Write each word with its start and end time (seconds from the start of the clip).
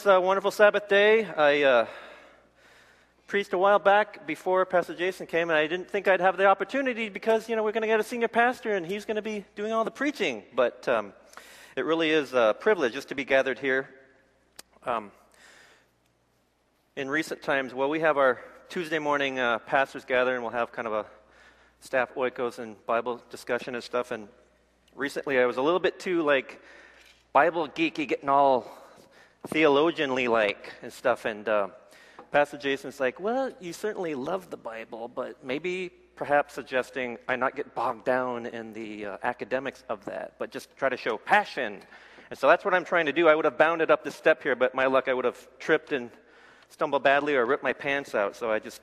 It's 0.00 0.06
a 0.06 0.20
wonderful 0.20 0.52
Sabbath 0.52 0.86
day. 0.86 1.24
I 1.24 1.62
uh, 1.64 1.86
preached 3.26 3.52
a 3.52 3.58
while 3.58 3.80
back 3.80 4.28
before 4.28 4.64
Pastor 4.64 4.94
Jason 4.94 5.26
came, 5.26 5.50
and 5.50 5.58
I 5.58 5.66
didn't 5.66 5.90
think 5.90 6.06
I'd 6.06 6.20
have 6.20 6.36
the 6.36 6.46
opportunity 6.46 7.08
because, 7.08 7.48
you 7.48 7.56
know, 7.56 7.64
we're 7.64 7.72
going 7.72 7.82
to 7.82 7.88
get 7.88 7.98
a 7.98 8.04
senior 8.04 8.28
pastor 8.28 8.76
and 8.76 8.86
he's 8.86 9.04
going 9.04 9.16
to 9.16 9.22
be 9.22 9.44
doing 9.56 9.72
all 9.72 9.82
the 9.82 9.90
preaching. 9.90 10.44
But 10.54 10.86
um, 10.86 11.12
it 11.74 11.84
really 11.84 12.10
is 12.10 12.32
a 12.32 12.54
privilege 12.60 12.92
just 12.92 13.08
to 13.08 13.16
be 13.16 13.24
gathered 13.24 13.58
here. 13.58 13.88
Um, 14.86 15.10
in 16.94 17.10
recent 17.10 17.42
times, 17.42 17.74
well, 17.74 17.88
we 17.88 17.98
have 17.98 18.18
our 18.18 18.38
Tuesday 18.68 19.00
morning 19.00 19.40
uh, 19.40 19.58
pastors 19.58 20.04
gather, 20.04 20.32
and 20.32 20.44
we'll 20.44 20.52
have 20.52 20.70
kind 20.70 20.86
of 20.86 20.94
a 20.94 21.06
staff 21.80 22.14
oikos 22.14 22.60
and 22.60 22.76
Bible 22.86 23.20
discussion 23.30 23.74
and 23.74 23.82
stuff. 23.82 24.12
And 24.12 24.28
recently, 24.94 25.40
I 25.40 25.46
was 25.46 25.56
a 25.56 25.62
little 25.62 25.80
bit 25.80 25.98
too, 25.98 26.22
like, 26.22 26.62
Bible 27.32 27.66
geeky, 27.66 28.06
getting 28.06 28.28
all 28.28 28.78
theologianly 29.46 30.28
like 30.28 30.72
and 30.82 30.92
stuff. 30.92 31.24
And 31.24 31.48
uh, 31.48 31.68
Pastor 32.32 32.58
Jason's 32.58 33.00
like, 33.00 33.20
well, 33.20 33.52
you 33.60 33.72
certainly 33.72 34.14
love 34.14 34.50
the 34.50 34.56
Bible, 34.56 35.08
but 35.08 35.44
maybe 35.44 35.90
perhaps 36.16 36.54
suggesting 36.54 37.16
I 37.28 37.36
not 37.36 37.54
get 37.54 37.74
bogged 37.74 38.04
down 38.04 38.46
in 38.46 38.72
the 38.72 39.06
uh, 39.06 39.16
academics 39.22 39.84
of 39.88 40.04
that, 40.06 40.34
but 40.38 40.50
just 40.50 40.76
try 40.76 40.88
to 40.88 40.96
show 40.96 41.16
passion. 41.16 41.80
And 42.30 42.38
so 42.38 42.48
that's 42.48 42.64
what 42.64 42.74
I'm 42.74 42.84
trying 42.84 43.06
to 43.06 43.12
do. 43.12 43.28
I 43.28 43.34
would 43.34 43.44
have 43.44 43.56
bounded 43.56 43.90
up 43.90 44.04
this 44.04 44.16
step 44.16 44.42
here, 44.42 44.56
but 44.56 44.74
my 44.74 44.86
luck, 44.86 45.08
I 45.08 45.14
would 45.14 45.24
have 45.24 45.46
tripped 45.58 45.92
and 45.92 46.10
stumbled 46.68 47.02
badly 47.02 47.36
or 47.36 47.46
ripped 47.46 47.62
my 47.62 47.72
pants 47.72 48.14
out. 48.14 48.36
So 48.36 48.50
I 48.50 48.58
just 48.58 48.82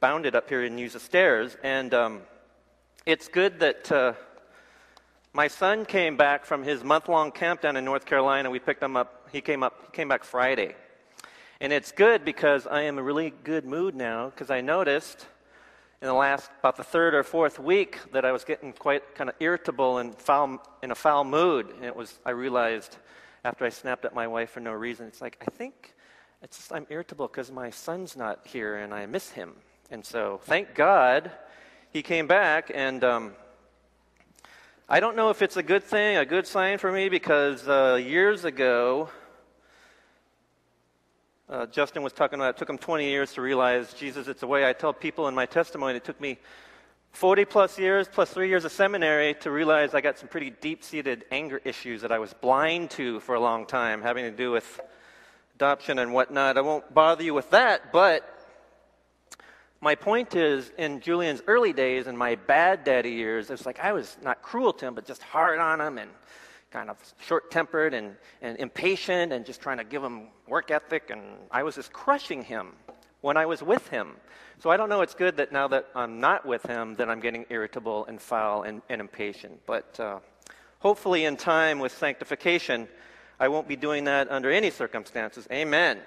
bounded 0.00 0.36
up 0.36 0.48
here 0.48 0.62
and 0.62 0.78
used 0.78 0.94
the 0.94 1.00
stairs. 1.00 1.56
And 1.62 1.94
um, 1.94 2.20
it's 3.06 3.28
good 3.28 3.60
that. 3.60 3.90
Uh, 3.90 4.12
my 5.36 5.48
son 5.48 5.84
came 5.84 6.16
back 6.16 6.44
from 6.44 6.62
his 6.62 6.84
month 6.84 7.08
long 7.08 7.32
camp 7.32 7.60
down 7.60 7.76
in 7.76 7.84
North 7.84 8.06
Carolina. 8.06 8.50
We 8.50 8.60
picked 8.60 8.80
him 8.80 8.96
up. 8.96 9.23
He 9.34 9.40
came 9.40 9.64
up, 9.64 9.86
he 9.86 9.90
came 9.90 10.06
back 10.06 10.22
Friday. 10.22 10.76
And 11.60 11.72
it's 11.72 11.90
good 11.90 12.24
because 12.24 12.68
I 12.68 12.82
am 12.82 12.94
in 12.94 12.98
a 13.00 13.02
really 13.02 13.34
good 13.42 13.64
mood 13.64 13.96
now 13.96 14.30
because 14.30 14.48
I 14.48 14.60
noticed 14.60 15.26
in 16.00 16.06
the 16.06 16.14
last 16.14 16.52
about 16.60 16.76
the 16.76 16.84
third 16.84 17.14
or 17.14 17.24
fourth 17.24 17.58
week 17.58 17.98
that 18.12 18.24
I 18.24 18.30
was 18.30 18.44
getting 18.44 18.72
quite 18.72 19.16
kind 19.16 19.28
of 19.28 19.34
irritable 19.40 19.98
and 19.98 20.14
foul 20.14 20.62
in 20.84 20.92
a 20.92 20.94
foul 20.94 21.24
mood. 21.24 21.68
And 21.74 21.84
it 21.84 21.96
was 21.96 22.16
I 22.24 22.30
realized 22.30 22.96
after 23.44 23.64
I 23.64 23.70
snapped 23.70 24.04
at 24.04 24.14
my 24.14 24.28
wife 24.28 24.50
for 24.50 24.60
no 24.60 24.70
reason, 24.70 25.08
it's 25.08 25.20
like 25.20 25.42
I 25.44 25.50
think 25.50 25.96
it's 26.40 26.56
just 26.56 26.72
I'm 26.72 26.86
irritable 26.88 27.26
because 27.26 27.50
my 27.50 27.70
son's 27.70 28.16
not 28.16 28.46
here 28.46 28.76
and 28.76 28.94
I 28.94 29.04
miss 29.06 29.30
him. 29.30 29.54
And 29.90 30.06
so 30.06 30.38
thank 30.44 30.76
God 30.76 31.32
he 31.90 32.02
came 32.02 32.28
back 32.28 32.70
and 32.72 33.02
um, 33.02 33.32
I 34.88 35.00
don't 35.00 35.16
know 35.16 35.30
if 35.30 35.42
it's 35.42 35.56
a 35.56 35.62
good 35.64 35.82
thing, 35.82 36.18
a 36.18 36.24
good 36.24 36.46
sign 36.46 36.78
for 36.78 36.92
me, 36.92 37.08
because 37.08 37.66
uh, 37.66 37.98
years 38.00 38.44
ago, 38.44 39.08
uh, 41.48 41.66
Justin 41.66 42.02
was 42.02 42.12
talking 42.12 42.38
about 42.38 42.54
it 42.54 42.56
took 42.56 42.70
him 42.70 42.78
20 42.78 43.04
years 43.04 43.32
to 43.34 43.42
realize 43.42 43.92
Jesus, 43.92 44.28
it's 44.28 44.42
a 44.42 44.46
way 44.46 44.68
I 44.68 44.72
tell 44.72 44.92
people 44.92 45.28
in 45.28 45.34
my 45.34 45.46
testimony. 45.46 45.96
It 45.96 46.04
took 46.04 46.20
me 46.20 46.38
40 47.12 47.44
plus 47.44 47.78
years, 47.78 48.08
plus 48.10 48.30
three 48.30 48.48
years 48.48 48.64
of 48.64 48.72
seminary, 48.72 49.34
to 49.40 49.50
realize 49.50 49.94
I 49.94 50.00
got 50.00 50.18
some 50.18 50.28
pretty 50.28 50.50
deep 50.50 50.82
seated 50.82 51.24
anger 51.30 51.60
issues 51.64 52.00
that 52.02 52.10
I 52.10 52.18
was 52.18 52.32
blind 52.34 52.90
to 52.92 53.20
for 53.20 53.34
a 53.34 53.40
long 53.40 53.66
time, 53.66 54.02
having 54.02 54.24
to 54.24 54.30
do 54.30 54.50
with 54.50 54.80
adoption 55.54 55.98
and 55.98 56.12
whatnot. 56.12 56.58
I 56.58 56.62
won't 56.62 56.92
bother 56.92 57.22
you 57.22 57.34
with 57.34 57.50
that, 57.50 57.92
but 57.92 58.30
my 59.80 59.94
point 59.94 60.34
is, 60.34 60.72
in 60.78 61.00
Julian's 61.00 61.42
early 61.46 61.74
days, 61.74 62.06
in 62.06 62.16
my 62.16 62.36
bad 62.36 62.84
daddy 62.84 63.10
years, 63.10 63.50
it's 63.50 63.66
like 63.66 63.78
I 63.80 63.92
was 63.92 64.16
not 64.22 64.40
cruel 64.40 64.72
to 64.72 64.86
him, 64.86 64.94
but 64.94 65.04
just 65.04 65.22
hard 65.22 65.58
on 65.58 65.80
him 65.80 65.98
and 65.98 66.10
kind 66.74 66.90
of 66.90 66.96
short 67.20 67.52
tempered 67.52 67.94
and, 67.94 68.16
and 68.42 68.58
impatient 68.58 69.32
and 69.32 69.46
just 69.46 69.60
trying 69.60 69.78
to 69.78 69.84
give 69.84 70.02
him 70.02 70.26
work 70.48 70.72
ethic. 70.72 71.10
And 71.10 71.22
I 71.50 71.62
was 71.62 71.76
just 71.76 71.92
crushing 71.92 72.42
him 72.42 72.72
when 73.20 73.36
I 73.36 73.46
was 73.46 73.62
with 73.62 73.86
him. 73.88 74.16
So 74.58 74.70
I 74.70 74.76
don't 74.76 74.88
know, 74.88 75.00
it's 75.00 75.14
good 75.14 75.36
that 75.36 75.52
now 75.52 75.68
that 75.68 75.86
I'm 75.94 76.18
not 76.18 76.44
with 76.44 76.64
him, 76.66 76.96
that 76.96 77.08
I'm 77.08 77.20
getting 77.20 77.46
irritable 77.48 78.06
and 78.06 78.20
foul 78.20 78.64
and, 78.64 78.82
and 78.88 79.00
impatient. 79.00 79.60
But 79.66 80.00
uh, 80.00 80.18
hopefully, 80.80 81.24
in 81.24 81.36
time 81.36 81.78
with 81.78 81.92
sanctification, 81.96 82.88
I 83.38 83.46
won't 83.48 83.68
be 83.68 83.76
doing 83.76 84.04
that 84.04 84.28
under 84.30 84.50
any 84.50 84.70
circumstances. 84.70 85.46
Amen. 85.52 86.00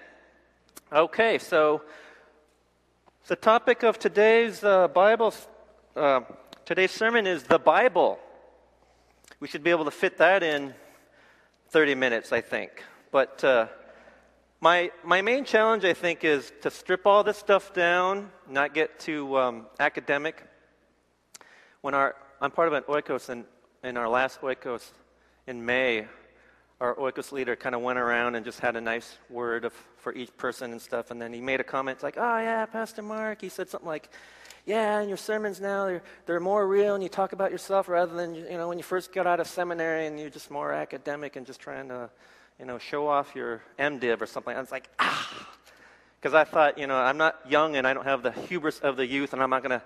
Okay, 0.92 1.38
so. 1.38 1.82
The 3.28 3.36
topic 3.36 3.84
of 3.84 4.00
today's 4.00 4.64
uh, 4.64 4.88
Bible, 4.88 5.34
uh, 5.98 6.22
today's 6.64 6.92
sermon 6.92 7.28
is 7.28 7.44
the 7.44 7.60
Bible. 7.60 8.20
We 9.40 9.48
should 9.48 9.64
be 9.64 9.70
able 9.70 9.86
to 9.86 9.92
fit 9.92 10.18
that 10.18 10.42
in 10.42 10.74
30 11.70 11.94
minutes, 11.94 12.32
I 12.32 12.42
think. 12.42 12.84
But 13.12 13.44
uh, 13.44 13.68
my, 14.62 14.90
my 15.04 15.22
main 15.22 15.46
challenge, 15.46 15.86
I 15.86 15.94
think, 15.94 16.24
is 16.24 16.52
to 16.64 16.72
strip 16.72 17.06
all 17.06 17.24
this 17.24 17.38
stuff 17.38 17.72
down, 17.72 18.32
not 18.50 18.74
get 18.74 19.00
too 19.00 19.38
um, 19.38 19.68
academic. 19.80 20.44
When 21.82 21.94
our, 21.94 22.16
I'm 22.42 22.50
part 22.50 22.68
of 22.68 22.74
an 22.74 22.82
oikos, 22.84 23.30
and 23.30 23.46
in 23.84 23.96
our 23.96 24.10
last 24.10 24.42
oikos 24.42 24.90
in 25.46 25.64
May, 25.64 26.08
our 26.82 26.96
oikos 26.96 27.32
leader 27.32 27.56
kind 27.56 27.76
of 27.76 27.82
went 27.82 28.00
around 28.00 28.34
and 28.34 28.44
just 28.44 28.60
had 28.60 28.76
a 28.76 28.82
nice 28.82 29.20
word 29.30 29.66
of, 29.66 29.74
for 29.98 30.16
each 30.16 30.36
person 30.38 30.72
and 30.72 30.82
stuff. 30.82 31.12
And 31.12 31.22
then 31.22 31.32
he 31.32 31.42
made 31.42 31.60
a 31.60 31.64
comment 31.64 32.02
like, 32.02 32.18
oh, 32.18 32.38
yeah, 32.40 32.66
Pastor 32.66 33.04
Mark. 33.04 33.40
He 33.40 33.50
said 33.50 33.70
something 33.70 33.88
like, 33.88 34.10
yeah, 34.68 35.00
and 35.00 35.08
your 35.08 35.18
sermons 35.18 35.62
now, 35.62 35.86
they're, 35.86 36.04
they're 36.26 36.40
more 36.42 36.68
real 36.68 36.94
and 36.94 37.02
you 37.02 37.08
talk 37.08 37.32
about 37.32 37.52
yourself 37.52 37.88
rather 37.88 38.14
than, 38.14 38.36
you 38.36 38.50
know, 38.50 38.68
when 38.68 38.78
you 38.78 38.84
first 38.84 39.14
got 39.14 39.26
out 39.26 39.40
of 39.40 39.48
seminary 39.48 40.08
and 40.08 40.20
you're 40.20 40.30
just 40.30 40.52
more 40.52 40.74
academic 40.74 41.38
and 41.38 41.48
just 41.48 41.62
trying 41.62 41.88
to, 41.88 42.10
you 42.60 42.66
know, 42.66 42.78
show 42.78 43.08
off 43.08 43.34
your 43.34 43.62
MDiv 43.80 44.20
or 44.20 44.26
something. 44.26 44.56
I 44.56 44.60
was 44.60 44.72
like, 44.72 44.90
ah. 45.00 45.50
Because 46.20 46.34
I 46.34 46.44
thought, 46.44 46.78
you 46.78 46.86
know, 46.86 46.98
I'm 46.98 47.18
not 47.18 47.40
young 47.50 47.78
and 47.78 47.88
I 47.88 47.94
don't 47.94 48.04
have 48.04 48.24
the 48.24 48.32
hubris 48.32 48.80
of 48.80 48.98
the 48.98 49.08
youth 49.08 49.32
and 49.32 49.42
I'm 49.42 49.50
not 49.50 49.64
going 49.64 49.80
to 49.80 49.86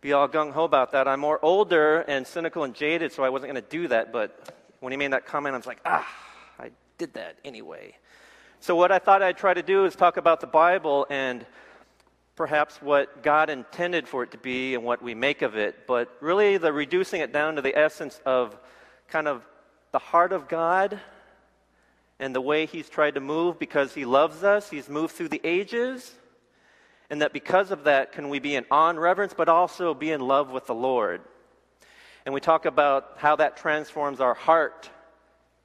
be 0.00 0.12
all 0.12 0.28
gung 0.28 0.52
ho 0.52 0.62
about 0.62 0.92
that. 0.92 1.08
I'm 1.08 1.18
more 1.18 1.40
older 1.42 2.02
and 2.02 2.24
cynical 2.24 2.62
and 2.62 2.74
jaded, 2.74 3.10
so 3.10 3.24
I 3.24 3.28
wasn't 3.28 3.52
going 3.52 3.64
to 3.64 3.68
do 3.68 3.88
that. 3.88 4.12
But 4.12 4.54
when 4.78 4.92
he 4.92 4.96
made 4.96 5.12
that 5.12 5.26
comment, 5.26 5.54
I 5.54 5.58
was 5.58 5.66
like, 5.66 5.80
ah, 5.84 6.06
I 6.60 6.70
did 6.96 7.14
that 7.14 7.38
anyway. 7.44 7.96
So, 8.60 8.76
what 8.76 8.92
I 8.92 9.00
thought 9.00 9.22
I'd 9.22 9.36
try 9.36 9.54
to 9.54 9.62
do 9.62 9.84
is 9.86 9.96
talk 9.96 10.16
about 10.16 10.40
the 10.40 10.46
Bible 10.46 11.06
and 11.10 11.44
perhaps 12.36 12.80
what 12.80 13.22
God 13.22 13.50
intended 13.50 14.08
for 14.08 14.22
it 14.22 14.30
to 14.32 14.38
be 14.38 14.74
and 14.74 14.84
what 14.84 15.02
we 15.02 15.14
make 15.14 15.42
of 15.42 15.56
it, 15.56 15.86
but 15.86 16.16
really 16.20 16.56
the 16.56 16.72
reducing 16.72 17.20
it 17.20 17.32
down 17.32 17.56
to 17.56 17.62
the 17.62 17.76
essence 17.76 18.20
of 18.24 18.58
kind 19.08 19.28
of 19.28 19.42
the 19.92 19.98
heart 19.98 20.32
of 20.32 20.48
God 20.48 20.98
and 22.18 22.34
the 22.34 22.40
way 22.40 22.66
He's 22.66 22.88
tried 22.88 23.14
to 23.14 23.20
move 23.20 23.58
because 23.58 23.94
He 23.94 24.04
loves 24.04 24.42
us. 24.42 24.70
He's 24.70 24.88
moved 24.88 25.14
through 25.14 25.28
the 25.28 25.40
ages. 25.44 26.12
And 27.10 27.20
that 27.20 27.34
because 27.34 27.70
of 27.70 27.84
that, 27.84 28.12
can 28.12 28.30
we 28.30 28.38
be 28.38 28.54
in 28.54 28.64
awe 28.70 28.88
and 28.88 28.98
reverence, 28.98 29.34
but 29.36 29.48
also 29.48 29.92
be 29.92 30.10
in 30.10 30.22
love 30.22 30.50
with 30.50 30.66
the 30.66 30.74
Lord. 30.74 31.20
And 32.24 32.32
we 32.32 32.40
talk 32.40 32.64
about 32.64 33.14
how 33.18 33.36
that 33.36 33.58
transforms 33.58 34.20
our 34.20 34.32
heart. 34.32 34.88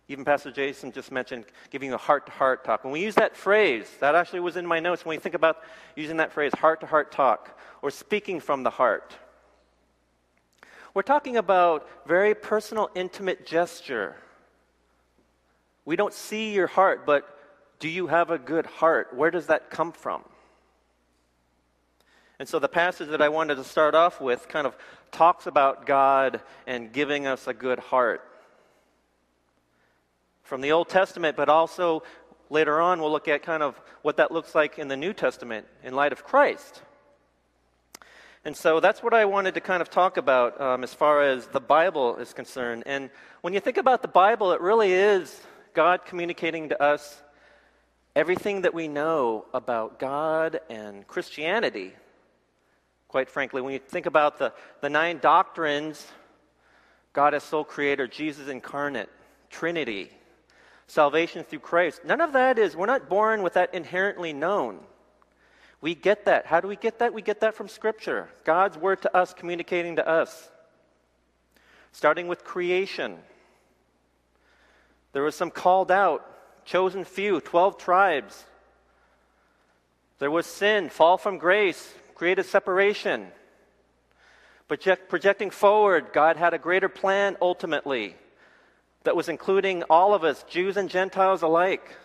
Even 0.09 0.23
Pastor 0.23 0.51
Jason 0.51 0.91
just 0.91 1.11
mentioned 1.11 1.45
giving 1.69 1.91
a 1.91 1.97
heart 1.97 2.25
to 2.27 2.31
heart 2.31 2.63
talk. 2.63 2.83
When 2.83 2.93
we 2.93 3.01
use 3.01 3.15
that 3.15 3.35
phrase, 3.35 3.89
that 3.99 4.15
actually 4.15 4.39
was 4.39 4.55
in 4.55 4.65
my 4.65 4.79
notes, 4.79 5.03
when 5.03 5.17
we 5.17 5.21
think 5.21 5.35
about 5.35 5.57
using 5.95 6.17
that 6.17 6.31
phrase, 6.31 6.53
heart 6.53 6.79
to 6.79 6.85
heart 6.85 7.11
talk, 7.11 7.59
or 7.81 7.91
speaking 7.91 8.39
from 8.39 8.63
the 8.63 8.69
heart, 8.69 9.13
we're 10.93 11.01
talking 11.01 11.37
about 11.37 11.87
very 12.07 12.33
personal, 12.33 12.89
intimate 12.95 13.45
gesture. 13.45 14.15
We 15.85 15.95
don't 15.95 16.13
see 16.13 16.53
your 16.53 16.67
heart, 16.67 17.05
but 17.05 17.37
do 17.79 17.87
you 17.87 18.07
have 18.07 18.31
a 18.31 18.39
good 18.39 18.65
heart? 18.65 19.15
Where 19.15 19.29
does 19.29 19.47
that 19.47 19.69
come 19.69 19.91
from? 19.91 20.23
And 22.39 22.47
so 22.47 22.59
the 22.59 22.67
passage 22.67 23.09
that 23.09 23.21
I 23.21 23.29
wanted 23.29 23.55
to 23.55 23.63
start 23.63 23.93
off 23.93 24.21
with 24.21 24.47
kind 24.47 24.65
of 24.65 24.75
talks 25.11 25.47
about 25.47 25.85
God 25.85 26.41
and 26.65 26.91
giving 26.91 27.27
us 27.27 27.47
a 27.47 27.53
good 27.53 27.79
heart. 27.79 28.21
From 30.47 30.61
the 30.61 30.71
Old 30.71 30.89
Testament, 30.89 31.35
but 31.35 31.49
also 31.49 32.03
later 32.49 32.79
on 32.79 33.01
we'll 33.01 33.11
look 33.11 33.27
at 33.27 33.43
kind 33.43 33.61
of 33.61 33.79
what 34.01 34.17
that 34.17 34.31
looks 34.31 34.55
like 34.55 34.79
in 34.79 34.87
the 34.87 34.97
New 34.97 35.13
Testament 35.13 35.67
in 35.83 35.93
light 35.93 36.11
of 36.11 36.23
Christ. 36.23 36.81
And 38.45 38.55
so 38.55 38.79
that's 38.79 39.03
what 39.03 39.13
I 39.13 39.25
wanted 39.25 39.55
to 39.55 39.61
kind 39.61 39.81
of 39.81 39.89
talk 39.89 40.15
about 40.15 40.59
um, 40.61 40.83
as 40.83 40.93
far 40.93 41.21
as 41.21 41.47
the 41.47 41.59
Bible 41.59 42.15
is 42.15 42.33
concerned. 42.33 42.83
And 42.85 43.09
when 43.41 43.53
you 43.53 43.59
think 43.59 43.75
about 43.75 44.01
the 44.01 44.07
Bible, 44.07 44.53
it 44.53 44.61
really 44.61 44.93
is 44.93 45.41
God 45.73 46.05
communicating 46.05 46.69
to 46.69 46.81
us 46.81 47.21
everything 48.15 48.61
that 48.61 48.73
we 48.73 48.87
know 48.87 49.45
about 49.53 49.99
God 49.99 50.61
and 50.69 51.05
Christianity 51.07 51.93
quite 53.07 53.29
frankly. 53.29 53.61
When 53.61 53.73
you 53.73 53.79
think 53.79 54.05
about 54.05 54.37
the, 54.37 54.53
the 54.81 54.89
nine 54.89 55.19
doctrines 55.19 56.05
God 57.13 57.33
as 57.33 57.43
sole 57.43 57.63
creator, 57.63 58.07
Jesus 58.07 58.47
incarnate, 58.47 59.09
Trinity, 59.49 60.11
salvation 60.87 61.43
through 61.43 61.59
Christ 61.59 62.05
none 62.05 62.21
of 62.21 62.33
that 62.33 62.57
is, 62.57 62.75
we're 62.75 62.85
not 62.85 63.09
born 63.09 63.43
with 63.43 63.53
that 63.53 63.73
inherently 63.73 64.33
known. 64.33 64.79
We 65.79 65.93
get 65.93 66.25
that. 66.25 66.47
How 66.47 66.59
do 66.59 66.67
we 66.67 66.75
get 66.75 66.99
that? 66.99 67.13
We 67.13 67.21
get 67.21 67.41
that 67.41 67.53
from 67.53 67.67
Scripture. 67.67 68.29
God's 68.43 68.77
word 68.77 69.01
to 69.03 69.15
us, 69.15 69.33
communicating 69.33 69.97
to 69.97 70.07
us. 70.07 70.49
Starting 71.91 72.27
with 72.27 72.43
creation. 72.43 73.17
There 75.13 75.21
was 75.21 75.35
some 75.35 75.51
called 75.51 75.91
out 75.91 76.25
chosen 76.65 77.03
few, 77.05 77.39
12 77.41 77.77
tribes. 77.77 78.43
There 80.19 80.31
was 80.31 80.45
sin, 80.45 80.89
fall 80.89 81.17
from 81.17 81.37
grace, 81.37 81.93
created 82.15 82.45
separation. 82.45 83.27
Project, 84.67 85.09
projecting 85.09 85.49
forward, 85.49 86.07
God 86.11 86.35
had 86.37 86.53
a 86.53 86.57
greater 86.57 86.89
plan 86.89 87.37
ultimately 87.41 88.15
that 89.07 89.15
was 89.15 89.29
including 89.29 89.83
all 89.83 90.13
of 90.13 90.25
us, 90.25 90.43
Jews 90.49 90.75
and 90.75 90.89
Gentiles 90.89 91.41
alike, 91.41 91.95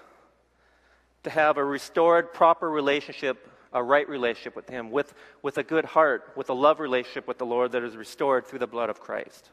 to 1.24 1.30
have 1.30 1.56
a 1.56 1.64
restored, 1.64 2.32
proper 2.32 2.70
relationship, 2.70 3.50
a 3.72 3.82
right 3.82 4.08
relationship 4.08 4.54
with 4.54 4.68
Him, 4.68 4.92
with, 4.92 5.12
with 5.42 5.58
a 5.58 5.64
good 5.64 5.84
heart, 5.84 6.30
with 6.36 6.48
a 6.48 6.52
love 6.52 6.78
relationship 6.78 7.26
with 7.26 7.38
the 7.38 7.44
Lord 7.44 7.72
that 7.72 7.82
is 7.82 7.96
restored 7.96 8.46
through 8.46 8.60
the 8.60 8.68
blood 8.68 8.88
of 8.88 9.00
Christ. 9.00 9.50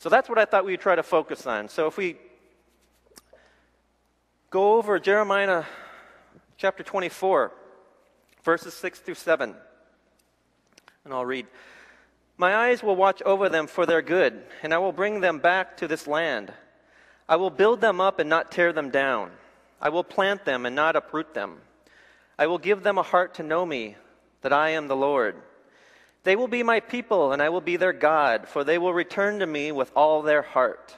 So 0.00 0.08
that's 0.08 0.28
what 0.28 0.38
I 0.38 0.44
thought 0.44 0.64
we'd 0.64 0.80
try 0.80 0.96
to 0.96 1.04
focus 1.04 1.46
on. 1.46 1.68
So 1.68 1.86
if 1.86 1.96
we 1.96 2.16
go 4.50 4.74
over 4.74 4.98
Jeremiah 4.98 5.62
chapter 6.56 6.82
24, 6.82 7.52
verses 8.42 8.74
6 8.74 8.98
through 8.98 9.14
7, 9.14 9.54
and 11.04 11.14
I'll 11.14 11.24
read. 11.24 11.46
My 12.38 12.54
eyes 12.54 12.82
will 12.82 12.96
watch 12.96 13.22
over 13.22 13.48
them 13.48 13.66
for 13.66 13.86
their 13.86 14.02
good, 14.02 14.44
and 14.62 14.74
I 14.74 14.78
will 14.78 14.92
bring 14.92 15.20
them 15.20 15.38
back 15.38 15.78
to 15.78 15.88
this 15.88 16.06
land. 16.06 16.52
I 17.28 17.36
will 17.36 17.50
build 17.50 17.80
them 17.80 18.00
up 18.00 18.18
and 18.18 18.28
not 18.28 18.52
tear 18.52 18.72
them 18.72 18.90
down. 18.90 19.30
I 19.80 19.88
will 19.88 20.04
plant 20.04 20.44
them 20.44 20.66
and 20.66 20.76
not 20.76 20.96
uproot 20.96 21.34
them. 21.34 21.58
I 22.38 22.46
will 22.46 22.58
give 22.58 22.82
them 22.82 22.98
a 22.98 23.02
heart 23.02 23.34
to 23.34 23.42
know 23.42 23.64
me, 23.64 23.96
that 24.42 24.52
I 24.52 24.70
am 24.70 24.86
the 24.86 24.96
Lord. 24.96 25.36
They 26.24 26.36
will 26.36 26.48
be 26.48 26.62
my 26.62 26.80
people, 26.80 27.32
and 27.32 27.40
I 27.40 27.48
will 27.48 27.60
be 27.62 27.76
their 27.76 27.92
God, 27.92 28.48
for 28.48 28.64
they 28.64 28.78
will 28.78 28.92
return 28.92 29.38
to 29.38 29.46
me 29.46 29.72
with 29.72 29.90
all 29.96 30.22
their 30.22 30.42
heart. 30.42 30.94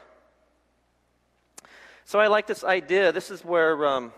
So 2.05 2.19
I 2.19 2.27
like 2.27 2.47
this 2.47 2.65
idea. 2.65 3.13
This 3.13 3.31
is 3.31 3.45
where 3.45 3.87
um, 3.87 4.13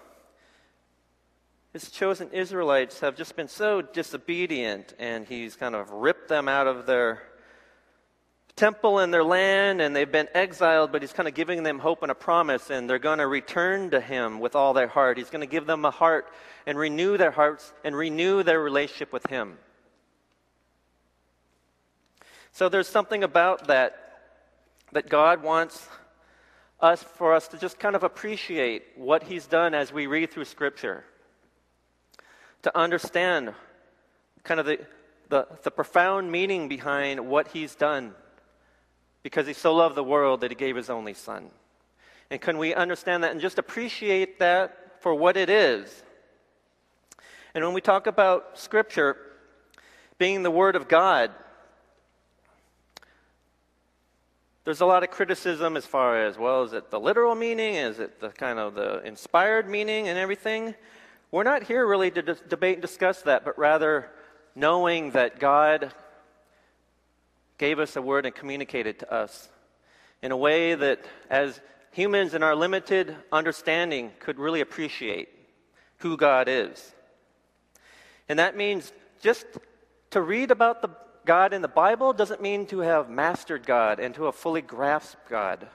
his 1.72 1.90
chosen 1.90 2.30
Israelites 2.32 3.00
have 3.00 3.16
just 3.16 3.36
been 3.36 3.48
so 3.48 3.80
disobedient, 3.80 4.94
and 4.98 5.26
he's 5.26 5.54
kind 5.54 5.74
of 5.74 5.90
ripped 5.90 6.28
them 6.28 6.48
out 6.48 6.66
of 6.66 6.86
their 6.86 7.22
temple 8.56 8.98
and 8.98 9.14
their 9.14 9.22
land, 9.22 9.80
and 9.80 9.94
they've 9.94 10.10
been 10.10 10.28
exiled, 10.34 10.90
but 10.90 11.00
he's 11.00 11.12
kind 11.12 11.28
of 11.28 11.34
giving 11.34 11.62
them 11.62 11.78
hope 11.78 12.02
and 12.02 12.10
a 12.10 12.14
promise, 12.14 12.70
and 12.70 12.90
they're 12.90 12.98
going 12.98 13.18
to 13.18 13.26
return 13.26 13.90
to 13.90 14.00
him 14.00 14.40
with 14.40 14.56
all 14.56 14.74
their 14.74 14.88
heart. 14.88 15.16
He's 15.16 15.30
going 15.30 15.42
to 15.42 15.46
give 15.46 15.66
them 15.66 15.84
a 15.84 15.90
heart 15.90 16.32
and 16.66 16.76
renew 16.76 17.16
their 17.16 17.30
hearts 17.30 17.72
and 17.84 17.96
renew 17.96 18.42
their 18.42 18.60
relationship 18.60 19.12
with 19.12 19.26
him. 19.26 19.56
So 22.52 22.68
there's 22.68 22.88
something 22.88 23.22
about 23.22 23.68
that 23.68 23.96
that 24.92 25.08
God 25.08 25.44
wants 25.44 25.88
us 26.80 27.00
for 27.00 27.32
us 27.32 27.46
to 27.48 27.58
just 27.58 27.78
kind 27.78 27.94
of 27.94 28.02
appreciate 28.02 28.82
what 28.96 29.22
he's 29.22 29.46
done 29.46 29.72
as 29.72 29.92
we 29.92 30.08
read 30.08 30.32
through 30.32 30.46
scripture 30.46 31.04
to 32.62 32.76
understand 32.76 33.54
kind 34.42 34.60
of 34.60 34.66
the, 34.66 34.80
the, 35.28 35.46
the, 35.62 35.70
profound 35.70 36.30
meaning 36.30 36.68
behind 36.68 37.26
what 37.26 37.48
he's 37.48 37.74
done 37.74 38.14
because 39.22 39.46
he 39.46 39.52
so 39.52 39.74
loved 39.74 39.94
the 39.94 40.04
world 40.04 40.40
that 40.40 40.50
he 40.50 40.54
gave 40.54 40.76
his 40.76 40.90
only 40.90 41.14
son. 41.14 41.50
And 42.30 42.40
can 42.40 42.58
we 42.58 42.74
understand 42.74 43.24
that 43.24 43.32
and 43.32 43.40
just 43.40 43.58
appreciate 43.58 44.38
that 44.38 45.00
for 45.00 45.14
what 45.14 45.36
it 45.36 45.50
is? 45.50 46.02
And 47.54 47.64
when 47.64 47.74
we 47.74 47.80
talk 47.80 48.06
about 48.06 48.58
scripture 48.58 49.16
being 50.18 50.42
the 50.42 50.50
word 50.50 50.76
of 50.76 50.88
God, 50.88 51.32
there's 54.64 54.80
a 54.80 54.86
lot 54.86 55.02
of 55.02 55.10
criticism 55.10 55.76
as 55.76 55.84
far 55.84 56.24
as 56.24 56.38
well 56.38 56.62
is 56.62 56.72
it 56.72 56.90
the 56.90 57.00
literal 57.00 57.34
meaning 57.34 57.74
is 57.74 57.98
it 57.98 58.20
the 58.20 58.28
kind 58.28 58.58
of 58.58 58.74
the 58.74 59.04
inspired 59.04 59.68
meaning 59.68 60.06
and 60.06 60.16
everything 60.16 60.74
we're 61.30 61.44
not 61.44 61.62
here 61.62 61.86
really 61.86 62.10
to 62.10 62.22
debate 62.22 62.74
and 62.74 62.82
discuss 62.82 63.22
that, 63.22 63.44
but 63.44 63.58
rather 63.58 64.10
knowing 64.54 65.12
that 65.12 65.38
God 65.38 65.94
gave 67.58 67.78
us 67.78 67.94
a 67.96 68.02
word 68.02 68.26
and 68.26 68.34
communicated 68.34 68.98
to 69.00 69.12
us 69.12 69.48
in 70.22 70.32
a 70.32 70.36
way 70.36 70.74
that, 70.74 71.04
as 71.28 71.60
humans 71.92 72.34
in 72.34 72.42
our 72.42 72.56
limited 72.56 73.14
understanding, 73.30 74.10
could 74.18 74.38
really 74.38 74.60
appreciate 74.60 75.28
who 75.98 76.16
God 76.16 76.48
is. 76.48 76.94
And 78.28 78.38
that 78.38 78.56
means 78.56 78.92
just 79.20 79.46
to 80.10 80.20
read 80.20 80.50
about 80.50 80.82
the 80.82 80.90
God 81.26 81.52
in 81.52 81.62
the 81.62 81.68
Bible 81.68 82.12
doesn't 82.12 82.42
mean 82.42 82.66
to 82.66 82.80
have 82.80 83.08
mastered 83.08 83.66
God 83.66 84.00
and 84.00 84.14
to 84.14 84.24
have 84.24 84.34
fully 84.34 84.62
grasped 84.62 85.28
God 85.28 85.68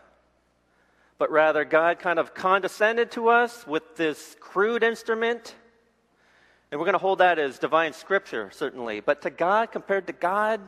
but 1.18 1.32
rather 1.32 1.64
God 1.64 2.00
kind 2.00 2.20
of 2.20 2.34
condescended 2.34 3.12
to 3.12 3.30
us 3.30 3.66
with 3.66 3.96
this 3.96 4.36
crude 4.40 4.84
instrument. 4.84 5.56
And 6.72 6.80
we're 6.80 6.86
going 6.86 6.94
to 6.94 7.00
hold 7.00 7.20
that 7.20 7.40
as 7.40 7.58
divine 7.58 7.94
scripture, 7.94 8.50
certainly. 8.52 9.00
But 9.00 9.22
to 9.22 9.30
God, 9.30 9.72
compared 9.72 10.08
to 10.08 10.14
God, 10.14 10.60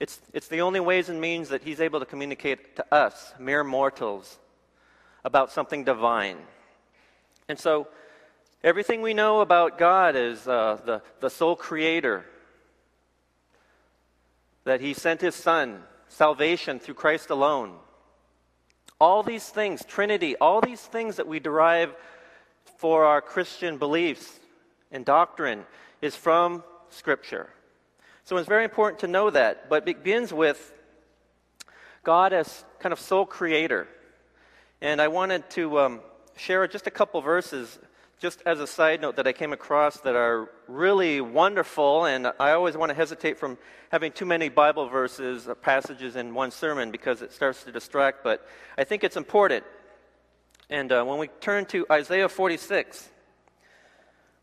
it's, 0.00 0.20
it's 0.32 0.48
the 0.48 0.62
only 0.62 0.80
ways 0.80 1.08
and 1.08 1.20
means 1.20 1.50
that 1.50 1.62
He's 1.62 1.80
able 1.80 2.00
to 2.00 2.06
communicate 2.06 2.76
to 2.76 2.94
us, 2.94 3.34
mere 3.38 3.62
mortals, 3.62 4.38
about 5.24 5.52
something 5.52 5.84
divine. 5.84 6.38
And 7.48 7.58
so, 7.58 7.86
everything 8.64 9.02
we 9.02 9.12
know 9.14 9.42
about 9.42 9.78
God 9.78 10.16
is 10.16 10.48
uh, 10.48 10.80
the, 10.84 11.02
the 11.20 11.28
sole 11.28 11.54
creator, 11.54 12.24
that 14.64 14.80
He 14.80 14.94
sent 14.94 15.20
His 15.20 15.34
Son, 15.34 15.82
salvation 16.08 16.80
through 16.80 16.94
Christ 16.94 17.30
alone 17.30 17.76
all 19.00 19.22
these 19.22 19.48
things, 19.48 19.84
Trinity, 19.84 20.36
all 20.36 20.60
these 20.60 20.80
things 20.80 21.16
that 21.16 21.26
we 21.26 21.40
derive 21.40 21.94
for 22.78 23.04
our 23.04 23.20
Christian 23.20 23.78
beliefs 23.78 24.38
and 24.92 25.04
doctrine 25.04 25.64
is 26.02 26.14
from 26.14 26.62
Scripture. 26.90 27.48
So 28.24 28.36
it's 28.36 28.48
very 28.48 28.64
important 28.64 29.00
to 29.00 29.08
know 29.08 29.30
that, 29.30 29.68
but 29.68 29.88
it 29.88 29.96
begins 29.96 30.32
with 30.32 30.72
God 32.04 32.32
as 32.32 32.64
kind 32.78 32.92
of 32.92 33.00
sole 33.00 33.26
creator. 33.26 33.88
And 34.80 35.00
I 35.00 35.08
wanted 35.08 35.48
to 35.50 35.78
um, 35.80 36.00
share 36.36 36.66
just 36.68 36.86
a 36.86 36.90
couple 36.90 37.20
verses 37.20 37.78
just 38.20 38.42
as 38.44 38.60
a 38.60 38.66
side 38.66 39.00
note 39.00 39.16
that 39.16 39.26
I 39.26 39.32
came 39.32 39.54
across 39.54 39.98
that 40.00 40.14
are 40.14 40.50
really 40.68 41.22
wonderful, 41.22 42.04
and 42.04 42.26
I 42.38 42.52
always 42.52 42.76
want 42.76 42.90
to 42.90 42.94
hesitate 42.94 43.38
from 43.38 43.56
having 43.90 44.12
too 44.12 44.26
many 44.26 44.50
Bible 44.50 44.88
verses, 44.88 45.48
uh, 45.48 45.54
passages 45.54 46.16
in 46.16 46.34
one 46.34 46.50
sermon 46.50 46.90
because 46.90 47.22
it 47.22 47.32
starts 47.32 47.64
to 47.64 47.72
distract, 47.72 48.22
but 48.22 48.46
I 48.76 48.84
think 48.84 49.04
it's 49.04 49.16
important. 49.16 49.64
And 50.68 50.92
uh, 50.92 51.02
when 51.02 51.18
we 51.18 51.28
turn 51.40 51.64
to 51.66 51.86
Isaiah 51.90 52.28
46, 52.28 53.08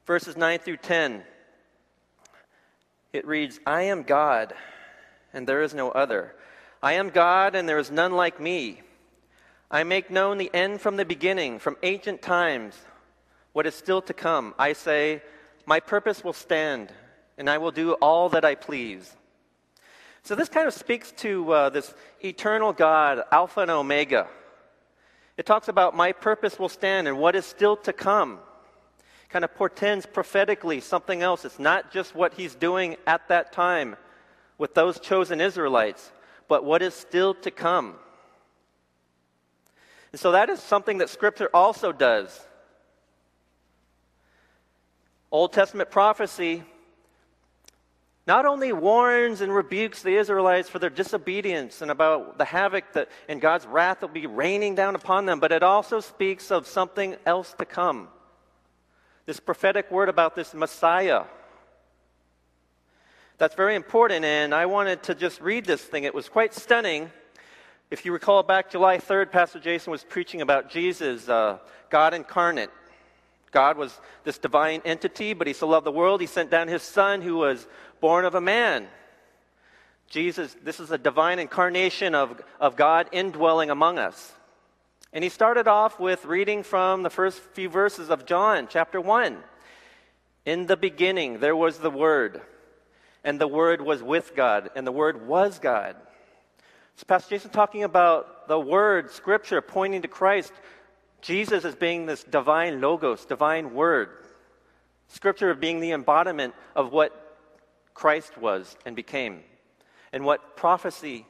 verses 0.07 0.35
9 0.35 0.57
through 0.57 0.77
10, 0.77 1.21
it 3.13 3.27
reads, 3.27 3.59
I 3.67 3.83
am 3.83 4.01
God, 4.01 4.55
and 5.33 5.47
there 5.47 5.61
is 5.61 5.75
no 5.75 5.91
other. 5.91 6.33
I 6.81 6.93
am 6.93 7.11
God, 7.11 7.53
and 7.53 7.69
there 7.69 7.77
is 7.77 7.91
none 7.91 8.13
like 8.13 8.41
me. 8.41 8.81
I 9.69 9.83
make 9.83 10.09
known 10.09 10.39
the 10.39 10.49
end 10.51 10.81
from 10.81 10.97
the 10.97 11.05
beginning, 11.05 11.59
from 11.59 11.77
ancient 11.83 12.23
times 12.23 12.75
what 13.57 13.65
is 13.65 13.73
still 13.73 14.03
to 14.03 14.13
come. 14.13 14.53
I 14.59 14.73
say, 14.73 15.23
My 15.65 15.79
purpose 15.79 16.23
will 16.23 16.31
stand, 16.31 16.93
and 17.39 17.49
I 17.49 17.57
will 17.57 17.71
do 17.71 17.93
all 17.93 18.29
that 18.29 18.45
I 18.45 18.53
please. 18.53 19.11
So, 20.21 20.35
this 20.35 20.47
kind 20.47 20.67
of 20.67 20.75
speaks 20.75 21.11
to 21.23 21.51
uh, 21.51 21.69
this 21.71 21.91
eternal 22.23 22.71
God, 22.71 23.23
Alpha 23.31 23.61
and 23.61 23.71
Omega. 23.71 24.27
It 25.37 25.47
talks 25.47 25.69
about 25.69 25.95
my 25.95 26.11
purpose 26.11 26.59
will 26.59 26.69
stand 26.69 27.07
and 27.07 27.17
what 27.17 27.35
is 27.35 27.47
still 27.47 27.75
to 27.77 27.93
come. 27.93 28.37
Kind 29.29 29.43
of 29.43 29.55
portends 29.55 30.05
prophetically 30.05 30.79
something 30.79 31.23
else. 31.23 31.43
It's 31.43 31.57
not 31.57 31.91
just 31.91 32.13
what 32.13 32.35
he's 32.35 32.53
doing 32.53 32.95
at 33.07 33.27
that 33.29 33.53
time 33.53 33.95
with 34.59 34.75
those 34.75 34.99
chosen 34.99 35.41
Israelites, 35.41 36.11
but 36.47 36.63
what 36.63 36.83
is 36.83 36.93
still 36.93 37.33
to 37.33 37.49
come. 37.49 37.95
And 40.11 40.21
so 40.21 40.33
that 40.33 40.47
is 40.51 40.59
something 40.59 40.99
that 40.99 41.09
Scripture 41.09 41.49
also 41.55 41.91
does. 41.91 42.39
Old 45.31 45.53
Testament 45.53 45.91
prophecy 45.91 46.63
not 48.27 48.45
only 48.45 48.73
warns 48.73 49.39
and 49.39 49.55
rebukes 49.55 50.01
the 50.01 50.17
Israelites 50.17 50.67
for 50.67 50.79
their 50.79 50.89
disobedience 50.89 51.81
and 51.81 51.89
about 51.89 52.37
the 52.37 52.43
havoc 52.43 52.91
that 52.91 53.09
and 53.29 53.39
God's 53.39 53.65
wrath 53.65 54.01
will 54.01 54.09
be 54.09 54.27
raining 54.27 54.75
down 54.75 54.95
upon 54.95 55.25
them, 55.25 55.39
but 55.39 55.53
it 55.53 55.63
also 55.63 56.01
speaks 56.01 56.51
of 56.51 56.67
something 56.67 57.15
else 57.25 57.55
to 57.57 57.65
come. 57.65 58.09
This 59.25 59.39
prophetic 59.39 59.89
word 59.91 60.09
about 60.09 60.35
this 60.35 60.53
Messiah. 60.53 61.23
That's 63.37 63.55
very 63.55 63.75
important, 63.75 64.25
and 64.25 64.53
I 64.53 64.65
wanted 64.65 65.03
to 65.03 65.15
just 65.15 65.39
read 65.39 65.63
this 65.65 65.81
thing. 65.81 66.03
It 66.03 66.13
was 66.13 66.27
quite 66.27 66.53
stunning. 66.53 67.11
If 67.91 68.03
you 68.03 68.11
recall 68.11 68.43
back 68.43 68.69
July 68.71 68.97
3rd, 68.97 69.31
Pastor 69.31 69.59
Jason 69.59 69.91
was 69.91 70.03
preaching 70.03 70.41
about 70.41 70.69
Jesus, 70.69 71.29
uh, 71.29 71.59
God 71.89 72.13
incarnate. 72.13 72.71
God 73.51 73.77
was 73.77 73.99
this 74.23 74.37
divine 74.37 74.81
entity, 74.85 75.33
but 75.33 75.47
he 75.47 75.53
so 75.53 75.67
loved 75.67 75.85
the 75.85 75.91
world, 75.91 76.21
he 76.21 76.27
sent 76.27 76.51
down 76.51 76.67
his 76.67 76.83
son 76.83 77.21
who 77.21 77.37
was 77.37 77.67
born 77.99 78.25
of 78.25 78.35
a 78.35 78.41
man. 78.41 78.87
Jesus, 80.09 80.55
this 80.63 80.79
is 80.79 80.91
a 80.91 80.97
divine 80.97 81.39
incarnation 81.39 82.15
of, 82.15 82.41
of 82.59 82.75
God 82.75 83.09
indwelling 83.11 83.69
among 83.69 83.97
us. 83.97 84.33
And 85.11 85.23
he 85.23 85.29
started 85.29 85.67
off 85.67 85.99
with 85.99 86.25
reading 86.25 86.63
from 86.63 87.03
the 87.03 87.09
first 87.09 87.39
few 87.39 87.69
verses 87.69 88.09
of 88.09 88.25
John 88.25 88.67
chapter 88.69 89.01
1. 89.01 89.37
In 90.45 90.65
the 90.65 90.77
beginning, 90.77 91.39
there 91.39 91.55
was 91.55 91.79
the 91.79 91.89
Word, 91.89 92.41
and 93.23 93.39
the 93.39 93.47
Word 93.47 93.81
was 93.81 94.01
with 94.01 94.33
God, 94.35 94.69
and 94.75 94.87
the 94.87 94.91
Word 94.91 95.27
was 95.27 95.59
God. 95.59 95.95
So, 96.95 97.03
Pastor 97.05 97.35
Jason 97.35 97.51
talking 97.51 97.83
about 97.83 98.47
the 98.47 98.59
Word, 98.59 99.11
Scripture, 99.11 99.61
pointing 99.61 100.01
to 100.03 100.07
Christ, 100.07 100.53
Jesus 101.27 101.65
as 101.65 101.75
being 101.75 102.05
this 102.05 102.23
divine 102.23 102.79
logos, 102.79 103.25
divine 103.25 103.73
Word. 103.73 104.07
Scripture 105.09 105.49
of 105.49 105.59
being 105.59 105.81
the 105.81 105.91
embodiment 105.91 106.53
of 106.73 106.93
what 106.93 107.11
Christ 107.93 108.37
was 108.37 108.77
and 108.85 108.95
became, 108.95 109.41
and 110.13 110.23
what 110.23 110.55
prophecy 110.55 111.25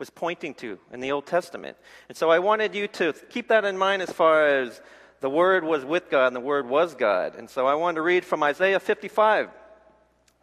was 0.00 0.10
pointing 0.10 0.54
to 0.54 0.80
in 0.92 0.98
the 0.98 1.12
Old 1.12 1.26
Testament. 1.26 1.76
And 2.08 2.18
so 2.18 2.30
I 2.30 2.40
wanted 2.40 2.74
you 2.74 2.88
to 2.88 3.12
keep 3.30 3.46
that 3.48 3.64
in 3.64 3.78
mind 3.78 4.02
as 4.02 4.10
far 4.10 4.44
as 4.44 4.80
the 5.20 5.30
Word 5.30 5.62
was 5.62 5.84
with 5.84 6.10
God 6.10 6.26
and 6.26 6.36
the 6.36 6.40
Word 6.40 6.68
was 6.68 6.96
God. 6.96 7.36
And 7.36 7.48
so 7.48 7.64
I 7.64 7.76
wanted 7.76 7.96
to 7.96 8.02
read 8.02 8.24
from 8.24 8.42
Isaiah 8.42 8.80
55, 8.80 9.50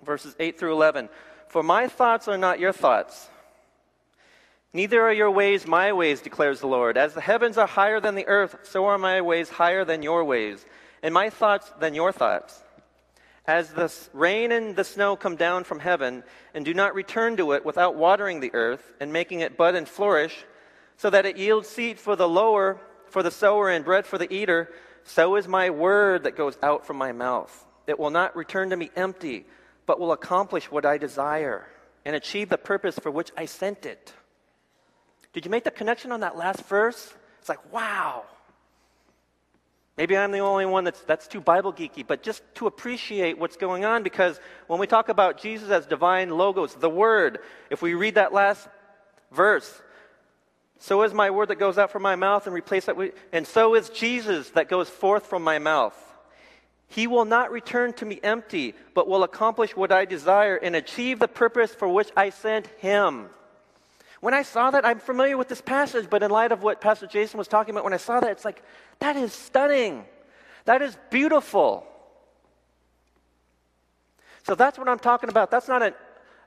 verses 0.06 0.38
8 0.40 0.58
through 0.58 0.72
11. 0.72 1.10
For 1.50 1.64
my 1.64 1.90
thoughts 1.90 2.30
are 2.30 2.38
not 2.38 2.60
your 2.62 2.74
thoughts, 2.74 3.30
neither 4.75 5.01
are 5.01 5.13
your 5.13 5.32
ways 5.32 5.65
my 5.65 5.94
ways, 5.94 6.22
declares 6.22 6.60
the 6.60 6.67
Lord. 6.67 6.98
As 6.98 7.13
the 7.13 7.22
heavens 7.22 7.58
are 7.58 7.65
higher 7.65 8.00
than 8.00 8.15
the 8.15 8.27
earth, 8.27 8.58
so 8.63 8.86
are 8.86 8.98
my 8.98 9.22
ways 9.22 9.50
higher 9.50 9.86
than 9.86 10.03
your 10.03 10.24
ways, 10.25 10.65
and 11.01 11.13
my 11.13 11.29
thoughts 11.29 11.72
than 11.79 11.96
your 11.96 12.12
thoughts. 12.12 12.62
As 13.48 13.72
the 13.72 13.91
rain 14.13 14.51
and 14.51 14.75
the 14.75 14.84
snow 14.84 15.15
come 15.15 15.36
down 15.36 15.63
from 15.63 15.79
heaven 15.79 16.24
and 16.53 16.65
do 16.65 16.74
not 16.74 16.94
return 16.94 17.38
to 17.38 17.53
it 17.53 17.63
without 17.63 17.96
watering 17.96 18.39
the 18.39 18.53
earth 18.53 18.91
and 19.00 19.13
making 19.13 19.39
it 19.39 19.55
bud 19.55 19.75
and 19.75 19.88
flourish, 19.88 20.46
so 20.98 21.10
that 21.10 21.25
it 21.25 21.38
yields 21.38 21.70
seed 21.70 22.00
for 22.00 22.15
the 22.15 22.27
lower, 22.27 22.82
for 23.08 23.24
the 23.24 23.32
sower, 23.32 23.70
and 23.70 23.86
bread 23.86 24.05
for 24.05 24.17
the 24.17 24.32
eater, 24.34 24.74
so 25.03 25.36
is 25.36 25.48
my 25.48 25.70
word 25.70 26.24
that 26.24 26.36
goes 26.36 26.58
out 26.62 26.86
from 26.86 26.98
my 26.98 27.12
mouth. 27.12 27.65
It 27.88 28.00
will 28.00 28.10
not 28.10 28.36
return 28.36 28.72
to 28.72 28.77
me 28.77 28.91
empty, 28.96 29.46
but 29.86 30.00
will 30.00 30.12
accomplish 30.12 30.72
what 30.72 30.86
I 30.86 30.98
desire 30.98 31.67
and 32.03 32.15
achieve 32.15 32.50
the 32.50 32.58
purpose 32.58 32.98
for 33.00 33.12
which 33.12 33.32
I 33.38 33.46
sent 33.46 33.86
it. 33.86 34.13
Did 35.36 35.44
you 35.44 35.51
make 35.51 35.65
the 35.65 35.72
connection 35.72 36.13
on 36.13 36.22
that 36.22 36.38
last 36.38 36.63
verse? 36.63 37.13
It's 37.42 37.50
like, 37.50 37.74
wow. 37.74 38.24
Maybe 39.98 40.15
I'm 40.15 40.32
the 40.32 40.39
only 40.39 40.65
one 40.65 40.86
that's, 40.86 41.01
that's 41.01 41.27
too 41.27 41.42
Bible 41.42 41.74
geeky, 41.74 42.08
but 42.08 42.24
just 42.24 42.42
to 42.56 42.68
appreciate 42.68 43.38
what's 43.38 43.58
going 43.58 43.84
on, 43.84 44.01
because 44.01 44.39
when 44.68 44.80
we 44.80 44.88
talk 44.88 45.10
about 45.10 45.38
Jesus 45.38 45.72
as 45.72 45.86
divine 45.86 46.30
logos, 46.30 46.75
the 46.75 46.89
Word, 46.89 47.39
if 47.70 47.82
we 47.82 47.96
read 47.96 48.15
that 48.15 48.32
last 48.32 48.65
verse, 49.30 49.82
so 50.80 51.04
is 51.04 51.13
my 51.13 51.30
word 51.30 51.50
that 51.50 51.60
goes 51.60 51.77
out 51.77 51.92
from 51.92 52.04
my 52.04 52.15
mouth 52.15 52.48
and 52.48 52.56
replace 52.56 52.86
that 52.86 52.96
with, 52.96 53.13
and 53.34 53.46
so 53.46 53.75
is 53.75 53.89
Jesus 53.89 54.51
that 54.51 54.70
goes 54.70 54.89
forth 54.89 55.25
from 55.25 55.44
my 55.44 55.60
mouth. 55.60 55.98
He 56.88 57.08
will 57.08 57.25
not 57.25 57.51
return 57.51 57.92
to 57.94 58.06
me 58.06 58.22
empty, 58.24 58.74
but 58.94 59.10
will 59.10 59.24
accomplish 59.24 59.75
what 59.75 59.92
I 59.92 60.06
desire 60.06 60.56
and 60.56 60.77
achieve 60.77 61.20
the 61.20 61.27
purpose 61.27 61.75
for 61.75 61.89
which 61.89 62.10
I 62.15 62.30
sent 62.30 62.68
him. 62.77 63.27
When 64.25 64.34
I 64.34 64.41
saw 64.41 64.72
that, 64.72 64.84
I'm 64.84 64.98
familiar 64.98 65.38
with 65.38 65.50
this 65.50 65.62
passage, 65.62 66.10
but 66.10 66.24
in 66.24 66.32
light 66.32 66.51
of 66.51 66.63
what 66.63 66.82
Pastor 66.82 67.05
Jason 67.05 67.38
was 67.38 67.48
talking 67.48 67.75
about, 67.75 67.84
when 67.84 67.94
I 67.94 67.98
saw 67.98 68.20
that, 68.20 68.32
it's 68.32 68.44
like, 68.44 68.63
that 68.98 69.15
is 69.15 69.32
stunning. 69.32 70.03
That 70.63 70.82
is 70.82 70.98
beautiful. 71.12 71.86
So 74.41 74.55
that's 74.55 74.79
what 74.79 74.89
I'm 74.89 74.98
talking 74.98 75.29
about. 75.29 75.51
That's 75.51 75.67
not 75.67 75.84
an, 75.84 75.94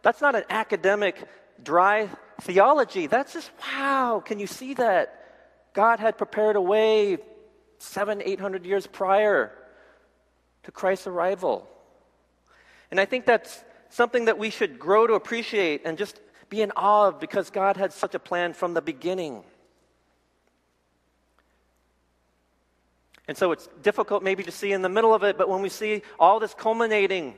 that's 0.03 0.21
not 0.21 0.35
an 0.35 0.43
academic, 0.51 1.23
dry 1.63 2.09
theology. 2.41 3.07
That's 3.07 3.33
just, 3.33 3.49
wow, 3.63 4.25
can 4.27 4.41
you 4.41 4.49
see 4.49 4.75
that? 4.75 5.15
God 5.73 6.01
had 6.01 6.19
prepared 6.19 6.57
a 6.57 6.61
way 6.61 7.19
seven, 7.79 8.21
eight 8.25 8.41
hundred 8.41 8.67
years 8.67 8.89
prior 8.89 9.53
to 10.65 10.73
Christ's 10.73 11.07
arrival. 11.07 11.69
And 12.91 12.99
I 12.99 13.05
think 13.05 13.25
that's 13.25 13.63
something 13.89 14.25
that 14.25 14.37
we 14.37 14.51
should 14.51 14.81
grow 14.81 15.07
to 15.07 15.15
appreciate 15.15 15.83
and 15.85 15.97
just 15.97 16.19
be 16.49 16.63
in 16.63 16.71
awe 16.77 17.09
of 17.09 17.21
because 17.21 17.51
God 17.51 17.77
had 17.77 17.93
such 17.93 18.15
a 18.15 18.19
plan 18.19 18.53
from 18.53 18.75
the 18.75 18.83
beginning. 18.83 19.45
And 23.27 23.37
so 23.37 23.53
it's 23.53 23.69
difficult 23.83 24.23
maybe 24.23 24.43
to 24.43 24.51
see 24.51 24.73
in 24.73 24.83
the 24.83 24.89
middle 24.89 25.13
of 25.13 25.23
it, 25.23 25.37
but 25.37 25.49
when 25.49 25.61
we 25.61 25.69
see 25.69 26.03
all 26.19 26.41
this 26.41 26.55
culminating 26.55 27.35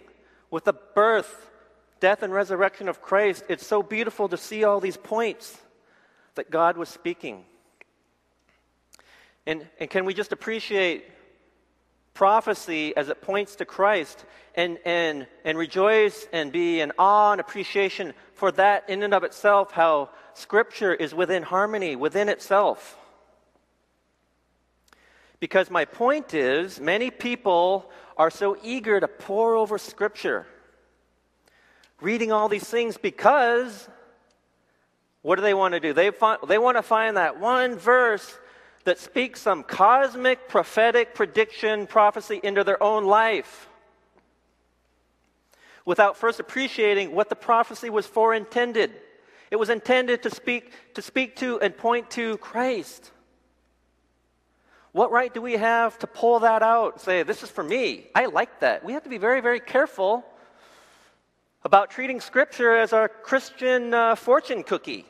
with 0.50 0.64
the 0.64 0.72
birth, 0.72 1.50
death, 1.98 2.22
and 2.22 2.32
resurrection 2.32 2.88
of 2.88 3.02
Christ, 3.02 3.42
it's 3.48 3.66
so 3.66 3.82
beautiful 3.82 4.28
to 4.28 4.36
see 4.36 4.62
all 4.62 4.78
these 4.80 4.96
points 4.96 5.58
that 6.36 6.50
God 6.50 6.76
was 6.76 6.88
speaking. 6.88 7.44
And, 9.46 9.66
and 9.80 9.90
can 9.90 10.04
we 10.04 10.14
just 10.14 10.32
appreciate 10.32 11.04
prophecy 12.14 12.96
as 12.96 13.08
it 13.08 13.22
points 13.22 13.56
to 13.56 13.64
Christ 13.64 14.24
and, 14.54 14.78
and, 14.84 15.26
and 15.44 15.56
rejoice 15.56 16.26
and 16.32 16.52
be 16.52 16.80
in 16.80 16.92
awe 16.98 17.32
and 17.32 17.40
appreciation 17.40 18.12
for 18.34 18.52
that 18.52 18.88
in 18.88 19.02
and 19.02 19.14
of 19.14 19.24
itself, 19.24 19.72
how 19.72 20.10
Scripture 20.34 20.94
is 20.94 21.14
within 21.14 21.42
harmony, 21.42 21.96
within 21.96 22.28
itself. 22.28 22.98
Because 25.38 25.70
my 25.70 25.84
point 25.84 26.34
is, 26.34 26.80
many 26.80 27.10
people 27.10 27.90
are 28.16 28.30
so 28.30 28.56
eager 28.62 29.00
to 29.00 29.08
pore 29.08 29.54
over 29.54 29.78
Scripture, 29.78 30.46
reading 32.00 32.32
all 32.32 32.48
these 32.48 32.68
things 32.68 32.96
because 32.98 33.88
what 35.22 35.36
do 35.36 35.42
they 35.42 35.54
want 35.54 35.74
to 35.74 35.80
do? 35.80 35.92
They, 35.92 36.10
find, 36.10 36.38
they 36.48 36.58
want 36.58 36.76
to 36.78 36.82
find 36.82 37.16
that 37.16 37.38
one 37.40 37.76
verse 37.76 38.38
that 38.84 38.98
speak 38.98 39.36
some 39.36 39.62
cosmic 39.62 40.48
prophetic 40.48 41.14
prediction, 41.14 41.86
prophecy 41.86 42.40
into 42.42 42.64
their 42.64 42.82
own 42.82 43.04
life 43.04 43.68
without 45.84 46.16
first 46.16 46.40
appreciating 46.40 47.14
what 47.14 47.28
the 47.28 47.34
prophecy 47.34 47.90
was 47.90 48.06
for 48.06 48.34
intended. 48.34 48.92
It 49.50 49.56
was 49.56 49.70
intended 49.70 50.22
to 50.22 50.30
speak, 50.30 50.72
to 50.94 51.02
speak 51.02 51.36
to 51.36 51.60
and 51.60 51.76
point 51.76 52.10
to 52.12 52.36
Christ. 52.38 53.10
What 54.92 55.10
right 55.10 55.32
do 55.32 55.40
we 55.40 55.54
have 55.54 55.98
to 56.00 56.06
pull 56.06 56.40
that 56.40 56.62
out 56.62 56.94
and 56.94 57.00
say, 57.00 57.22
This 57.22 57.42
is 57.42 57.50
for 57.50 57.62
me? 57.62 58.06
I 58.14 58.26
like 58.26 58.60
that. 58.60 58.84
We 58.84 58.92
have 58.94 59.04
to 59.04 59.08
be 59.08 59.18
very, 59.18 59.40
very 59.40 59.60
careful 59.60 60.24
about 61.64 61.90
treating 61.90 62.20
Scripture 62.20 62.76
as 62.76 62.92
our 62.92 63.08
Christian 63.08 63.94
uh, 63.94 64.14
fortune 64.14 64.62
cookie. 64.62 65.06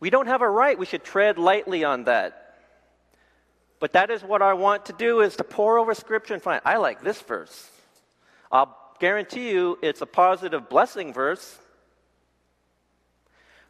We 0.00 0.10
don't 0.10 0.26
have 0.26 0.42
a 0.42 0.48
right. 0.48 0.78
We 0.78 0.86
should 0.86 1.04
tread 1.04 1.38
lightly 1.38 1.84
on 1.84 2.04
that. 2.04 2.56
But 3.80 3.92
that 3.92 4.10
is 4.10 4.22
what 4.22 4.42
I 4.42 4.54
want 4.54 4.86
to 4.86 4.92
do 4.92 5.20
is 5.20 5.36
to 5.36 5.44
pour 5.44 5.78
over 5.78 5.94
scripture 5.94 6.34
and 6.34 6.42
find, 6.42 6.60
I 6.64 6.76
like 6.76 7.02
this 7.02 7.20
verse. 7.20 7.70
I'll 8.50 8.76
guarantee 8.98 9.50
you 9.50 9.78
it's 9.82 10.00
a 10.00 10.06
positive 10.06 10.68
blessing 10.68 11.12
verse. 11.12 11.58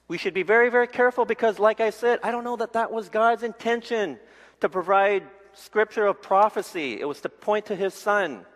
We 0.07 0.17
should 0.17 0.33
be 0.33 0.43
very, 0.43 0.71
very 0.71 0.87
careful 0.87 1.27
because, 1.27 1.59
like 1.59 1.81
I 1.81 1.91
said, 1.91 2.21
I 2.23 2.31
don't 2.31 2.45
know 2.45 2.57
that 2.57 2.73
that 2.73 2.91
was 2.91 3.11
God's 3.11 3.43
intention 3.43 4.19
to 4.61 4.69
provide 4.69 5.25
scripture 5.53 6.07
of 6.07 6.23
prophecy. 6.23 6.99
It 6.99 7.05
was 7.05 7.21
to 7.21 7.29
point 7.29 7.67
to 7.67 7.77
his 7.77 7.93
son. 7.93 8.47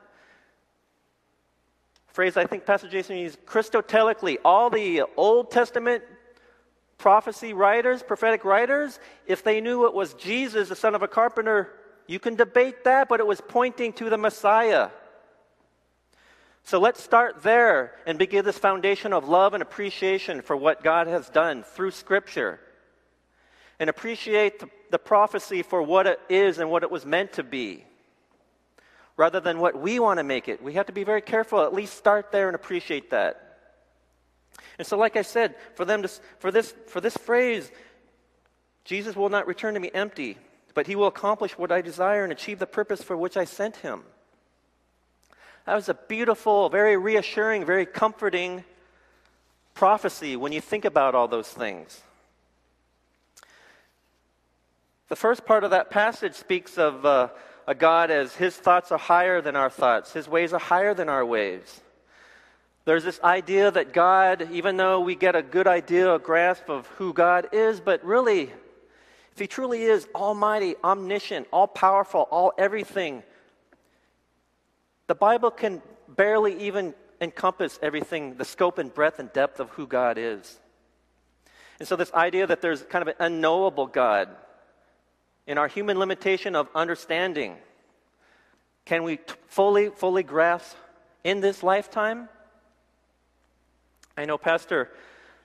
Phrase 2.08 2.36
I 2.36 2.46
think 2.46 2.64
Pastor 2.64 2.88
Jason 2.88 3.16
used 3.16 3.44
Christotelically. 3.44 4.36
All 4.44 4.70
the 4.70 5.02
Old 5.16 5.50
Testament 5.50 6.04
prophecy 7.02 7.52
writers, 7.52 8.00
prophetic 8.00 8.44
writers, 8.44 9.00
if 9.26 9.42
they 9.42 9.60
knew 9.60 9.86
it 9.86 9.92
was 9.92 10.14
Jesus, 10.14 10.68
the 10.68 10.76
son 10.76 10.94
of 10.94 11.02
a 11.02 11.08
carpenter, 11.08 11.68
you 12.06 12.20
can 12.20 12.36
debate 12.36 12.84
that, 12.84 13.08
but 13.08 13.18
it 13.18 13.26
was 13.26 13.40
pointing 13.40 13.92
to 13.94 14.08
the 14.08 14.16
Messiah. 14.16 14.88
So 16.62 16.78
let's 16.78 17.02
start 17.02 17.42
there 17.42 17.92
and 18.06 18.20
begin 18.20 18.44
this 18.44 18.56
foundation 18.56 19.12
of 19.12 19.28
love 19.28 19.52
and 19.52 19.64
appreciation 19.64 20.42
for 20.42 20.56
what 20.56 20.84
God 20.84 21.08
has 21.08 21.28
done 21.28 21.64
through 21.64 21.90
Scripture. 21.90 22.60
And 23.80 23.90
appreciate 23.90 24.60
the, 24.60 24.68
the 24.92 24.98
prophecy 24.98 25.62
for 25.62 25.82
what 25.82 26.06
it 26.06 26.20
is 26.28 26.60
and 26.60 26.70
what 26.70 26.84
it 26.84 26.90
was 26.92 27.04
meant 27.04 27.32
to 27.32 27.42
be 27.42 27.84
rather 29.16 29.40
than 29.40 29.58
what 29.58 29.76
we 29.76 29.98
want 29.98 30.18
to 30.18 30.24
make 30.24 30.48
it. 30.48 30.62
We 30.62 30.74
have 30.74 30.86
to 30.86 30.92
be 30.92 31.02
very 31.02 31.20
careful, 31.20 31.62
at 31.62 31.74
least 31.74 31.96
start 31.96 32.30
there 32.30 32.46
and 32.46 32.54
appreciate 32.54 33.10
that. 33.10 33.51
And 34.78 34.86
so, 34.86 34.96
like 34.96 35.16
I 35.16 35.22
said, 35.22 35.54
for 35.74 35.84
them 35.84 36.02
to, 36.02 36.08
for 36.38 36.50
this 36.50 36.74
for 36.86 37.00
this 37.00 37.16
phrase, 37.16 37.70
Jesus 38.84 39.16
will 39.16 39.28
not 39.28 39.46
return 39.46 39.74
to 39.74 39.80
me 39.80 39.90
empty, 39.92 40.38
but 40.74 40.86
he 40.86 40.96
will 40.96 41.06
accomplish 41.06 41.56
what 41.56 41.70
I 41.70 41.80
desire 41.80 42.24
and 42.24 42.32
achieve 42.32 42.58
the 42.58 42.66
purpose 42.66 43.02
for 43.02 43.16
which 43.16 43.36
I 43.36 43.44
sent 43.44 43.76
him. 43.76 44.02
That 45.66 45.74
was 45.74 45.88
a 45.88 45.94
beautiful, 45.94 46.68
very 46.68 46.96
reassuring, 46.96 47.64
very 47.64 47.86
comforting 47.86 48.64
prophecy 49.74 50.36
when 50.36 50.52
you 50.52 50.60
think 50.60 50.84
about 50.84 51.14
all 51.14 51.28
those 51.28 51.48
things. 51.48 52.02
The 55.08 55.16
first 55.16 55.44
part 55.44 55.62
of 55.62 55.70
that 55.70 55.90
passage 55.90 56.34
speaks 56.34 56.78
of 56.78 57.04
uh, 57.04 57.28
a 57.66 57.74
God 57.74 58.10
as 58.10 58.34
his 58.34 58.56
thoughts 58.56 58.90
are 58.90 58.98
higher 58.98 59.40
than 59.40 59.56
our 59.56 59.70
thoughts, 59.70 60.12
his 60.12 60.26
ways 60.26 60.52
are 60.52 60.58
higher 60.58 60.94
than 60.94 61.08
our 61.08 61.24
ways. 61.24 61.80
There's 62.84 63.04
this 63.04 63.20
idea 63.22 63.70
that 63.70 63.92
God, 63.92 64.48
even 64.50 64.76
though 64.76 65.00
we 65.00 65.14
get 65.14 65.36
a 65.36 65.42
good 65.42 65.66
idea, 65.66 66.14
a 66.14 66.18
grasp 66.18 66.68
of 66.68 66.86
who 66.98 67.12
God 67.12 67.48
is, 67.52 67.80
but 67.80 68.04
really, 68.04 68.50
if 69.32 69.38
He 69.38 69.46
truly 69.46 69.82
is 69.82 70.08
almighty, 70.14 70.74
omniscient, 70.82 71.46
all 71.52 71.68
powerful, 71.68 72.22
all 72.30 72.52
everything, 72.58 73.22
the 75.06 75.14
Bible 75.14 75.50
can 75.50 75.80
barely 76.08 76.66
even 76.66 76.94
encompass 77.20 77.78
everything, 77.82 78.34
the 78.34 78.44
scope 78.44 78.78
and 78.78 78.92
breadth 78.92 79.20
and 79.20 79.32
depth 79.32 79.60
of 79.60 79.70
who 79.70 79.86
God 79.86 80.18
is. 80.18 80.58
And 81.78 81.86
so, 81.86 81.94
this 81.94 82.12
idea 82.12 82.46
that 82.48 82.60
there's 82.60 82.82
kind 82.82 83.02
of 83.02 83.08
an 83.08 83.14
unknowable 83.20 83.86
God 83.86 84.28
in 85.46 85.56
our 85.56 85.68
human 85.68 85.98
limitation 85.98 86.56
of 86.56 86.68
understanding, 86.74 87.56
can 88.84 89.04
we 89.04 89.16
t- 89.16 89.34
fully, 89.46 89.88
fully 89.88 90.22
grasp 90.22 90.76
in 91.24 91.40
this 91.40 91.62
lifetime? 91.62 92.28
I 94.14 94.26
know 94.26 94.36
Pastor 94.36 94.90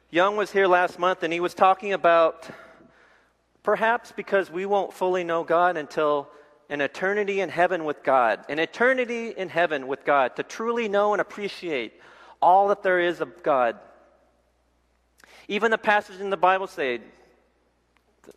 Young 0.09 0.36
was 0.36 0.51
here 0.51 0.67
last 0.67 1.00
month 1.00 1.24
and 1.24 1.31
he 1.31 1.39
was 1.39 1.53
talking 1.53 1.93
about 1.93 2.50
perhaps 3.63 4.12
because 4.12 4.51
we 4.51 4.65
won't 4.65 4.91
fully 4.91 5.24
know 5.24 5.45
God 5.45 5.77
until 5.77 6.29
an 6.69 6.81
eternity 6.81 7.39
in 7.39 7.47
heaven 7.47 7.86
with 7.86 8.03
God, 8.03 8.43
an 8.50 8.59
eternity 8.59 9.29
in 9.29 9.47
heaven 9.47 9.88
with 9.88 10.03
God, 10.03 10.36
to 10.36 10.43
truly 10.43 10.89
know 10.89 11.13
and 11.13 11.21
appreciate 11.21 11.93
all 12.41 12.67
that 12.67 12.83
there 12.83 13.00
is 13.00 13.21
of 13.21 13.41
God. 13.41 13.77
Even 15.47 15.71
the 15.71 15.77
passage 15.77 16.19
in 16.19 16.29
the 16.29 16.36
Bible 16.36 16.67
say 16.67 17.00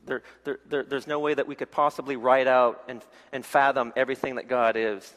there, 0.04 0.22
there, 0.44 0.60
there, 0.68 0.84
there's 0.84 1.08
no 1.08 1.18
way 1.18 1.34
that 1.34 1.48
we 1.48 1.56
could 1.56 1.72
possibly 1.72 2.14
write 2.14 2.46
out 2.46 2.84
and, 2.86 3.04
and 3.32 3.44
fathom 3.44 3.92
everything 3.96 4.36
that 4.36 4.46
God 4.46 4.76
is. 4.76 5.12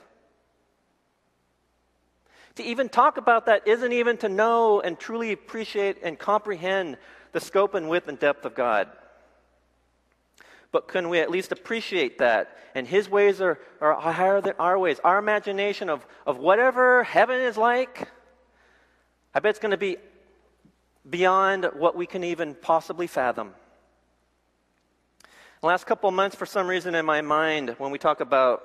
To 2.55 2.63
even 2.63 2.89
talk 2.89 3.17
about 3.17 3.47
that 3.47 3.67
isn't 3.67 3.91
even 3.91 4.17
to 4.17 4.29
know 4.29 4.79
and 4.81 4.99
truly 4.99 5.31
appreciate 5.31 5.97
and 6.03 6.17
comprehend 6.19 6.97
the 7.31 7.39
scope 7.39 7.73
and 7.73 7.89
width 7.89 8.07
and 8.07 8.19
depth 8.19 8.45
of 8.45 8.53
God. 8.53 8.89
But 10.71 10.87
can 10.87 11.09
we 11.09 11.19
at 11.19 11.31
least 11.31 11.51
appreciate 11.51 12.19
that? 12.19 12.57
And 12.75 12.87
His 12.87 13.09
ways 13.09 13.41
are, 13.41 13.59
are 13.81 13.99
higher 13.99 14.41
than 14.41 14.53
our 14.59 14.77
ways. 14.77 14.99
Our 15.03 15.17
imagination 15.17 15.89
of, 15.89 16.05
of 16.25 16.37
whatever 16.37 17.03
heaven 17.03 17.41
is 17.41 17.57
like, 17.57 18.09
I 19.33 19.39
bet 19.39 19.51
it's 19.51 19.59
going 19.59 19.71
to 19.71 19.77
be 19.77 19.97
beyond 21.09 21.69
what 21.75 21.95
we 21.95 22.05
can 22.05 22.23
even 22.23 22.55
possibly 22.55 23.07
fathom. 23.07 23.53
The 25.61 25.67
last 25.67 25.85
couple 25.85 26.09
of 26.09 26.15
months, 26.15 26.35
for 26.35 26.45
some 26.45 26.67
reason 26.67 26.93
in 26.93 27.05
my 27.05 27.21
mind, 27.21 27.75
when 27.77 27.91
we 27.91 27.97
talk 27.97 28.19
about 28.19 28.63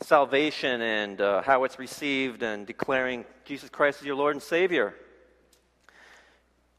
salvation 0.00 0.80
and 0.80 1.20
uh, 1.20 1.42
how 1.42 1.64
it's 1.64 1.78
received 1.78 2.42
and 2.42 2.66
declaring 2.66 3.24
Jesus 3.44 3.68
Christ 3.68 4.00
as 4.00 4.06
your 4.06 4.16
Lord 4.16 4.34
and 4.34 4.42
Savior, 4.42 4.94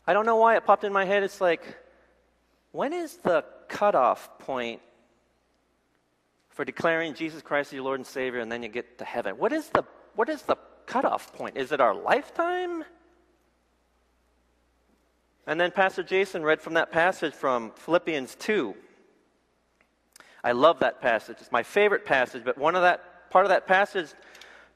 I 0.08 0.14
don't 0.14 0.26
know 0.26 0.38
why 0.38 0.56
it 0.56 0.66
popped 0.66 0.84
in 0.84 0.94
my 0.94 1.06
head. 1.06 1.24
It's 1.24 1.42
like, 1.42 1.78
when 2.72 2.94
is 2.94 3.18
the 3.18 3.44
cutoff 3.68 4.40
point 4.40 4.82
for 6.50 6.66
declaring 6.66 7.14
Jesus 7.14 7.42
Christ 7.42 7.70
as 7.70 7.74
your 7.74 7.84
Lord 7.84 8.00
and 8.00 8.08
Savior 8.08 8.40
and 8.40 8.52
then 8.52 8.64
you 8.64 8.70
get 8.70 8.98
to 9.00 9.06
heaven? 9.06 9.38
What 9.38 9.54
is 9.54 9.68
the, 9.70 9.84
what 10.16 10.30
is 10.30 10.42
the 10.44 10.56
cutoff 10.86 11.34
point? 11.34 11.58
Is 11.58 11.72
it 11.72 11.80
our 11.80 11.94
lifetime? 11.94 12.84
And 15.46 15.60
then 15.60 15.72
Pastor 15.72 16.04
Jason 16.04 16.44
read 16.44 16.62
from 16.62 16.76
that 16.76 16.92
passage 16.92 17.34
from 17.34 17.72
Philippians 17.72 18.36
2. 18.36 18.76
I 20.44 20.54
love 20.54 20.80
that 20.80 21.02
passage. 21.02 21.38
It's 21.40 21.52
my 21.52 21.64
favorite 21.64 22.06
passage, 22.06 22.44
but 22.46 22.58
one 22.58 22.76
of 22.76 22.84
that 22.84 23.04
part 23.30 23.46
of 23.46 23.50
that 23.50 23.68
passage 23.68 24.08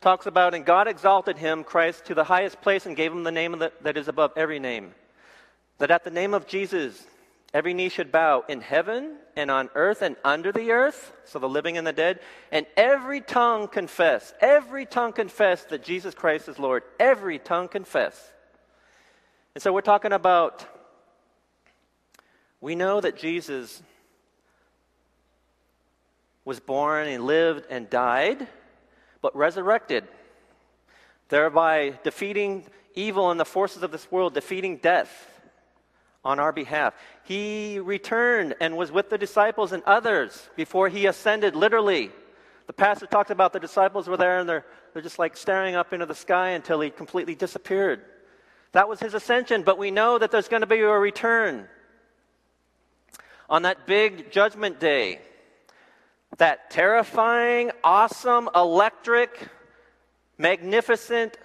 talks 0.01 0.25
about 0.25 0.53
and 0.53 0.65
God 0.65 0.87
exalted 0.87 1.37
him, 1.37 1.63
Christ, 1.63 2.05
to 2.05 2.13
the 2.13 2.25
highest 2.25 2.61
place 2.61 2.85
and 2.85 2.95
gave 2.95 3.11
him 3.11 3.23
the 3.23 3.31
name 3.31 3.57
the, 3.57 3.71
that 3.81 3.97
is 3.97 4.07
above 4.07 4.33
every 4.35 4.59
name. 4.59 4.93
That 5.79 5.91
at 5.91 6.03
the 6.03 6.11
name 6.11 6.33
of 6.33 6.45
Jesus, 6.45 7.01
every 7.53 7.73
knee 7.73 7.89
should 7.89 8.11
bow 8.11 8.43
in 8.47 8.61
heaven 8.61 9.15
and 9.35 9.49
on 9.49 9.69
earth 9.75 10.01
and 10.01 10.15
under 10.23 10.51
the 10.51 10.71
earth, 10.71 11.13
so 11.25 11.39
the 11.39 11.49
living 11.49 11.77
and 11.77 11.87
the 11.87 11.93
dead, 11.93 12.19
and 12.51 12.65
every 12.77 13.21
tongue 13.21 13.67
confess, 13.67 14.33
every 14.41 14.85
tongue 14.85 15.13
confess 15.13 15.63
that 15.65 15.83
Jesus 15.83 16.13
Christ 16.13 16.47
is 16.47 16.59
Lord. 16.59 16.83
Every 16.99 17.39
tongue 17.39 17.67
confess. 17.67 18.31
And 19.55 19.61
so 19.61 19.71
we're 19.71 19.81
talking 19.81 20.13
about, 20.13 20.65
we 22.59 22.75
know 22.75 23.01
that 23.01 23.17
Jesus 23.17 23.81
was 26.45 26.59
born 26.59 27.07
and 27.07 27.25
lived 27.25 27.65
and 27.69 27.89
died, 27.89 28.47
but 29.21 29.35
resurrected, 29.35 30.07
thereby 31.29 31.97
defeating 32.03 32.65
evil 32.95 33.31
and 33.31 33.39
the 33.39 33.45
forces 33.45 33.83
of 33.83 33.91
this 33.91 34.11
world, 34.11 34.33
defeating 34.33 34.77
death 34.77 35.29
on 36.23 36.39
our 36.39 36.51
behalf. 36.51 36.93
He 37.23 37.79
returned 37.79 38.55
and 38.59 38.77
was 38.77 38.91
with 38.91 39.09
the 39.09 39.17
disciples 39.17 39.71
and 39.71 39.83
others 39.83 40.49
before 40.55 40.89
he 40.89 41.05
ascended, 41.05 41.55
literally. 41.55 42.11
The 42.67 42.73
pastor 42.73 43.05
talked 43.05 43.31
about 43.31 43.51
the 43.51 43.59
disciples 43.59 44.07
were 44.07 44.17
there 44.17 44.39
and 44.39 44.47
they're, 44.47 44.65
they're 44.93 45.01
just 45.01 45.19
like 45.19 45.35
staring 45.35 45.75
up 45.75 45.91
into 45.91 46.05
the 46.05 46.15
sky 46.15 46.49
until 46.49 46.79
he 46.79 46.89
completely 46.89 47.35
disappeared. 47.35 48.01
That 48.71 48.87
was 48.89 48.99
his 48.99 49.13
ascension, 49.13 49.63
but 49.63 49.77
we 49.77 49.91
know 49.91 50.17
that 50.17 50.31
there's 50.31 50.47
going 50.47 50.61
to 50.61 50.67
be 50.67 50.79
a 50.79 50.87
return 50.87 51.67
on 53.49 53.63
that 53.63 53.85
big 53.85 54.31
judgment 54.31 54.79
day. 54.79 55.19
That 56.37 56.71
terrifying, 56.71 57.71
awesome, 57.83 58.49
electric, 58.55 59.47
magnificent 60.37 61.37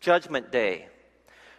judgment 0.00 0.52
day. 0.52 0.86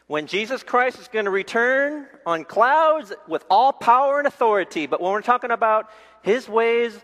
When 0.07 0.27
Jesus 0.27 0.61
Christ 0.61 0.99
is 0.99 1.07
going 1.07 1.25
to 1.25 1.31
return 1.31 2.05
on 2.25 2.43
clouds 2.43 3.13
with 3.27 3.45
all 3.49 3.71
power 3.71 4.19
and 4.19 4.27
authority. 4.27 4.85
But 4.85 4.99
when 4.99 5.11
we're 5.13 5.21
talking 5.21 5.51
about 5.51 5.89
his 6.21 6.49
ways 6.49 6.99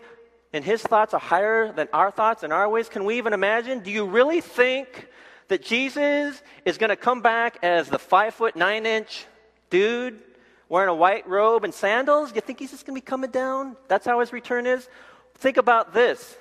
and 0.52 0.64
his 0.64 0.82
thoughts 0.82 1.14
are 1.14 1.20
higher 1.20 1.72
than 1.72 1.88
our 1.92 2.10
thoughts 2.10 2.42
and 2.42 2.52
our 2.52 2.68
ways, 2.68 2.88
can 2.88 3.04
we 3.04 3.16
even 3.16 3.32
imagine? 3.32 3.80
Do 3.80 3.90
you 3.90 4.04
really 4.04 4.40
think 4.40 5.08
that 5.48 5.64
Jesus 5.64 6.42
is 6.64 6.78
going 6.78 6.90
to 6.90 6.96
come 6.96 7.22
back 7.22 7.58
as 7.62 7.88
the 7.88 7.98
five 7.98 8.34
foot 8.34 8.56
nine 8.56 8.84
inch 8.86 9.26
dude 9.70 10.20
wearing 10.68 10.88
a 10.88 10.94
white 10.94 11.28
robe 11.28 11.64
and 11.64 11.72
sandals? 11.72 12.32
You 12.34 12.40
think 12.40 12.58
he's 12.58 12.70
just 12.70 12.86
going 12.86 12.94
to 12.94 13.02
be 13.02 13.04
coming 13.04 13.30
down? 13.30 13.76
That's 13.88 14.06
how 14.06 14.20
his 14.20 14.32
return 14.32 14.66
is? 14.66 14.88
Think 15.36 15.56
about 15.56 15.94
this. 15.94 16.36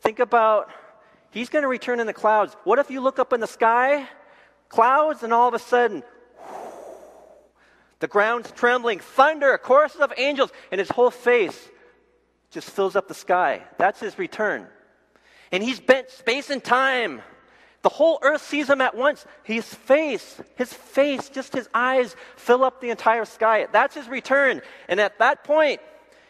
Think 0.00 0.18
about 0.18 0.70
he's 1.30 1.48
going 1.48 1.62
to 1.62 1.68
return 1.68 2.00
in 2.00 2.06
the 2.06 2.12
clouds. 2.12 2.56
What 2.64 2.78
if 2.78 2.90
you 2.90 3.00
look 3.00 3.18
up 3.18 3.32
in 3.32 3.40
the 3.40 3.46
sky, 3.46 4.08
clouds, 4.68 5.22
and 5.22 5.32
all 5.32 5.48
of 5.48 5.54
a 5.54 5.58
sudden, 5.58 6.02
the 8.00 8.06
ground's 8.06 8.50
trembling, 8.52 9.00
thunder, 9.00 9.58
choruses 9.58 10.00
of 10.00 10.12
angels, 10.16 10.52
and 10.70 10.78
his 10.78 10.88
whole 10.88 11.10
face 11.10 11.68
just 12.50 12.70
fills 12.70 12.96
up 12.96 13.08
the 13.08 13.14
sky. 13.14 13.62
That's 13.76 14.00
his 14.00 14.18
return. 14.18 14.66
And 15.50 15.62
he's 15.62 15.80
bent 15.80 16.10
space 16.10 16.50
and 16.50 16.62
time 16.62 17.22
the 17.82 17.88
whole 17.88 18.18
earth 18.22 18.42
sees 18.42 18.68
him 18.68 18.80
at 18.80 18.96
once. 18.96 19.24
His 19.44 19.72
face, 19.72 20.40
his 20.56 20.72
face, 20.72 21.28
just 21.28 21.54
his 21.54 21.68
eyes 21.72 22.16
fill 22.36 22.64
up 22.64 22.80
the 22.80 22.90
entire 22.90 23.24
sky. 23.24 23.68
That's 23.70 23.94
his 23.94 24.08
return. 24.08 24.62
And 24.88 24.98
at 24.98 25.18
that 25.20 25.44
point, 25.44 25.80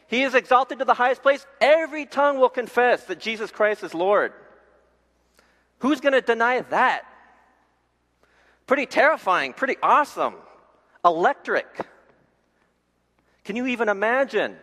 he 0.08 0.22
is 0.22 0.34
exalted 0.34 0.78
to 0.80 0.84
the 0.84 0.94
highest 0.94 1.22
place. 1.22 1.46
Every 1.60 2.06
tongue 2.06 2.38
will 2.38 2.48
confess 2.48 3.04
that 3.04 3.18
Jesus 3.18 3.50
Christ 3.50 3.82
is 3.82 3.94
Lord. 3.94 4.32
Who's 5.78 6.00
going 6.00 6.12
to 6.12 6.20
deny 6.20 6.60
that? 6.60 7.04
Pretty 8.66 8.86
terrifying, 8.86 9.54
pretty 9.54 9.76
awesome, 9.82 10.34
electric. 11.04 11.66
Can 13.44 13.56
you 13.56 13.66
even 13.68 13.88
imagine? 13.88 14.56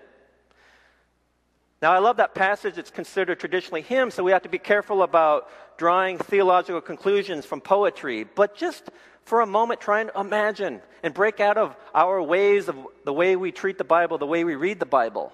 Now, 1.86 1.92
I 1.92 2.00
love 2.00 2.18
that 2.18 2.34
passage. 2.34 2.80
It's 2.80 2.90
considered 2.90 3.40
traditionally 3.40 3.84
hymn, 3.84 4.10
so 4.10 4.24
we 4.24 4.32
have 4.32 4.42
to 4.42 4.50
be 4.50 4.58
careful 4.58 5.04
about 5.04 5.48
drawing 5.78 6.18
theological 6.18 6.82
conclusions 6.82 7.46
from 7.46 7.62
poetry. 7.62 8.24
But 8.24 8.56
just 8.56 8.90
for 9.22 9.42
a 9.42 9.46
moment, 9.46 9.82
try 9.82 10.02
and 10.02 10.10
imagine 10.16 10.82
and 11.04 11.14
break 11.14 11.40
out 11.40 11.60
of 11.60 11.78
our 11.94 12.24
ways 12.24 12.70
of 12.70 12.88
the 13.04 13.14
way 13.14 13.36
we 13.36 13.52
treat 13.52 13.78
the 13.78 13.84
Bible, 13.84 14.18
the 14.18 14.26
way 14.26 14.44
we 14.44 14.56
read 14.56 14.80
the 14.80 14.88
Bible. 14.88 15.32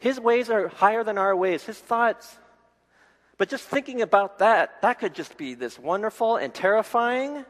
His 0.00 0.18
ways 0.18 0.50
are 0.50 0.66
higher 0.66 1.04
than 1.04 1.18
our 1.18 1.36
ways, 1.36 1.62
his 1.62 1.78
thoughts. 1.78 2.36
But 3.38 3.48
just 3.48 3.62
thinking 3.62 4.02
about 4.02 4.40
that, 4.40 4.82
that 4.82 4.98
could 4.98 5.14
just 5.14 5.36
be 5.36 5.54
this 5.54 5.78
wonderful 5.78 6.34
and 6.34 6.52
terrifying. 6.52 7.44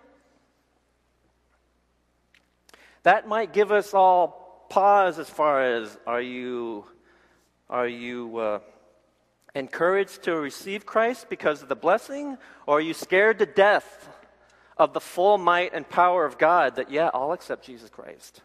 That 3.04 3.26
might 3.26 3.54
give 3.54 3.72
us 3.72 3.94
all 3.94 4.66
pause 4.68 5.18
as 5.18 5.30
far 5.30 5.62
as 5.62 5.96
are 6.06 6.20
you 6.20 6.84
are 7.74 7.88
you 7.88 8.38
uh, 8.38 8.60
encouraged 9.56 10.22
to 10.22 10.36
receive 10.36 10.86
Christ 10.86 11.28
because 11.28 11.60
of 11.60 11.68
the 11.68 11.74
blessing? 11.74 12.38
Or 12.68 12.78
are 12.78 12.80
you 12.80 12.94
scared 12.94 13.40
to 13.40 13.46
death 13.46 14.08
of 14.78 14.92
the 14.92 15.00
full 15.00 15.38
might 15.38 15.74
and 15.74 15.86
power 15.88 16.24
of 16.24 16.38
God 16.38 16.76
that, 16.76 16.88
yeah, 16.88 17.10
I'll 17.12 17.32
accept 17.32 17.66
Jesus 17.66 17.90
Christ? 17.90 18.42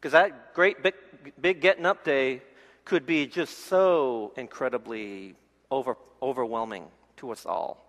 Because 0.00 0.10
that 0.10 0.54
great 0.54 0.82
big, 0.82 0.94
big 1.40 1.60
getting 1.60 1.86
up 1.86 2.02
day 2.02 2.42
could 2.84 3.06
be 3.06 3.28
just 3.28 3.66
so 3.66 4.32
incredibly 4.36 5.36
over, 5.70 5.96
overwhelming 6.20 6.86
to 7.18 7.30
us 7.30 7.46
all. 7.46 7.86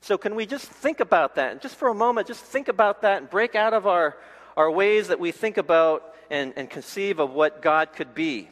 So, 0.00 0.16
can 0.16 0.36
we 0.36 0.46
just 0.46 0.66
think 0.66 1.00
about 1.00 1.34
that? 1.34 1.50
And 1.50 1.60
just 1.60 1.74
for 1.74 1.88
a 1.88 1.94
moment, 1.94 2.28
just 2.28 2.44
think 2.44 2.68
about 2.68 3.02
that 3.02 3.22
and 3.22 3.28
break 3.28 3.56
out 3.56 3.74
of 3.74 3.88
our, 3.88 4.16
are 4.56 4.70
ways 4.70 5.08
that 5.08 5.18
we 5.18 5.32
think 5.32 5.56
about 5.56 6.14
and, 6.30 6.52
and 6.54 6.70
conceive 6.70 7.18
of 7.18 7.32
what 7.32 7.60
God 7.60 7.92
could 7.92 8.14
be. 8.14 8.48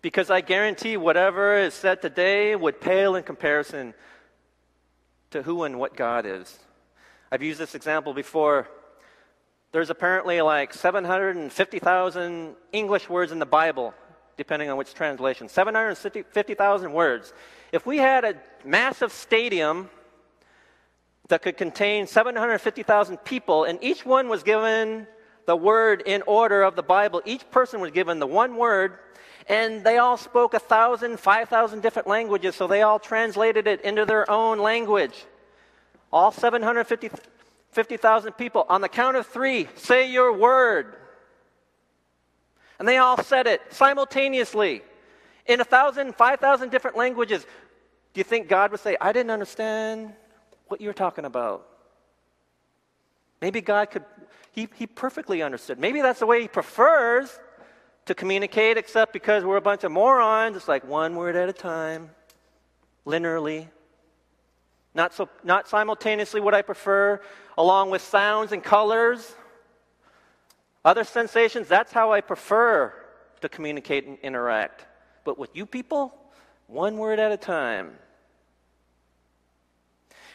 Because 0.00 0.30
I 0.30 0.40
guarantee 0.40 0.96
whatever 0.96 1.56
is 1.58 1.74
said 1.74 2.00
today 2.00 2.54
would 2.54 2.80
pale 2.80 3.16
in 3.16 3.24
comparison 3.24 3.94
to 5.30 5.42
who 5.42 5.64
and 5.64 5.78
what 5.78 5.96
God 5.96 6.24
is. 6.24 6.58
I've 7.32 7.42
used 7.42 7.58
this 7.58 7.74
example 7.74 8.14
before. 8.14 8.68
There's 9.72 9.90
apparently 9.90 10.40
like 10.40 10.72
750,000 10.72 12.56
English 12.72 13.08
words 13.08 13.32
in 13.32 13.38
the 13.38 13.46
Bible, 13.46 13.92
depending 14.36 14.70
on 14.70 14.78
which 14.78 14.94
translation. 14.94 15.48
750,000 15.48 16.92
words. 16.92 17.34
If 17.72 17.84
we 17.84 17.98
had 17.98 18.24
a 18.24 18.34
massive 18.64 19.12
stadium 19.12 19.90
that 21.28 21.42
could 21.42 21.58
contain 21.58 22.06
750,000 22.06 23.18
people, 23.18 23.64
and 23.64 23.78
each 23.82 24.06
one 24.06 24.28
was 24.28 24.42
given 24.42 25.06
the 25.44 25.56
word 25.56 26.02
in 26.06 26.22
order 26.26 26.62
of 26.62 26.76
the 26.76 26.82
Bible, 26.82 27.20
each 27.26 27.50
person 27.50 27.80
was 27.80 27.90
given 27.90 28.20
the 28.20 28.26
one 28.26 28.56
word, 28.56 28.98
and 29.48 29.82
they 29.82 29.96
all 29.96 30.18
spoke 30.18 30.52
a 30.52 30.58
thousand, 30.58 31.18
five 31.18 31.48
thousand 31.48 31.80
different 31.80 32.06
languages, 32.06 32.54
so 32.54 32.66
they 32.66 32.82
all 32.82 32.98
translated 32.98 33.66
it 33.66 33.80
into 33.80 34.04
their 34.04 34.30
own 34.30 34.58
language. 34.58 35.24
All 36.12 36.30
750,000 36.30 38.32
people, 38.32 38.66
on 38.68 38.80
the 38.80 38.88
count 38.88 39.16
of 39.16 39.26
three, 39.26 39.68
say 39.74 40.10
your 40.10 40.32
word. 40.32 40.96
And 42.78 42.86
they 42.86 42.98
all 42.98 43.22
said 43.22 43.46
it 43.46 43.60
simultaneously 43.70 44.82
in 45.46 45.60
a 45.60 45.64
thousand, 45.64 46.14
five 46.14 46.40
thousand 46.40 46.70
different 46.70 46.96
languages. 46.96 47.44
Do 48.14 48.20
you 48.20 48.24
think 48.24 48.48
God 48.48 48.70
would 48.70 48.80
say, 48.80 48.96
I 49.00 49.12
didn't 49.12 49.30
understand 49.30 50.12
what 50.68 50.80
you're 50.80 50.94
talking 50.94 51.24
about? 51.24 51.66
Maybe 53.40 53.60
God 53.60 53.90
could, 53.90 54.04
he, 54.52 54.68
he 54.74 54.86
perfectly 54.86 55.42
understood. 55.42 55.78
Maybe 55.78 56.00
that's 56.00 56.20
the 56.20 56.26
way 56.26 56.42
he 56.42 56.48
prefers 56.48 57.38
to 58.08 58.14
communicate, 58.14 58.78
except 58.78 59.12
because 59.12 59.44
we're 59.44 59.58
a 59.58 59.60
bunch 59.60 59.84
of 59.84 59.92
morons, 59.92 60.56
it's 60.56 60.66
like 60.66 60.82
one 60.88 61.14
word 61.14 61.36
at 61.36 61.50
a 61.50 61.52
time, 61.52 62.08
linearly. 63.06 63.68
Not, 64.94 65.12
so, 65.12 65.28
not 65.44 65.68
simultaneously 65.68 66.40
what 66.40 66.54
I 66.54 66.62
prefer, 66.62 67.20
along 67.58 67.90
with 67.90 68.00
sounds 68.00 68.52
and 68.52 68.64
colors. 68.64 69.34
Other 70.86 71.04
sensations, 71.04 71.68
that's 71.68 71.92
how 71.92 72.12
I 72.12 72.22
prefer 72.22 72.94
to 73.42 73.48
communicate 73.48 74.06
and 74.06 74.16
interact. 74.20 74.86
But 75.24 75.38
with 75.38 75.54
you 75.54 75.66
people, 75.66 76.14
one 76.66 76.96
word 76.96 77.18
at 77.18 77.30
a 77.30 77.36
time. 77.36 77.90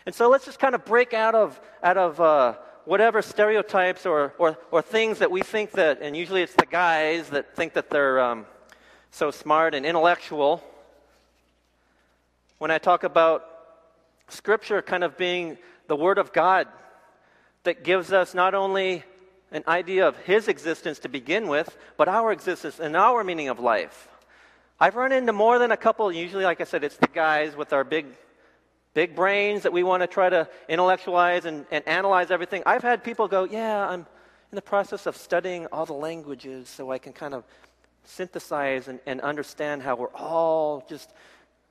And 0.05 0.13
so 0.13 0.29
let's 0.29 0.45
just 0.45 0.59
kind 0.59 0.75
of 0.75 0.85
break 0.85 1.15
out 1.15 1.33
of, 1.33 1.59
out 1.81 1.97
of 1.97 2.21
uh, 2.21 2.53
whatever 2.85 3.21
stereotypes 3.21 4.05
or, 4.05 4.33
or, 4.37 4.57
or 4.71 4.81
things 4.81 5.19
that 5.19 5.31
we 5.31 5.41
think 5.41 5.71
that, 5.71 6.01
and 6.01 6.15
usually 6.15 6.41
it's 6.41 6.55
the 6.55 6.65
guys 6.65 7.29
that 7.29 7.55
think 7.55 7.73
that 7.73 7.89
they're 7.89 8.19
um, 8.19 8.45
so 9.11 9.31
smart 9.31 9.73
and 9.75 9.85
intellectual. 9.85 10.63
When 12.57 12.71
I 12.71 12.77
talk 12.77 13.03
about 13.03 13.45
Scripture 14.29 14.81
kind 14.81 15.03
of 15.03 15.17
being 15.17 15.57
the 15.87 15.95
Word 15.95 16.17
of 16.17 16.33
God 16.33 16.67
that 17.63 17.83
gives 17.83 18.11
us 18.11 18.33
not 18.33 18.53
only 18.53 19.03
an 19.51 19.63
idea 19.67 20.07
of 20.07 20.17
His 20.17 20.47
existence 20.47 20.99
to 20.99 21.09
begin 21.09 21.47
with, 21.47 21.77
but 21.97 22.07
our 22.07 22.31
existence 22.31 22.79
and 22.79 22.95
our 22.95 23.23
meaning 23.23 23.49
of 23.49 23.59
life. 23.59 24.09
I've 24.79 24.95
run 24.95 25.11
into 25.11 25.31
more 25.31 25.59
than 25.59 25.71
a 25.71 25.77
couple, 25.77 26.11
usually, 26.11 26.43
like 26.43 26.59
I 26.59 26.63
said, 26.63 26.83
it's 26.83 26.97
the 26.97 27.07
guys 27.07 27.55
with 27.55 27.71
our 27.71 27.83
big, 27.83 28.07
big 28.93 29.15
brains 29.15 29.63
that 29.63 29.73
we 29.73 29.83
want 29.83 30.01
to 30.01 30.07
try 30.07 30.29
to 30.29 30.47
intellectualize 30.67 31.45
and, 31.45 31.65
and 31.71 31.87
analyze 31.87 32.31
everything. 32.31 32.63
I've 32.65 32.83
had 32.83 33.03
people 33.03 33.27
go, 33.27 33.43
Yeah, 33.43 33.87
I'm 33.87 34.01
in 34.51 34.55
the 34.55 34.61
process 34.61 35.05
of 35.05 35.17
studying 35.17 35.65
all 35.67 35.85
the 35.85 35.93
languages 35.93 36.69
so 36.69 36.91
I 36.91 36.97
can 36.97 37.13
kind 37.13 37.33
of 37.33 37.43
synthesize 38.05 38.87
and, 38.87 38.99
and 39.05 39.21
understand 39.21 39.81
how 39.81 39.95
we're 39.95 40.13
all 40.13 40.85
just 40.89 41.09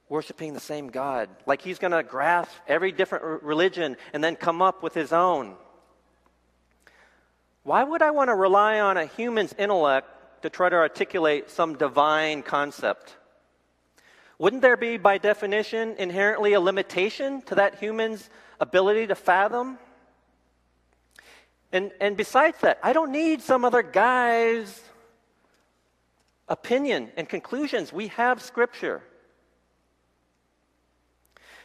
worshiping 0.09 0.55
the 0.55 0.61
same 0.61 0.89
God. 0.89 1.29
Like 1.47 1.63
he's 1.63 1.79
going 1.79 1.93
to 1.93 2.03
grasp 2.03 2.51
every 2.67 2.93
different 2.93 3.43
religion 3.43 3.97
and 4.13 4.23
then 4.23 4.37
come 4.37 4.61
up 4.61 4.83
with 4.83 4.95
his 4.95 5.13
own. 5.13 5.55
Why 7.63 7.85
would 7.85 8.03
I 8.03 8.11
want 8.11 8.29
to 8.29 8.35
rely 8.35 8.81
on 8.81 8.97
a 8.97 9.07
human's 9.07 9.53
intellect 9.53 10.09
to 10.43 10.51
try 10.51 10.69
to 10.69 10.77
articulate 10.77 11.51
some 11.51 11.77
divine 11.77 12.43
concept. 12.43 13.17
Wouldn't 14.43 14.61
there 14.61 14.77
be, 14.77 14.97
by 14.97 15.19
definition, 15.19 15.95
inherently 16.01 16.55
a 16.55 16.61
limitation 16.61 17.43
to 17.43 17.55
that 17.55 17.77
human's 17.77 18.29
ability 18.59 19.07
to 19.07 19.15
fathom? 19.15 19.79
And, 21.71 21.93
and 22.01 22.17
besides 22.17 22.59
that, 22.63 22.81
I 22.83 22.93
don't 22.93 23.13
need 23.13 23.41
some 23.41 23.65
other 23.65 23.85
guy's 23.85 24.81
opinion 26.49 27.13
and 27.17 27.29
conclusions. 27.29 27.93
We 27.93 28.09
have 28.09 28.43
Scripture. 28.43 29.01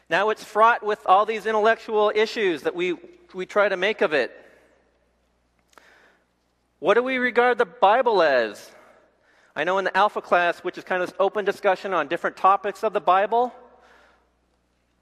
Now 0.07 0.29
it's 0.29 0.43
fraught 0.43 0.83
with 0.83 0.99
all 1.07 1.25
these 1.25 1.47
intellectual 1.47 2.11
issues 2.13 2.61
that 2.61 2.75
we, 2.75 2.93
we 3.33 3.47
try 3.47 3.69
to 3.69 3.75
make 3.75 4.01
of 4.01 4.13
it. 4.13 4.31
What 6.77 6.93
do 6.93 7.01
we 7.01 7.17
regard 7.17 7.57
the 7.57 7.65
Bible 7.65 8.21
as? 8.21 8.69
I 9.57 9.63
know 9.63 9.79
in 9.79 9.85
the 9.85 9.97
Alpha 9.97 10.21
class, 10.21 10.59
which 10.59 10.77
is 10.77 10.83
kind 10.83 11.01
of 11.01 11.11
open 11.19 11.43
discussion 11.43 11.91
on 11.91 12.07
different 12.07 12.37
topics 12.37 12.83
of 12.83 12.93
the 12.93 13.01
Bible, 13.01 13.51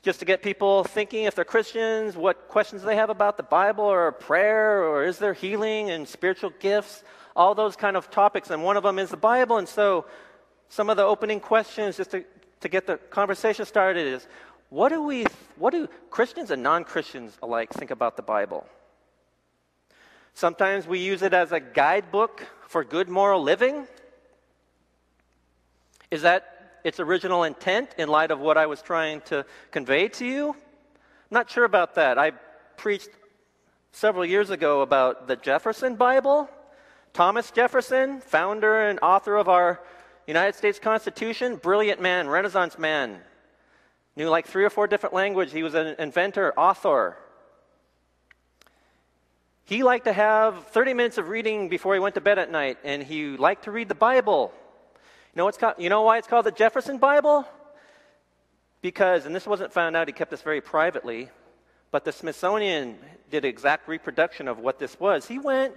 just 0.02 0.20
to 0.20 0.26
get 0.26 0.42
people 0.42 0.86
thinking 0.86 1.26
if 1.26 1.36
they're 1.36 1.44
Christians, 1.44 2.16
what 2.16 2.48
questions 2.48 2.82
they 2.82 2.96
have 2.96 3.10
about 3.10 3.36
the 3.36 3.44
Bible 3.44 3.84
or 3.84 4.10
prayer 4.14 4.86
or 4.86 5.04
is 5.04 5.18
there 5.18 5.34
healing 5.34 5.90
and 5.90 6.08
spiritual 6.08 6.54
gifts, 6.62 7.04
all 7.36 7.54
those 7.54 7.76
kind 7.76 7.98
of 7.98 8.10
topics. 8.10 8.50
And 8.50 8.64
one 8.64 8.78
of 8.78 8.84
them 8.84 8.98
is 8.98 9.10
the 9.10 9.18
Bible. 9.18 9.58
And 9.58 9.68
so 9.68 10.06
some 10.70 10.90
of 10.90 10.96
the 10.96 11.04
opening 11.04 11.42
questions, 11.42 11.98
just 11.98 12.12
to, 12.12 12.24
to 12.62 12.70
get 12.70 12.88
the 12.88 12.96
conversation 13.10 13.66
started, 13.66 14.08
is 14.08 14.26
what 14.70 14.88
do 14.88 15.04
we, 15.04 15.26
what 15.58 15.72
do 15.72 15.90
Christians 16.10 16.50
and 16.50 16.64
non 16.64 16.86
Christians 16.86 17.38
alike 17.44 17.74
think 17.74 17.92
about 17.92 18.16
the 18.16 18.24
Bible? 18.24 18.66
Sometimes 20.34 20.88
we 20.88 21.00
use 21.00 21.24
it 21.24 21.34
as 21.34 21.52
a 21.52 21.60
guidebook 21.60 22.48
for 22.70 22.86
good 22.86 23.10
moral 23.10 23.44
living. 23.44 23.86
Is 26.12 26.22
that 26.22 26.80
its 26.84 27.00
original 27.00 27.44
intent 27.44 27.96
in 27.98 28.10
light 28.10 28.32
of 28.32 28.40
what 28.40 28.58
I 28.58 28.68
was 28.68 28.82
trying 28.82 29.22
to 29.22 29.46
convey 29.72 30.08
to 30.10 30.26
you? 30.26 30.50
I'm 30.50 30.56
not 31.32 31.50
sure 31.50 31.66
about 31.66 31.96
that. 31.96 32.18
I 32.18 32.32
preached 32.78 33.10
several 33.92 34.26
years 34.26 34.50
ago 34.50 34.82
about 34.82 35.28
the 35.28 35.36
Jefferson 35.36 35.96
Bible. 35.96 36.50
Thomas 37.14 37.50
Jefferson, 37.50 38.20
founder 38.22 38.90
and 38.90 39.00
author 39.02 39.38
of 39.38 39.48
our 39.48 39.82
United 40.28 40.56
States 40.56 40.80
Constitution, 40.80 41.56
brilliant 41.56 42.02
man, 42.02 42.28
Renaissance 42.28 42.78
man. 42.78 43.22
Knew 44.16 44.30
like 44.30 44.48
three 44.48 44.66
or 44.66 44.70
four 44.70 44.88
different 44.88 45.16
languages. 45.16 45.54
He 45.54 45.64
was 45.64 45.74
an 45.76 45.96
inventor, 46.00 46.54
author. 46.58 47.18
He 49.66 49.82
liked 49.82 50.06
to 50.06 50.14
have 50.14 50.68
30 50.68 50.94
minutes 50.94 51.18
of 51.18 51.30
reading 51.30 51.70
before 51.70 51.94
he 51.94 52.00
went 52.00 52.16
to 52.16 52.22
bed 52.22 52.38
at 52.38 52.52
night, 52.52 52.78
and 52.84 53.02
he 53.02 53.36
liked 53.38 53.64
to 53.64 53.72
read 53.72 53.90
the 53.90 53.96
Bible. 53.96 54.54
You 55.36 55.44
know, 55.44 55.52
called, 55.52 55.76
you 55.78 55.90
know 55.90 56.04
why 56.04 56.18
it's 56.18 56.28
called 56.28 56.46
the 56.46 56.52
Jefferson 56.52 56.98
Bible? 56.98 57.46
Because, 58.82 59.26
and 59.26 59.36
this 59.36 59.46
wasn't 59.46 59.74
found 59.74 59.98
out, 59.98 60.08
he 60.08 60.14
kept 60.14 60.32
this 60.32 60.42
very 60.42 60.62
privately, 60.62 61.30
but 61.92 62.06
the 62.06 62.14
Smithsonian 62.14 62.98
did 63.30 63.44
exact 63.44 63.90
reproduction 63.90 64.48
of 64.48 64.60
what 64.60 64.80
this 64.80 64.98
was. 64.98 65.28
He 65.28 65.38
went 65.38 65.74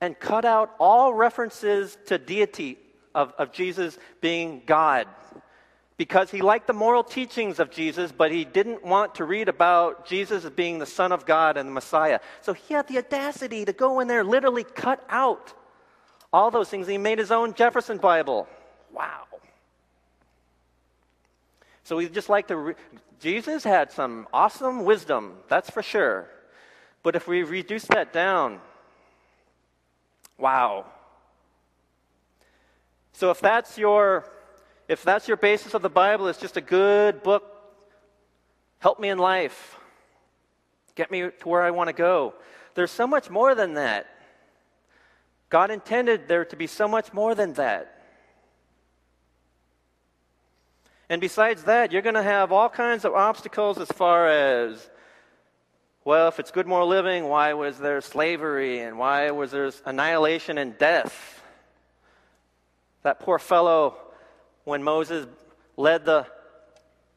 and 0.00 0.16
cut 0.16 0.44
out 0.44 0.72
all 0.78 1.12
references 1.12 1.98
to 2.06 2.16
deity 2.16 2.78
of, 3.12 3.32
of 3.38 3.50
Jesus 3.50 3.98
being 4.20 4.62
God 4.66 5.08
because 5.96 6.30
he 6.30 6.42
liked 6.42 6.68
the 6.68 6.72
moral 6.72 7.02
teachings 7.02 7.58
of 7.58 7.70
Jesus, 7.70 8.12
but 8.12 8.30
he 8.30 8.44
didn't 8.44 8.84
want 8.84 9.16
to 9.16 9.24
read 9.24 9.48
about 9.48 10.06
Jesus 10.06 10.44
being 10.50 10.78
the 10.78 10.86
Son 10.86 11.10
of 11.10 11.26
God 11.26 11.56
and 11.56 11.68
the 11.68 11.72
Messiah. 11.72 12.20
So 12.42 12.52
he 12.52 12.74
had 12.74 12.86
the 12.86 12.98
audacity 12.98 13.64
to 13.64 13.72
go 13.72 13.98
in 13.98 14.06
there, 14.06 14.22
literally 14.22 14.62
cut 14.62 15.02
out 15.08 15.54
all 16.32 16.50
those 16.50 16.68
things. 16.68 16.86
He 16.86 16.98
made 16.98 17.18
his 17.18 17.32
own 17.32 17.54
Jefferson 17.54 17.96
Bible. 17.96 18.46
Wow. 18.96 19.24
So 21.84 21.96
we 21.96 22.08
just 22.08 22.30
like 22.30 22.48
to. 22.48 22.56
Re- 22.56 22.74
Jesus 23.20 23.62
had 23.62 23.92
some 23.92 24.26
awesome 24.32 24.84
wisdom, 24.84 25.34
that's 25.48 25.70
for 25.70 25.82
sure. 25.82 26.28
But 27.02 27.14
if 27.14 27.28
we 27.28 27.42
reduce 27.42 27.84
that 27.84 28.12
down, 28.12 28.60
wow. 30.38 30.86
So 33.12 33.30
if 33.30 33.40
that's 33.40 33.76
your 33.76 34.24
if 34.88 35.02
that's 35.02 35.28
your 35.28 35.36
basis 35.36 35.74
of 35.74 35.82
the 35.82 35.90
Bible, 35.90 36.28
it's 36.28 36.40
just 36.40 36.56
a 36.56 36.60
good 36.62 37.22
book, 37.22 37.44
help 38.78 38.98
me 38.98 39.10
in 39.10 39.18
life, 39.18 39.78
get 40.94 41.10
me 41.10 41.30
to 41.40 41.48
where 41.48 41.62
I 41.62 41.70
want 41.70 41.88
to 41.88 41.94
go. 41.94 42.34
There's 42.74 42.90
so 42.90 43.06
much 43.06 43.28
more 43.28 43.54
than 43.54 43.74
that. 43.74 44.06
God 45.50 45.70
intended 45.70 46.28
there 46.28 46.44
to 46.46 46.56
be 46.56 46.66
so 46.66 46.88
much 46.88 47.12
more 47.12 47.34
than 47.34 47.52
that. 47.54 47.95
And 51.08 51.20
besides 51.20 51.64
that, 51.64 51.92
you're 51.92 52.02
going 52.02 52.14
to 52.14 52.22
have 52.22 52.50
all 52.52 52.68
kinds 52.68 53.04
of 53.04 53.14
obstacles 53.14 53.78
as 53.78 53.88
far 53.88 54.28
as 54.28 54.90
well, 56.06 56.28
if 56.28 56.38
it's 56.38 56.52
good 56.52 56.68
moral 56.68 56.86
living, 56.86 57.24
why 57.24 57.54
was 57.54 57.78
there 57.78 58.00
slavery 58.00 58.78
and 58.78 58.96
why 58.96 59.32
was 59.32 59.50
there 59.50 59.72
annihilation 59.84 60.56
and 60.56 60.78
death? 60.78 61.42
That 63.02 63.18
poor 63.18 63.40
fellow, 63.40 63.96
when 64.62 64.84
Moses 64.84 65.26
led 65.76 66.04
the 66.04 66.26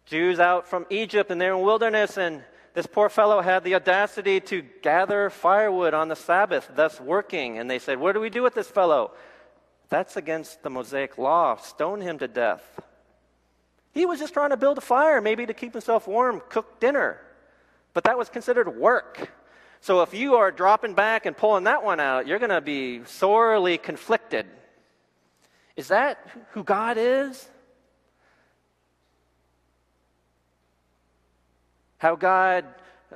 Jews 0.08 0.40
out 0.40 0.68
from 0.68 0.88
Egypt 0.90 1.30
and 1.30 1.40
they're 1.40 1.54
in 1.54 1.62
wilderness, 1.62 2.18
and 2.18 2.44
this 2.74 2.88
poor 2.88 3.10
fellow 3.10 3.42
had 3.42 3.64
the 3.64 3.76
audacity 3.76 4.40
to 4.40 4.64
gather 4.82 5.30
firewood 5.30 5.94
on 5.94 6.08
the 6.08 6.16
Sabbath, 6.16 6.68
thus 6.74 7.00
working. 7.00 7.60
And 7.60 7.70
they 7.70 7.78
said, 7.78 8.00
What 8.00 8.14
do 8.14 8.20
we 8.20 8.32
do 8.32 8.42
with 8.42 8.56
this 8.56 8.72
fellow? 8.72 9.12
That's 9.90 10.18
against 10.18 10.64
the 10.64 10.72
Mosaic 10.72 11.20
law. 11.20 11.58
Stone 11.58 12.02
him 12.02 12.18
to 12.18 12.28
death. 12.28 12.82
He 13.92 14.06
was 14.06 14.20
just 14.20 14.34
trying 14.34 14.52
to 14.52 14.58
build 14.58 14.78
a 14.78 14.82
fire, 14.82 15.22
maybe 15.22 15.46
to 15.46 15.54
keep 15.54 15.74
himself 15.74 16.08
warm, 16.08 16.42
cook 16.50 16.80
dinner. 16.80 17.20
But 17.94 18.04
that 18.04 18.18
was 18.18 18.30
considered 18.30 18.78
work. 18.78 19.32
So 19.82 20.02
if 20.02 20.14
you 20.14 20.36
are 20.36 20.52
dropping 20.52 20.94
back 20.94 21.26
and 21.26 21.36
pulling 21.36 21.64
that 21.64 21.84
one 21.84 22.00
out, 22.00 22.28
you're 22.28 22.40
going 22.40 22.50
to 22.50 22.62
be 22.62 23.04
sorely 23.06 23.78
conflicted. 23.78 24.46
Is 25.76 25.88
that 25.88 26.26
who 26.52 26.64
God 26.64 26.98
is? 26.98 27.48
How 31.98 32.16
God 32.16 32.66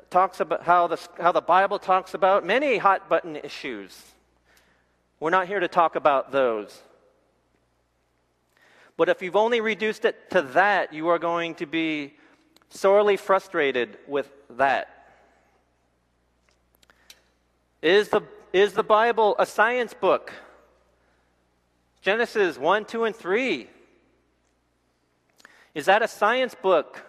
talks 0.10 0.40
about 0.40 0.64
how 0.64 0.88
the, 0.88 0.98
how 1.20 1.32
the 1.32 1.42
Bible 1.42 1.80
talks 1.80 2.14
about 2.14 2.46
many 2.46 2.78
hot 2.78 3.10
button 3.10 3.36
issues. 3.36 4.02
We're 5.20 5.30
not 5.30 5.48
here 5.48 5.60
to 5.60 5.68
talk 5.68 5.96
about 5.96 6.32
those. 6.32 6.82
But 8.95 9.10
if 9.10 9.21
you've 9.21 9.36
only 9.36 9.62
reduced 9.62 10.06
it 10.06 10.29
to 10.32 10.41
that, 10.53 10.93
you 10.93 11.08
are 11.08 11.19
going 11.19 11.56
to 11.56 11.65
be 11.65 12.13
sorely 12.69 13.17
frustrated 13.17 13.97
with 14.08 14.32
that. 14.51 14.89
Is 17.82 18.10
the, 18.10 18.21
is 18.51 18.73
the 18.73 18.84
Bible 18.84 19.36
a 19.39 19.45
science 19.45 19.93
book? 19.93 20.32
Genesis 22.01 22.58
1, 22.58 22.86
2, 22.86 23.03
and 23.06 23.15
3. 23.15 23.69
Is 25.73 25.86
that 25.86 26.01
a 26.01 26.08
science 26.08 26.56
book? 26.56 27.06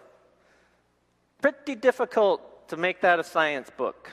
Pretty 1.42 1.74
difficult 1.74 2.68
to 2.68 2.76
make 2.76 3.00
that 3.02 3.18
a 3.18 3.24
science 3.24 3.70
book. 3.76 4.12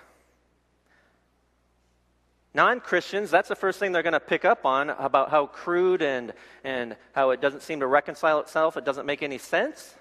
Non 2.53 2.81
Christians, 2.81 3.31
that's 3.31 3.47
the 3.47 3.55
first 3.55 3.79
thing 3.79 3.91
they're 3.91 4.03
going 4.03 4.13
to 4.13 4.19
pick 4.19 4.43
up 4.43 4.65
on 4.65 4.89
about 4.89 5.29
how 5.29 5.45
crude 5.45 6.01
and, 6.01 6.33
and 6.63 6.97
how 7.13 7.29
it 7.29 7.39
doesn't 7.39 7.61
seem 7.61 7.79
to 7.79 7.87
reconcile 7.87 8.39
itself, 8.39 8.75
it 8.75 8.83
doesn't 8.83 9.05
make 9.05 9.23
any 9.23 9.37
sense. 9.37 9.95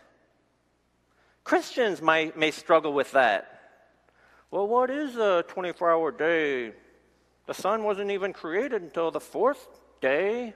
Christians 1.44 2.02
might, 2.02 2.36
may 2.36 2.50
struggle 2.50 2.92
with 2.92 3.12
that. 3.12 3.60
Well, 4.50 4.66
what 4.66 4.90
is 4.90 5.16
a 5.16 5.44
24 5.48 5.92
hour 5.92 6.10
day? 6.10 6.72
The 7.46 7.54
sun 7.54 7.84
wasn't 7.84 8.10
even 8.10 8.32
created 8.32 8.82
until 8.82 9.10
the 9.10 9.20
fourth 9.20 9.66
day. 10.00 10.54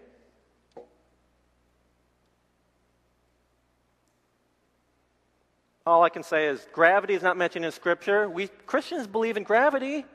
All 5.86 6.02
I 6.02 6.08
can 6.08 6.22
say 6.22 6.46
is 6.46 6.66
gravity 6.72 7.14
is 7.14 7.22
not 7.22 7.36
mentioned 7.36 7.64
in 7.64 7.70
Scripture. 7.70 8.28
We 8.28 8.48
Christians 8.66 9.06
believe 9.06 9.36
in 9.36 9.42
gravity. 9.42 10.06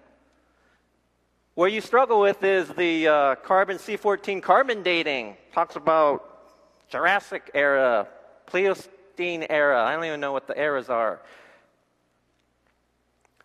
Where 1.60 1.68
you 1.68 1.82
struggle 1.82 2.22
with 2.22 2.42
is 2.42 2.70
the 2.70 3.10
uh, 3.10 3.36
carbon 3.36 3.80
C14 3.80 4.42
carbon 4.42 4.82
dating. 4.82 5.36
Talks 5.52 5.76
about 5.76 6.24
Jurassic 6.88 7.52
era, 7.54 8.08
Pleistocene 8.46 9.46
era. 9.50 9.84
I 9.84 9.94
don't 9.94 10.06
even 10.06 10.22
know 10.22 10.32
what 10.32 10.48
the 10.48 10.58
eras 10.58 10.88
are. 10.88 11.20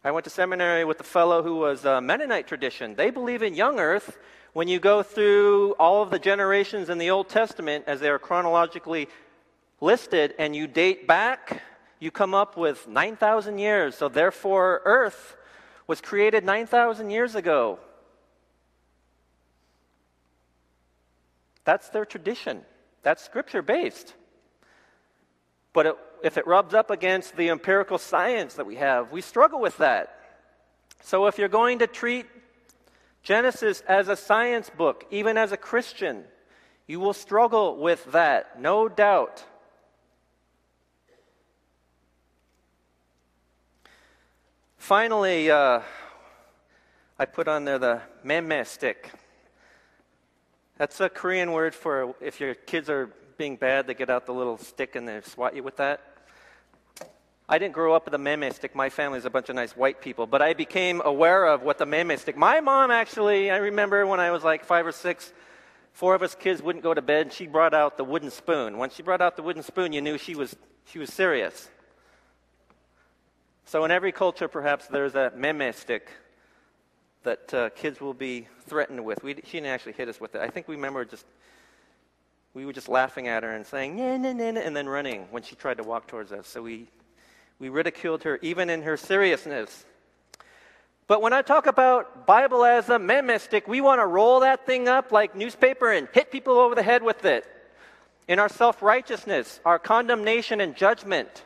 I 0.05 0.13
went 0.13 0.23
to 0.23 0.31
seminary 0.31 0.85
with 0.85 1.01
a 1.01 1.03
fellow 1.03 1.43
who 1.43 1.57
was 1.57 1.85
a 1.85 2.01
Mennonite 2.01 2.47
tradition. 2.47 2.95
They 2.95 3.11
believe 3.11 3.43
in 3.43 3.53
young 3.53 3.81
earth. 3.81 4.17
When 4.53 4.69
you 4.69 4.79
go 4.79 5.03
through 5.03 5.73
all 5.81 6.01
of 6.01 6.11
the 6.11 6.21
generations 6.21 6.91
in 6.91 6.99
the 6.99 7.11
Old 7.11 7.29
Testament 7.29 7.83
as 7.89 7.99
they 7.99 8.11
are 8.11 8.21
chronologically 8.21 9.09
listed 9.81 10.37
and 10.39 10.55
you 10.55 10.69
date 10.69 11.09
back, 11.09 11.63
you 11.99 12.13
come 12.13 12.33
up 12.33 12.57
with 12.57 12.87
9,000 12.87 13.59
years. 13.59 13.97
So 13.97 14.09
therefore, 14.09 14.83
earth 14.85 15.37
was 15.89 16.01
created 16.01 16.45
9,000 16.45 17.11
years 17.11 17.35
ago. 17.35 17.81
That's 21.65 21.89
their 21.89 22.05
tradition. 22.05 22.63
That's 23.03 23.23
scripture 23.23 23.63
based. 23.63 24.15
But 25.73 25.87
it, 25.87 25.97
if 26.23 26.39
it 26.39 26.47
rubs 26.47 26.73
up 26.75 26.91
against 26.91 27.37
the 27.37 27.51
empirical 27.51 27.99
science 27.99 28.55
that 28.55 28.67
we 28.67 28.77
have, 28.77 29.13
we 29.13 29.21
struggle 29.21 29.61
with 29.61 29.77
that. 29.79 30.19
So 31.03 31.27
if 31.27 31.37
you're 31.37 31.49
going 31.49 31.81
to 31.81 31.87
treat 31.87 32.27
Genesis 33.23 33.83
as 33.89 34.09
a 34.09 34.17
science 34.17 34.71
book, 34.71 35.07
even 35.11 35.37
as 35.37 35.53
a 35.53 35.57
Christian, 35.57 36.25
you 36.87 37.01
will 37.01 37.13
struggle 37.13 37.77
with 37.77 38.05
that, 38.13 38.61
no 38.61 38.89
doubt. 38.89 39.45
Finally, 44.77 45.51
uh, 45.51 45.81
I 47.19 47.25
put 47.25 47.49
on 47.49 47.65
there 47.65 47.79
the 47.79 48.03
meme 48.23 48.65
stick. 48.67 49.11
That's 50.77 51.01
a 51.01 51.09
Korean 51.09 51.53
word 51.53 51.75
for 51.75 52.17
if 52.21 52.41
your 52.41 52.55
kids 52.55 52.91
are 52.91 53.09
being 53.39 53.57
bad, 53.57 53.87
they 53.87 53.95
get 53.95 54.11
out 54.11 54.27
the 54.27 54.35
little 54.35 54.59
stick 54.59 54.97
and 54.97 55.07
they 55.07 55.21
swat 55.23 55.55
you 55.55 55.63
with 55.63 55.77
that. 55.77 56.01
I 57.49 57.59
didn't 57.59 57.75
grow 57.75 57.95
up 57.95 58.07
with 58.07 58.15
a 58.15 58.19
meme 58.19 58.51
stick. 58.53 58.75
My 58.75 58.89
family's 58.89 59.25
a 59.25 59.31
bunch 59.31 59.49
of 59.49 59.55
nice 59.55 59.77
white 59.77 60.01
people, 60.01 60.27
but 60.27 60.43
I 60.43 60.55
became 60.55 61.01
aware 61.05 61.45
of 61.45 61.63
what 61.63 61.79
the 61.79 61.87
meme 61.87 62.17
stick. 62.17 62.37
My 62.37 62.61
mom 62.61 62.91
actually, 62.91 63.51
I 63.51 63.57
remember 63.57 64.05
when 64.07 64.19
I 64.19 64.33
was 64.33 64.43
like 64.43 64.65
five 64.65 64.85
or 64.87 64.93
six, 64.93 65.33
four 65.93 66.15
of 66.15 66.23
us 66.23 66.35
kids 66.35 66.61
wouldn't 66.61 66.83
go 66.83 66.93
to 66.93 67.03
bed. 67.03 67.33
She 67.33 67.47
brought 67.47 67.75
out 67.75 67.97
the 67.97 68.05
wooden 68.05 68.31
spoon. 68.31 68.79
When 68.79 68.91
she 68.91 69.03
brought 69.03 69.21
out 69.21 69.37
the 69.37 69.43
wooden 69.43 69.63
spoon, 69.63 69.93
you 69.93 70.01
knew 70.01 70.19
she 70.19 70.35
was 70.35 70.57
she 70.87 70.99
was 70.99 71.13
serious. 71.13 71.69
So 73.67 73.85
in 73.85 73.91
every 73.91 74.11
culture, 74.11 74.49
perhaps 74.49 74.87
there's 74.89 75.15
a 75.15 75.33
meme 75.37 75.73
stick 75.73 76.11
that 77.25 77.53
uh, 77.55 77.71
kids 77.71 78.01
will 78.01 78.15
be 78.15 78.47
threatened 78.67 79.05
with. 79.05 79.23
We, 79.23 79.35
she 79.45 79.59
didn't 79.59 79.67
actually 79.67 79.93
hit 79.93 80.09
us 80.09 80.21
with 80.21 80.35
it. 80.35 80.41
I 80.41 80.49
think 80.49 80.69
we 80.69 80.77
remember 80.77 81.05
just, 81.05 81.27
we 82.55 82.65
were 82.65 82.73
just 82.73 82.89
laughing 82.89 83.29
at 83.29 83.43
her 83.43 83.51
and 83.51 83.67
saying, 83.67 83.97
nah, 83.97 84.17
nah, 84.17 84.33
nah, 84.33 84.61
and 84.61 84.77
then 84.77 84.89
running 84.89 85.27
when 85.31 85.43
she 85.43 85.57
tried 85.57 85.79
to 85.79 85.83
walk 85.83 86.07
towards 86.07 86.33
us. 86.33 86.47
So 86.47 86.63
we, 86.63 86.89
we 87.59 87.69
ridiculed 87.69 88.23
her 88.23 88.39
even 88.43 88.71
in 88.71 88.83
her 88.83 88.97
seriousness. 88.97 89.85
But 91.07 91.21
when 91.21 91.33
I 91.33 91.43
talk 91.43 91.67
about 91.67 92.27
Bible 92.27 92.65
as 92.65 92.89
a 92.89 92.99
meme 92.99 93.39
stick, 93.39 93.69
we 93.69 93.81
want 93.81 94.01
to 94.01 94.07
roll 94.07 94.41
that 94.41 94.65
thing 94.65 94.89
up 94.89 95.13
like 95.13 95.35
newspaper 95.35 95.91
and 95.93 96.09
hit 96.13 96.31
people 96.31 96.59
over 96.59 96.75
the 96.75 96.83
head 96.83 97.03
with 97.03 97.25
it. 97.25 97.47
In 98.27 98.39
our 98.39 98.49
self 98.49 98.83
righteousness, 98.83 99.61
our 99.67 99.79
condemnation 99.79 100.63
and 100.63 100.75
judgment. 100.75 101.45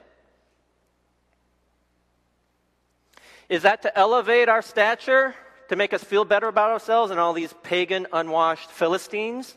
Is 3.48 3.62
that 3.62 3.82
to 3.82 3.98
elevate 3.98 4.48
our 4.48 4.62
stature? 4.62 5.34
To 5.68 5.76
make 5.76 5.92
us 5.92 6.02
feel 6.02 6.24
better 6.24 6.48
about 6.48 6.70
ourselves 6.70 7.10
and 7.10 7.20
all 7.20 7.32
these 7.32 7.54
pagan, 7.62 8.06
unwashed 8.12 8.70
Philistines? 8.70 9.54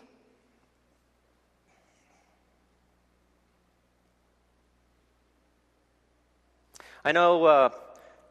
I 7.04 7.12
know 7.12 7.46
uh, 7.46 7.70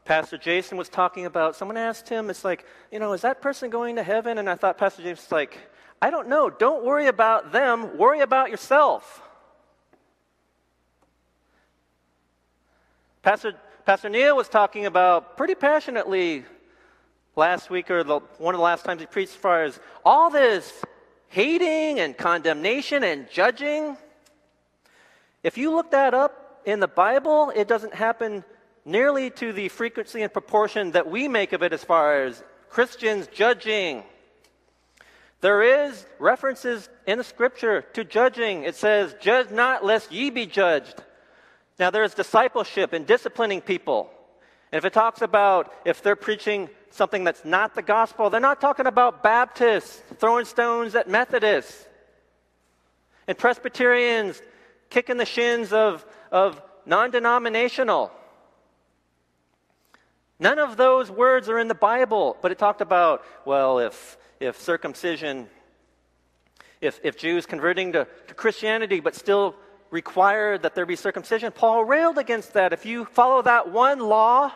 Pastor 0.05 0.39
Jason 0.39 0.79
was 0.79 0.89
talking 0.89 1.27
about, 1.27 1.57
someone 1.57 1.77
asked 1.77 2.09
him, 2.09 2.31
it's 2.31 2.45
like, 2.45 2.65
you 2.93 2.99
know, 2.99 3.13
is 3.13 3.23
that 3.23 3.43
person 3.43 3.69
going 3.69 3.97
to 3.97 4.03
heaven? 4.03 4.39
And 4.39 4.49
I 4.49 4.55
thought 4.55 4.79
Pastor 4.79 5.03
Jason 5.03 5.25
was 5.25 5.33
like, 5.33 5.59
I 6.01 6.11
don't 6.11 6.29
know. 6.29 6.49
Don't 6.51 6.85
worry 6.85 7.07
about 7.07 7.53
them, 7.53 7.97
worry 7.99 8.21
about 8.21 8.51
yourself. 8.51 9.23
Pastor, 13.23 13.53
Pastor 13.85 14.09
Neil 14.09 14.37
was 14.37 14.49
talking 14.49 14.87
about 14.87 15.37
pretty 15.37 15.55
passionately 15.55 16.45
last 17.37 17.71
week 17.71 17.91
or 17.91 18.05
the, 18.05 18.21
one 18.39 18.55
of 18.55 18.59
the 18.59 18.65
last 18.65 18.85
times 18.85 19.01
he 19.01 19.07
preached 19.07 19.33
as 19.33 19.37
far 19.37 19.65
as 19.65 19.81
all 20.05 20.31
this 20.31 20.83
hating 21.29 22.01
and 22.01 22.17
condemnation 22.17 23.05
and 23.05 23.31
judging. 23.31 23.97
If 25.43 25.57
you 25.57 25.75
look 25.75 25.93
that 25.93 26.13
up 26.13 26.63
in 26.65 26.81
the 26.81 26.89
Bible, 26.89 27.53
it 27.55 27.69
doesn't 27.69 27.95
happen 27.95 28.45
nearly 28.85 29.31
to 29.31 29.53
the 29.53 29.69
frequency 29.69 30.23
and 30.23 30.33
proportion 30.33 30.93
that 30.93 31.09
we 31.09 31.29
make 31.29 31.53
of 31.53 31.63
it 31.63 31.73
as 31.73 31.85
far 31.85 32.23
as 32.25 32.43
Christians 32.69 33.29
judging. 33.33 34.03
There 35.41 35.87
is 35.87 36.05
references 36.19 36.89
in 37.07 37.19
the 37.19 37.25
scripture 37.25 37.83
to 37.95 38.05
judging. 38.05 38.65
It 38.65 38.77
says, 38.77 39.15
Judge 39.21 39.51
not 39.51 39.85
lest 39.85 40.13
ye 40.13 40.31
be 40.31 40.47
judged. 40.47 41.03
Now 41.79 41.91
there's 41.91 42.13
discipleship 42.13 42.93
and 42.93 43.07
disciplining 43.07 43.63
people. 43.63 44.11
And 44.71 44.79
if 44.79 44.85
it 44.85 44.93
talks 44.93 45.23
about 45.23 45.73
if 45.85 46.03
they're 46.03 46.17
preaching 46.17 46.69
something 46.91 47.25
that's 47.25 47.45
not 47.45 47.75
the 47.75 47.83
gospel, 47.83 48.31
they're 48.31 48.41
not 48.41 48.61
talking 48.61 48.87
about 48.87 49.23
Baptists 49.23 50.03
throwing 50.19 50.45
stones 50.45 50.95
at 50.95 51.09
Methodists 51.09 51.87
and 53.27 53.39
Presbyterians 53.39 54.43
kicking 54.91 55.17
the 55.17 55.25
shins 55.25 55.73
of, 55.73 56.05
of 56.33 56.61
non 56.85 57.11
denominational. 57.11 58.11
None 60.39 60.59
of 60.59 60.77
those 60.77 61.11
words 61.11 61.49
are 61.49 61.59
in 61.59 61.69
the 61.69 61.75
Bible, 61.75 62.37
but 62.41 62.51
it 62.51 62.59
talked 62.59 62.81
about, 62.81 63.23
well, 63.45 63.79
if, 63.79 64.17
if 64.41 64.59
circumcision, 64.59 65.49
if, 66.81 66.99
if 67.05 67.19
Jews 67.19 67.47
converting 67.47 67.93
to, 67.93 68.07
to 68.27 68.35
Christianity 68.35 69.01
but 69.01 69.15
still 69.15 69.55
required 69.91 70.63
that 70.63 70.75
there 70.75 70.87
be 70.87 70.97
circumcision, 70.97 71.53
Paul 71.53 71.85
railed 71.85 72.17
against 72.17 72.55
that. 72.55 72.73
If 72.73 72.87
you 72.87 73.05
follow 73.05 73.43
that 73.43 73.71
one 73.71 73.99
law, 73.99 74.53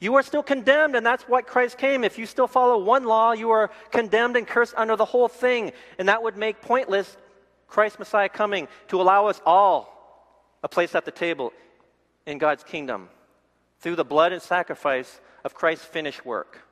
you 0.00 0.14
are 0.14 0.22
still 0.22 0.42
condemned, 0.42 0.96
and 0.96 1.04
that's 1.04 1.24
why 1.24 1.42
Christ 1.42 1.76
came. 1.76 2.04
If 2.04 2.18
you 2.18 2.24
still 2.24 2.46
follow 2.46 2.82
one 2.82 3.04
law, 3.04 3.32
you 3.32 3.50
are 3.50 3.70
condemned 3.90 4.34
and 4.34 4.46
cursed 4.46 4.72
under 4.76 4.96
the 4.96 5.04
whole 5.04 5.28
thing. 5.28 5.72
And 5.98 6.08
that 6.08 6.22
would 6.22 6.38
make 6.38 6.62
pointless 6.62 7.18
Christ 7.68 7.98
Messiah 7.98 8.30
coming 8.30 8.66
to 8.88 9.00
allow 9.00 9.26
us 9.26 9.42
all 9.44 10.56
a 10.62 10.68
place 10.68 10.94
at 10.94 11.04
the 11.04 11.10
table 11.10 11.52
in 12.26 12.38
God's 12.38 12.64
kingdom 12.64 13.10
through 13.80 13.96
the 13.96 14.04
blood 14.04 14.32
and 14.32 14.40
sacrifice 14.40 15.20
of 15.44 15.54
Christ's 15.54 15.84
finished 15.84 16.24
work. 16.24 16.62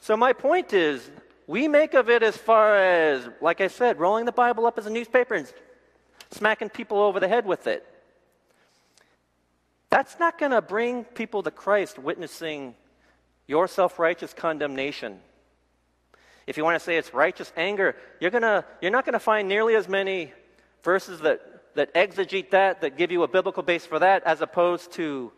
So, 0.00 0.16
my 0.16 0.32
point 0.32 0.72
is, 0.72 1.08
we 1.46 1.68
make 1.68 1.94
of 1.94 2.10
it 2.10 2.24
as 2.24 2.36
far 2.36 2.76
as, 2.76 3.28
like 3.40 3.60
I 3.60 3.68
said, 3.68 4.00
rolling 4.00 4.24
the 4.24 4.32
Bible 4.32 4.66
up 4.66 4.76
as 4.76 4.86
a 4.86 4.90
newspaper 4.90 5.34
and 5.34 5.52
smacking 6.32 6.68
people 6.68 6.98
over 6.98 7.20
the 7.20 7.28
head 7.28 7.46
with 7.46 7.68
it. 7.68 7.86
That's 9.92 10.18
not 10.18 10.38
going 10.38 10.52
to 10.52 10.62
bring 10.62 11.04
people 11.04 11.42
to 11.42 11.50
Christ 11.50 11.98
witnessing 11.98 12.74
your 13.46 13.68
self 13.68 13.98
righteous 13.98 14.32
condemnation. 14.32 15.20
If 16.46 16.56
you 16.56 16.64
want 16.64 16.76
to 16.76 16.80
say 16.80 16.96
it's 16.96 17.12
righteous 17.12 17.52
anger, 17.58 17.94
you're, 18.18 18.30
gonna, 18.30 18.64
you're 18.80 18.90
not 18.90 19.04
going 19.04 19.12
to 19.12 19.20
find 19.20 19.48
nearly 19.48 19.74
as 19.74 19.88
many 19.88 20.32
verses 20.82 21.20
that, 21.20 21.42
that 21.74 21.92
exegete 21.92 22.52
that, 22.52 22.80
that 22.80 22.96
give 22.96 23.12
you 23.12 23.22
a 23.22 23.28
biblical 23.28 23.62
base 23.62 23.84
for 23.84 23.98
that, 23.98 24.22
as 24.24 24.40
opposed 24.40 24.92
to 24.92 25.30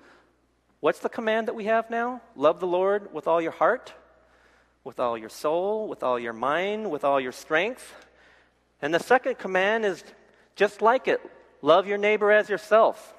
what's 0.79 1.01
the 1.01 1.09
command 1.09 1.49
that 1.49 1.57
we 1.57 1.65
have 1.65 1.91
now? 1.91 2.21
Love 2.37 2.61
the 2.61 2.69
Lord 2.69 3.13
with 3.13 3.27
all 3.27 3.43
your 3.43 3.51
heart, 3.51 3.93
with 4.85 5.01
all 5.01 5.19
your 5.19 5.31
soul, 5.31 5.89
with 5.89 6.05
all 6.05 6.17
your 6.17 6.33
mind, 6.33 6.93
with 6.93 7.03
all 7.03 7.21
your 7.21 7.33
strength. 7.33 7.93
And 8.81 8.95
the 8.95 9.01
second 9.01 9.37
command 9.37 9.85
is 9.85 10.05
just 10.55 10.81
like 10.81 11.09
it 11.09 11.21
love 11.61 11.89
your 11.89 11.99
neighbor 11.99 12.31
as 12.31 12.49
yourself. 12.49 13.15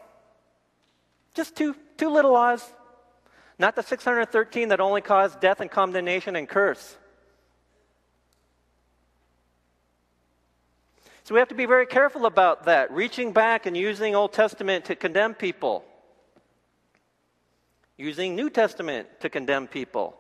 Just 1.36 1.56
two, 1.56 1.76
two 1.98 2.10
little 2.10 2.32
laws. 2.32 2.74
Not 3.60 3.76
the 3.76 3.84
613 3.84 4.70
that 4.70 4.80
only 4.80 5.02
cause 5.02 5.36
death 5.36 5.62
and 5.62 5.70
condemnation 5.70 6.36
and 6.36 6.48
curse. 6.48 6.98
So 11.24 11.34
we 11.34 11.40
have 11.40 11.50
to 11.50 11.56
be 11.56 11.66
very 11.66 11.86
careful 11.86 12.26
about 12.26 12.66
that, 12.66 12.92
reaching 12.92 13.32
back 13.32 13.66
and 13.66 13.76
using 13.76 14.16
Old 14.16 14.32
Testament 14.32 14.86
to 14.86 14.96
condemn 14.96 15.34
people, 15.34 15.84
using 17.98 18.36
New 18.36 18.50
Testament 18.50 19.08
to 19.22 19.30
condemn 19.30 19.68
people. 19.68 20.20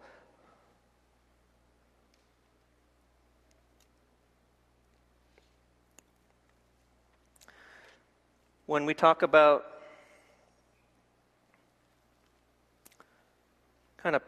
When 8.65 8.85
we 8.85 8.95
talk 8.95 9.21
about 9.21 9.74
kind 14.05 14.15
of 14.15 14.21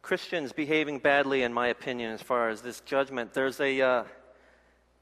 Christians 0.00 0.50
behaving 0.50 0.98
badly, 0.98 1.42
in 1.42 1.52
my 1.52 1.66
opinion, 1.66 2.10
as 2.10 2.22
far 2.22 2.48
as 2.48 2.62
this 2.62 2.80
judgment. 2.80 3.34
There's 3.34 3.60
a 3.60 3.78
uh, 3.82 4.04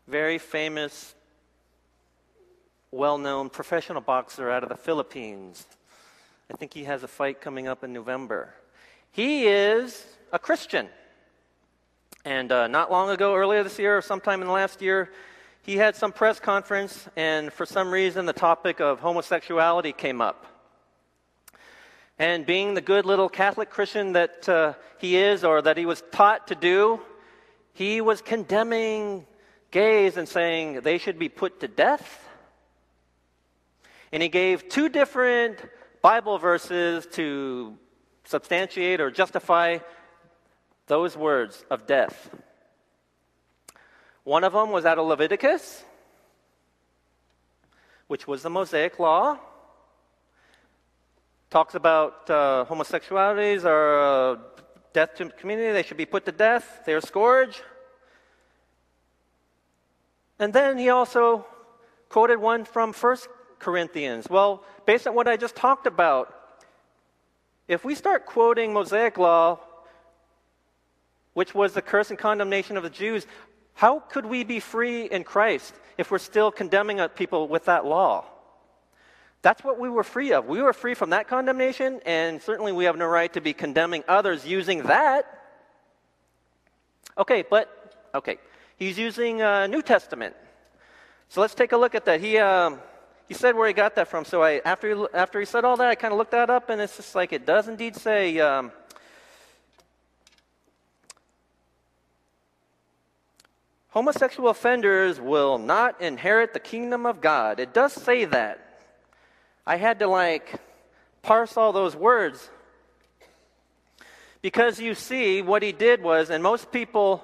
very 0.09 0.39
famous, 0.39 1.15
well 2.91 3.17
known 3.17 3.49
professional 3.49 4.01
boxer 4.01 4.51
out 4.51 4.65
of 4.65 4.71
the 4.71 4.77
Philippines. 4.77 5.65
I 6.53 6.57
think 6.57 6.75
he 6.75 6.83
has 6.83 7.05
a 7.05 7.07
fight 7.07 7.41
coming 7.41 7.69
up 7.69 7.85
in 7.85 7.93
November. 7.93 8.53
He 9.13 9.47
is 9.47 10.05
a 10.33 10.39
Christian. 10.41 10.89
And 12.25 12.51
uh, 12.51 12.67
not 12.67 12.91
long 12.91 13.11
ago, 13.11 13.37
earlier 13.37 13.63
this 13.63 13.79
year, 13.79 13.99
or 13.99 14.03
sometime 14.03 14.41
in 14.41 14.49
the 14.49 14.53
last 14.53 14.83
year, 14.83 15.13
he 15.63 15.77
had 15.77 15.95
some 15.95 16.11
press 16.11 16.41
conference, 16.41 17.09
and 17.15 17.53
for 17.53 17.65
some 17.65 17.93
reason, 17.93 18.27
the 18.27 18.33
topic 18.33 18.81
of 18.81 18.99
homosexuality 18.99 19.93
came 19.93 20.21
up. 20.21 20.48
And 22.19 22.45
being 22.45 22.75
the 22.75 22.81
good 22.81 23.07
little 23.07 23.29
Catholic 23.29 23.71
Christian 23.71 24.13
that 24.15 24.49
uh, 24.49 24.75
he 24.99 25.17
is, 25.17 25.45
or 25.45 25.63
that 25.63 25.77
he 25.77 25.87
was 25.87 26.03
taught 26.11 26.49
to 26.49 26.57
do, 26.57 27.01
he 27.75 28.01
was 28.01 28.21
condemning 28.21 29.25
gays 29.71 30.17
and 30.17 30.29
saying 30.29 30.81
they 30.81 30.99
should 30.99 31.19
be 31.19 31.29
put 31.29 31.61
to 31.61 31.69
death. 31.69 32.29
And 34.11 34.21
he 34.23 34.29
gave 34.29 34.69
two 34.69 34.89
different 34.89 35.59
Bible 36.03 36.39
verses 36.39 37.07
to 37.13 37.77
substantiate 38.25 39.01
or 39.01 39.11
justify 39.13 39.79
those 40.87 41.17
words 41.17 41.65
of 41.71 41.87
death. 41.87 42.31
One 44.25 44.43
of 44.43 44.53
them 44.53 44.71
was 44.71 44.85
out 44.85 44.99
of 44.99 45.07
Leviticus, 45.07 45.85
which 48.09 48.27
was 48.27 48.43
the 48.43 48.51
Mosaic 48.51 48.99
Law 48.99 49.39
talks 51.51 51.75
about 51.75 52.29
uh, 52.29 52.65
homosexualities 52.69 53.65
or 53.65 54.01
uh, 54.01 54.37
death 54.93 55.15
to 55.17 55.31
community. 55.31 55.73
They 55.73 55.83
should 55.83 55.97
be 55.97 56.07
put 56.07 56.25
to 56.27 56.33
death. 56.33 56.83
They 56.85 56.95
are 56.95 57.01
scourge. 57.01 57.63
And 60.39 60.53
then 60.53 60.79
he 60.79 60.91
also 60.91 61.47
quoted 62.09 62.39
one 62.39 62.65
from 62.65 62.93
1 62.93 63.17
Corinthians. 63.59 64.29
Well, 64.29 64.63
based 64.87 65.07
on 65.07 65.15
what 65.15 65.27
I 65.27 65.37
just 65.37 65.57
talked 65.57 65.87
about, 65.87 66.35
if 67.67 67.85
we 67.85 67.95
start 67.95 68.25
quoting 68.25 68.73
Mosaic 68.73 69.19
law, 69.19 69.61
which 71.35 71.55
was 71.55 71.73
the 71.73 71.83
curse 71.83 72.11
and 72.11 72.19
condemnation 72.19 72.77
of 72.77 72.83
the 72.83 72.91
Jews, 72.91 73.27
how 73.75 74.01
could 74.01 74.27
we 74.27 74.45
be 74.45 74.61
free 74.61 75.05
in 75.05 75.25
Christ 75.25 75.75
if 75.97 76.11
we're 76.11 76.19
still 76.19 76.51
condemning 76.51 77.07
people 77.11 77.49
with 77.49 77.67
that 77.67 77.85
law? 77.85 78.25
That's 79.41 79.63
what 79.63 79.79
we 79.79 79.89
were 79.89 80.03
free 80.03 80.33
of. 80.33 80.47
We 80.47 80.61
were 80.63 80.73
free 80.73 80.95
from 80.95 81.11
that 81.11 81.29
condemnation, 81.29 82.01
and 82.05 82.43
certainly 82.43 82.73
we 82.73 82.85
have 82.85 82.97
no 82.97 83.07
right 83.07 83.33
to 83.35 83.41
be 83.41 83.53
condemning 83.53 84.03
others 84.09 84.45
using 84.45 84.83
that. 84.85 85.27
Okay, 87.17 87.45
but, 87.49 87.95
okay, 88.15 88.39
he's 88.77 88.99
using 88.99 89.41
uh, 89.41 89.69
New 89.69 89.83
Testament. 89.83 90.35
So 91.29 91.41
let's 91.41 91.55
take 91.55 91.73
a 91.73 91.77
look 91.77 91.95
at 91.95 92.05
that. 92.07 92.21
He, 92.21 92.39
um, 92.39 92.81
he 93.29 93.35
said 93.35 93.55
where 93.55 93.69
he 93.69 93.75
got 93.75 93.95
that 93.95 94.09
from. 94.09 94.25
So 94.25 94.43
I, 94.43 94.61
after, 94.65 94.95
he, 94.95 95.07
after 95.15 95.39
he 95.39 95.47
said 95.47 95.65
all 95.65 95.77
that, 95.77 95.89
I 95.89 95.95
kind 95.95 96.13
of 96.13 96.19
looked 96.19 96.33
that 96.33 96.51
up, 96.51 96.69
and 96.69 96.81
it's 96.81 96.97
just 96.97 97.15
like 97.15 97.33
it 97.33 97.47
does 97.47 97.69
indeed 97.69 97.95
say. 97.95 98.41
Um, 98.41 98.73
homosexual 103.91 104.49
offenders 104.49 105.21
will 105.21 105.59
not 105.59 106.01
inherit 106.01 106.55
the 106.55 106.61
kingdom 106.61 107.07
of 107.07 107.21
God. 107.21 107.61
It 107.61 107.73
does 107.73 107.93
say 107.93 108.25
that. 108.25 108.65
I 109.69 109.77
had 109.77 109.99
to 109.99 110.07
like 110.07 110.55
parse 111.21 111.59
all 111.59 111.75
those 111.75 111.95
words. 111.95 112.49
Because 114.41 114.81
you 114.81 114.95
see, 114.95 115.43
what 115.43 115.63
he 115.63 115.73
did 115.73 116.03
was, 116.03 116.31
and 116.31 116.43
most 116.43 116.73
people 116.73 117.23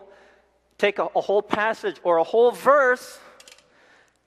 take 0.77 0.99
a, 0.99 1.09
a, 1.17 1.23
whole 1.23 1.41
passage 1.41 1.97
or 2.05 2.19
a 2.19 2.23
whole 2.23 2.51
verse 2.51 3.19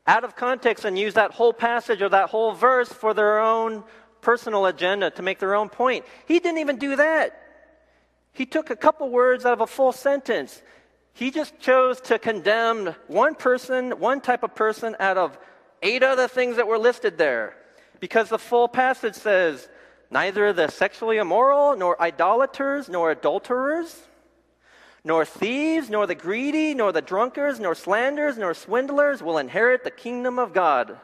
out 0.07 0.23
of 0.23 0.35
context 0.35 0.83
and 0.83 0.97
use 0.97 1.13
that 1.13 1.29
whole 1.29 1.53
passage 1.53 2.01
or 2.01 2.09
that 2.09 2.29
whole 2.29 2.53
verse 2.53 2.89
for 2.89 3.13
their 3.13 3.37
own 3.39 3.83
personal 4.21 4.65
agenda 4.65 5.11
to 5.11 5.21
make 5.21 5.37
their 5.37 5.53
own 5.53 5.69
point. 5.69 6.03
He 6.25 6.39
didn't 6.39 6.57
even 6.57 6.77
do 6.77 6.95
that. 6.95 7.39
He 8.33 8.47
took 8.47 8.71
a 8.71 8.75
couple 8.75 9.11
words 9.11 9.45
out 9.45 9.53
of 9.53 9.61
a 9.61 9.67
full 9.67 9.91
sentence. 9.91 10.63
He 11.13 11.29
just 11.29 11.59
chose 11.59 12.01
to 12.01 12.17
condemn 12.17 12.95
one 13.05 13.35
person, 13.35 13.99
one 13.99 14.21
type 14.21 14.41
of 14.41 14.55
person 14.55 14.95
out 14.99 15.19
of 15.19 15.37
eight 15.83 16.01
other 16.01 16.27
things 16.27 16.55
that 16.55 16.67
were 16.67 16.79
listed 16.79 17.19
there. 17.19 17.55
Because 17.99 18.29
the 18.29 18.37
full 18.37 18.67
passage 18.67 19.15
says, 19.15 19.67
neither 20.09 20.53
the 20.53 20.69
sexually 20.69 21.17
immoral, 21.17 21.75
nor 21.75 22.01
idolaters, 22.01 22.89
nor 22.89 23.11
adulterers, 23.11 24.01
nor 25.03 25.25
thieves, 25.25 25.89
nor 25.89 26.05
the 26.05 26.15
greedy, 26.15 26.73
nor 26.73 26.91
the 26.91 27.01
drunkards, 27.01 27.59
nor 27.59 27.73
slanderers, 27.75 28.37
nor 28.37 28.53
swindlers 28.53 29.23
will 29.23 29.37
inherit 29.37 29.83
the 29.83 29.91
kingdom 29.91 30.37
of 30.37 30.53
God. 30.53 30.97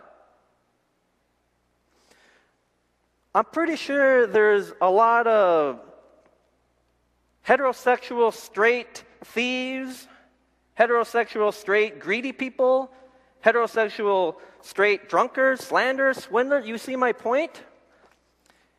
I'm 3.36 3.46
pretty 3.46 3.78
sure 3.78 4.28
there's 4.28 4.74
a 4.80 4.90
lot 4.90 5.26
of 5.26 5.80
heterosexual, 7.48 8.32
straight 8.34 9.04
thieves, 9.24 10.08
heterosexual, 10.78 11.54
straight, 11.54 12.00
greedy 12.00 12.32
people, 12.32 12.92
heterosexual, 13.44 14.36
straight 14.62 15.10
drunkards, 15.10 15.66
slanderers, 15.66 16.18
swindlers. 16.18 16.66
You 16.66 16.78
see 16.78 16.96
my 16.96 17.12
point? 17.12 17.62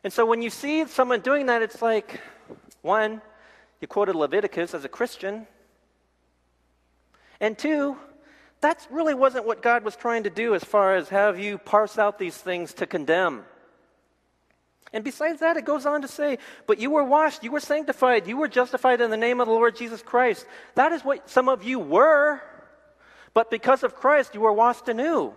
And 0.03 0.11
so 0.11 0.25
when 0.25 0.41
you 0.41 0.49
see 0.49 0.85
someone 0.85 1.21
doing 1.21 1.47
that, 1.47 1.61
it's 1.61 1.81
like, 1.81 2.21
one, 2.81 3.21
you 3.81 3.87
quoted 3.87 4.15
Leviticus 4.15 4.73
as 4.73 4.85
a 4.85 4.89
Christian. 4.89 5.47
And 7.39 7.57
two, 7.57 7.97
that 8.61 8.87
really 8.89 9.13
wasn't 9.13 9.45
what 9.45 9.61
God 9.61 9.83
was 9.83 9.95
trying 9.95 10.23
to 10.23 10.29
do 10.29 10.55
as 10.55 10.63
far 10.63 10.95
as 10.95 11.09
have 11.09 11.39
you 11.39 11.57
parse 11.57 11.97
out 11.97 12.17
these 12.17 12.37
things 12.37 12.73
to 12.75 12.87
condemn. 12.87 13.43
And 14.93 15.03
besides 15.03 15.41
that, 15.41 15.57
it 15.57 15.65
goes 15.65 15.85
on 15.85 16.03
to 16.03 16.07
say, 16.07 16.37
But 16.67 16.79
you 16.79 16.89
were 16.89 17.03
washed, 17.03 17.43
you 17.43 17.51
were 17.51 17.59
sanctified, 17.59 18.27
you 18.27 18.37
were 18.37 18.47
justified 18.47 19.01
in 19.01 19.11
the 19.11 19.17
name 19.17 19.41
of 19.41 19.47
the 19.47 19.53
Lord 19.53 19.75
Jesus 19.75 20.01
Christ. 20.01 20.45
That 20.75 20.93
is 20.93 21.03
what 21.03 21.29
some 21.29 21.49
of 21.49 21.63
you 21.63 21.79
were, 21.79 22.41
but 23.35 23.51
because 23.51 23.83
of 23.83 23.95
Christ, 23.95 24.33
you 24.33 24.39
were 24.39 24.53
washed 24.53 24.87
anew. 24.87 25.33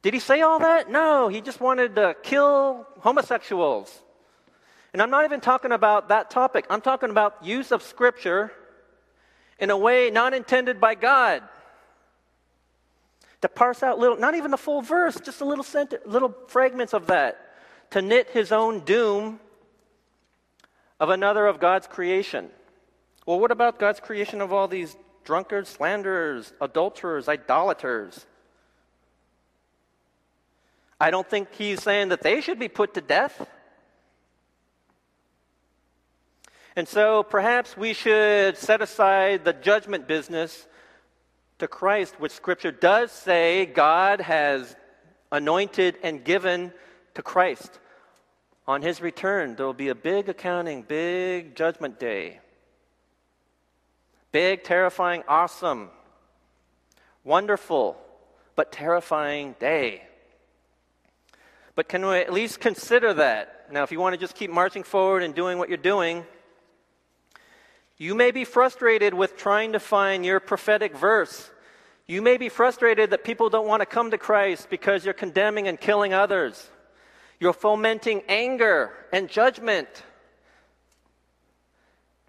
Did 0.00 0.14
he 0.14 0.20
say 0.20 0.40
all 0.42 0.60
that? 0.60 0.88
No, 0.88 1.28
he 1.28 1.40
just 1.40 1.60
wanted 1.60 1.96
to 1.96 2.14
kill 2.22 2.86
homosexuals. 3.00 4.00
And 4.92 5.02
I'm 5.02 5.10
not 5.10 5.24
even 5.24 5.40
talking 5.40 5.72
about 5.72 6.08
that 6.08 6.30
topic. 6.30 6.64
I'm 6.70 6.80
talking 6.80 7.10
about 7.10 7.44
use 7.44 7.72
of 7.72 7.82
Scripture 7.82 8.52
in 9.58 9.70
a 9.70 9.76
way 9.76 10.10
not 10.10 10.34
intended 10.34 10.80
by 10.80 10.94
God. 10.94 11.42
To 13.40 13.48
parse 13.48 13.82
out 13.82 13.98
little, 13.98 14.16
not 14.16 14.36
even 14.36 14.52
the 14.52 14.56
full 14.56 14.82
verse, 14.82 15.18
just 15.20 15.40
a 15.40 15.44
little 15.44 15.64
sentence, 15.64 16.02
little 16.06 16.32
fragments 16.46 16.94
of 16.94 17.08
that. 17.08 17.54
To 17.90 18.00
knit 18.00 18.30
his 18.30 18.52
own 18.52 18.84
doom 18.84 19.40
of 21.00 21.10
another 21.10 21.48
of 21.48 21.58
God's 21.58 21.88
creation. 21.88 22.50
Well, 23.26 23.40
what 23.40 23.50
about 23.50 23.80
God's 23.80 23.98
creation 23.98 24.40
of 24.40 24.52
all 24.52 24.68
these 24.68 24.96
drunkards, 25.24 25.68
slanderers, 25.68 26.52
adulterers, 26.60 27.28
idolaters? 27.28 28.26
I 31.00 31.10
don't 31.10 31.28
think 31.28 31.52
he's 31.54 31.82
saying 31.82 32.10
that 32.10 32.22
they 32.22 32.40
should 32.40 32.58
be 32.58 32.68
put 32.68 32.94
to 32.94 33.00
death. 33.00 33.46
And 36.76 36.88
so 36.88 37.22
perhaps 37.22 37.76
we 37.76 37.92
should 37.92 38.56
set 38.56 38.80
aside 38.80 39.44
the 39.44 39.52
judgment 39.52 40.06
business 40.06 40.66
to 41.58 41.68
Christ, 41.68 42.18
which 42.18 42.32
Scripture 42.32 42.72
does 42.72 43.12
say 43.12 43.66
God 43.66 44.20
has 44.20 44.74
anointed 45.30 45.96
and 46.02 46.24
given 46.24 46.72
to 47.14 47.22
Christ. 47.22 47.78
On 48.66 48.80
his 48.80 49.00
return, 49.00 49.56
there 49.56 49.66
will 49.66 49.74
be 49.74 49.88
a 49.88 49.94
big 49.94 50.28
accounting, 50.28 50.82
big 50.82 51.56
judgment 51.56 51.98
day. 51.98 52.40
Big, 54.32 54.64
terrifying, 54.64 55.22
awesome, 55.28 55.90
wonderful, 57.22 57.98
but 58.56 58.72
terrifying 58.72 59.54
day. 59.60 60.02
But 61.74 61.88
can 61.88 62.06
we 62.06 62.16
at 62.16 62.32
least 62.32 62.58
consider 62.58 63.14
that? 63.14 63.66
Now, 63.70 63.82
if 63.82 63.92
you 63.92 64.00
want 64.00 64.14
to 64.14 64.18
just 64.18 64.34
keep 64.34 64.50
marching 64.50 64.82
forward 64.82 65.22
and 65.22 65.34
doing 65.34 65.58
what 65.58 65.68
you're 65.68 65.78
doing, 65.78 66.24
you 67.98 68.14
may 68.14 68.30
be 68.30 68.44
frustrated 68.44 69.14
with 69.14 69.36
trying 69.36 69.72
to 69.72 69.80
find 69.80 70.24
your 70.24 70.40
prophetic 70.40 70.96
verse. 70.96 71.50
You 72.06 72.20
may 72.20 72.36
be 72.36 72.48
frustrated 72.48 73.10
that 73.10 73.24
people 73.24 73.48
don't 73.48 73.66
want 73.66 73.80
to 73.80 73.86
come 73.86 74.10
to 74.10 74.18
Christ 74.18 74.68
because 74.70 75.04
you're 75.04 75.14
condemning 75.14 75.68
and 75.68 75.80
killing 75.80 76.12
others. 76.12 76.70
You're 77.38 77.52
fomenting 77.52 78.22
anger 78.28 78.92
and 79.12 79.28
judgment. 79.28 79.88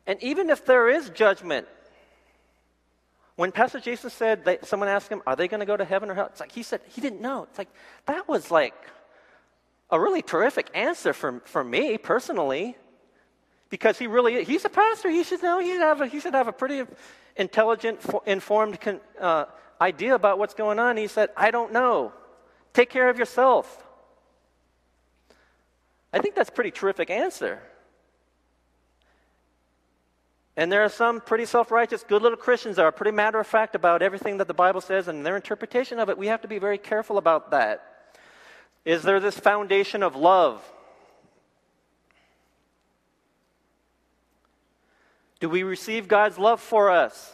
And 0.06 0.22
even 0.22 0.50
if 0.50 0.66
there 0.66 0.90
is 0.90 1.10
judgment, 1.10 1.68
when 3.44 3.52
Pastor 3.52 3.82
Jason 3.82 4.10
said 4.10 4.46
that 4.46 4.66
someone 4.66 4.88
asked 4.88 5.10
him, 5.10 5.22
Are 5.28 5.36
they 5.36 5.50
going 5.50 5.60
to 5.60 5.66
go 5.66 5.76
to 5.76 5.84
heaven 5.84 6.10
or 6.10 6.14
hell? 6.14 6.28
It's 6.28 6.40
like 6.40 6.54
he 6.54 6.64
said 6.64 6.80
he 6.88 7.02
didn't 7.02 7.20
know. 7.20 7.44
It's 7.44 7.58
like 7.58 7.68
that 8.06 8.26
was 8.26 8.50
like 8.50 8.74
a 9.90 10.00
really 10.00 10.22
terrific 10.22 10.70
answer 10.74 11.12
for, 11.12 11.42
for 11.44 11.62
me 11.62 11.98
personally 11.98 12.78
because 13.70 14.00
he 14.00 14.08
really 14.08 14.46
he's 14.46 14.64
a 14.64 14.70
pastor. 14.70 15.10
He 15.10 15.26
should 15.26 15.44
know. 15.44 15.60
He 15.60 15.74
should 15.74 15.82
have 15.82 16.00
a, 16.00 16.08
he 16.08 16.22
should 16.22 16.34
have 16.34 16.48
a 16.48 16.54
pretty 16.54 16.84
intelligent, 17.36 18.00
informed 18.26 18.80
uh, 19.20 19.44
idea 19.82 20.16
about 20.16 20.40
what's 20.40 20.54
going 20.54 20.80
on. 20.80 20.96
He 20.96 21.08
said, 21.08 21.30
"I 21.36 21.52
don't 21.52 21.74
know. 21.74 22.14
Take 22.72 22.90
care 22.90 23.10
of 23.10 23.20
yourself." 23.20 23.84
I 26.14 26.20
think 26.20 26.36
that's 26.36 26.48
a 26.48 26.54
pretty 26.54 26.72
terrific 26.72 27.10
answer. 27.10 27.62
And 30.56 30.72
there 30.72 30.84
are 30.84 30.90
some 30.90 31.20
pretty 31.20 31.46
self 31.46 31.72
righteous, 31.72 32.04
good 32.04 32.22
little 32.22 32.38
Christians 32.38 32.76
that 32.76 32.84
are 32.84 32.92
pretty 32.92 33.12
matter 33.12 33.40
of 33.40 33.48
fact 33.48 33.74
about 33.76 34.02
everything 34.02 34.38
that 34.38 34.48
the 34.48 34.54
Bible 34.54 34.82
says 34.82 35.08
and 35.08 35.26
their 35.26 35.36
interpretation 35.36 36.00
of 36.00 36.10
it. 36.10 36.18
We 36.18 36.28
have 36.28 36.42
to 36.42 36.48
be 36.48 36.60
very 36.60 36.78
careful 36.78 37.18
about 37.18 37.52
that. 37.52 37.84
Is 38.86 39.02
there 39.02 39.20
this 39.20 39.40
foundation 39.40 40.04
of 40.04 40.16
love? 40.16 40.62
Do 45.40 45.50
we 45.50 45.64
receive 45.64 46.08
God's 46.08 46.38
love 46.38 46.62
for 46.62 46.92
us? 46.92 47.34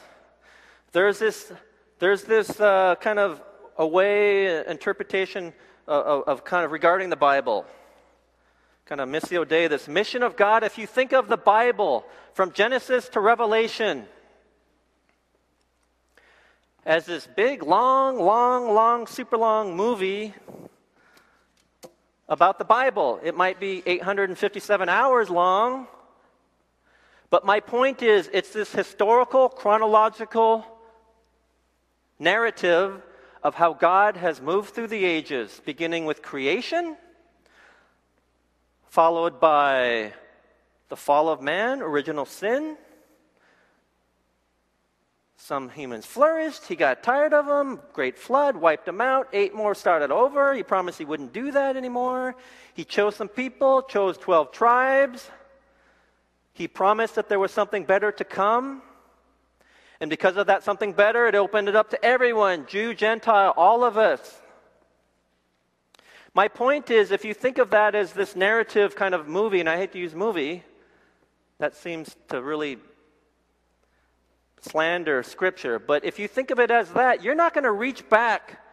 There's 0.94 1.20
this, 1.20 1.52
there's 2.00 2.24
this 2.24 2.60
uh, 2.60 2.96
kind 3.00 3.20
of 3.20 3.42
a 3.78 3.86
way 3.86 4.66
interpretation 4.66 5.54
of, 5.88 6.06
of, 6.06 6.24
of, 6.28 6.46
kind 6.46 6.66
of 6.66 6.72
regarding 6.72 7.10
the 7.10 7.16
Bible. 7.16 7.66
Kind 8.90 9.02
of 9.02 9.08
missio 9.08 9.48
dei, 9.48 9.68
this 9.68 9.88
mission 9.88 10.24
of 10.24 10.36
God. 10.36 10.64
If 10.64 10.80
you 10.80 10.88
think 10.88 11.14
of 11.14 11.28
the 11.28 11.38
Bible 11.38 12.04
from 12.34 12.52
Genesis 12.54 13.08
to 13.10 13.20
Revelation 13.20 14.08
as 16.84 17.06
this 17.06 17.28
big, 17.28 17.62
long, 17.62 18.18
long, 18.18 18.74
long, 18.74 19.06
super 19.06 19.38
long 19.38 19.76
movie 19.76 20.34
about 22.28 22.58
the 22.58 22.66
Bible, 22.66 23.20
it 23.22 23.38
might 23.38 23.60
be 23.60 23.84
857 23.86 24.90
hours 24.90 25.30
long 25.30 25.86
but 27.30 27.46
my 27.46 27.60
point 27.60 28.02
is, 28.02 28.28
it's 28.34 28.54
this 28.54 28.72
historical, 28.72 29.50
chronological 29.50 30.66
narrative 32.18 33.04
of 33.44 33.54
how 33.54 33.74
God 33.74 34.18
has 34.18 34.42
moved 34.42 34.72
through 34.74 34.88
the 34.88 35.06
ages, 35.06 35.62
beginning 35.64 36.06
with 36.06 36.24
creation, 36.24 36.98
followed 38.90 39.40
by 39.40 40.14
the 40.90 40.96
fall 40.96 41.30
of 41.30 41.42
man, 41.42 41.82
original 41.82 42.26
sin. 42.26 42.76
Some 45.38 45.70
humans 45.70 46.06
flourished. 46.06 46.68
He 46.68 46.76
got 46.76 47.02
tired 47.02 47.34
of 47.34 47.46
them. 47.46 47.80
Great 47.94 48.18
flood 48.18 48.58
wiped 48.58 48.86
them 48.86 49.00
out. 49.00 49.30
Eight 49.32 49.56
more 49.56 49.74
started 49.74 50.12
over. 50.12 50.54
He 50.54 50.64
promised 50.64 50.98
he 50.98 51.06
wouldn't 51.06 51.34
do 51.34 51.52
that 51.52 51.78
anymore. 51.78 52.36
He 52.74 52.84
chose 52.84 53.16
some 53.16 53.30
people, 53.30 53.84
chose 53.84 54.18
12 54.18 54.52
tribes. 54.52 55.30
He 56.54 56.68
promised 56.68 57.16
that 57.16 57.30
there 57.30 57.40
was 57.40 57.52
something 57.52 57.86
better 57.86 58.12
to 58.12 58.24
come. 58.24 58.82
And 60.02 60.10
because 60.10 60.36
of 60.36 60.48
that 60.48 60.64
something 60.64 60.94
better, 60.94 61.28
it 61.28 61.36
opened 61.36 61.70
it 61.70 61.76
up 61.76 61.92
to 61.92 62.06
everyone 62.06 62.66
Jew, 62.68 62.94
Gentile, 62.94 63.54
all 63.56 63.84
of 63.84 63.98
us. 63.98 64.42
My 66.40 66.48
point 66.48 66.90
is, 66.90 67.12
if 67.12 67.26
you 67.26 67.34
think 67.34 67.58
of 67.58 67.72
that 67.72 67.96
as 67.96 68.14
this 68.14 68.34
narrative 68.34 68.96
kind 68.96 69.14
of 69.14 69.28
movie, 69.28 69.60
and 69.60 69.68
I 69.68 69.76
hate 69.76 69.92
to 69.92 70.00
use 70.00 70.16
movie, 70.16 70.64
that 71.58 71.76
seems 71.76 72.16
to 72.30 72.42
really 72.42 72.78
slander 74.62 75.22
Scripture. 75.22 75.80
But 75.80 76.06
if 76.06 76.18
you 76.18 76.30
think 76.30 76.50
of 76.50 76.58
it 76.58 76.72
as 76.72 76.92
that, 76.92 77.24
you're 77.26 77.36
not 77.36 77.54
going 77.54 77.66
to 77.66 77.74
reach 77.74 78.08
back 78.08 78.64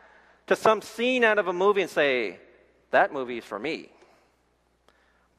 to 0.46 0.54
some 0.54 0.80
scene 0.80 1.24
out 1.24 1.40
of 1.40 1.48
a 1.48 1.52
movie 1.52 1.82
and 1.82 1.90
say, 1.90 2.38
that 2.92 3.12
movie 3.12 3.38
is 3.38 3.44
for 3.44 3.58
me 3.58 3.88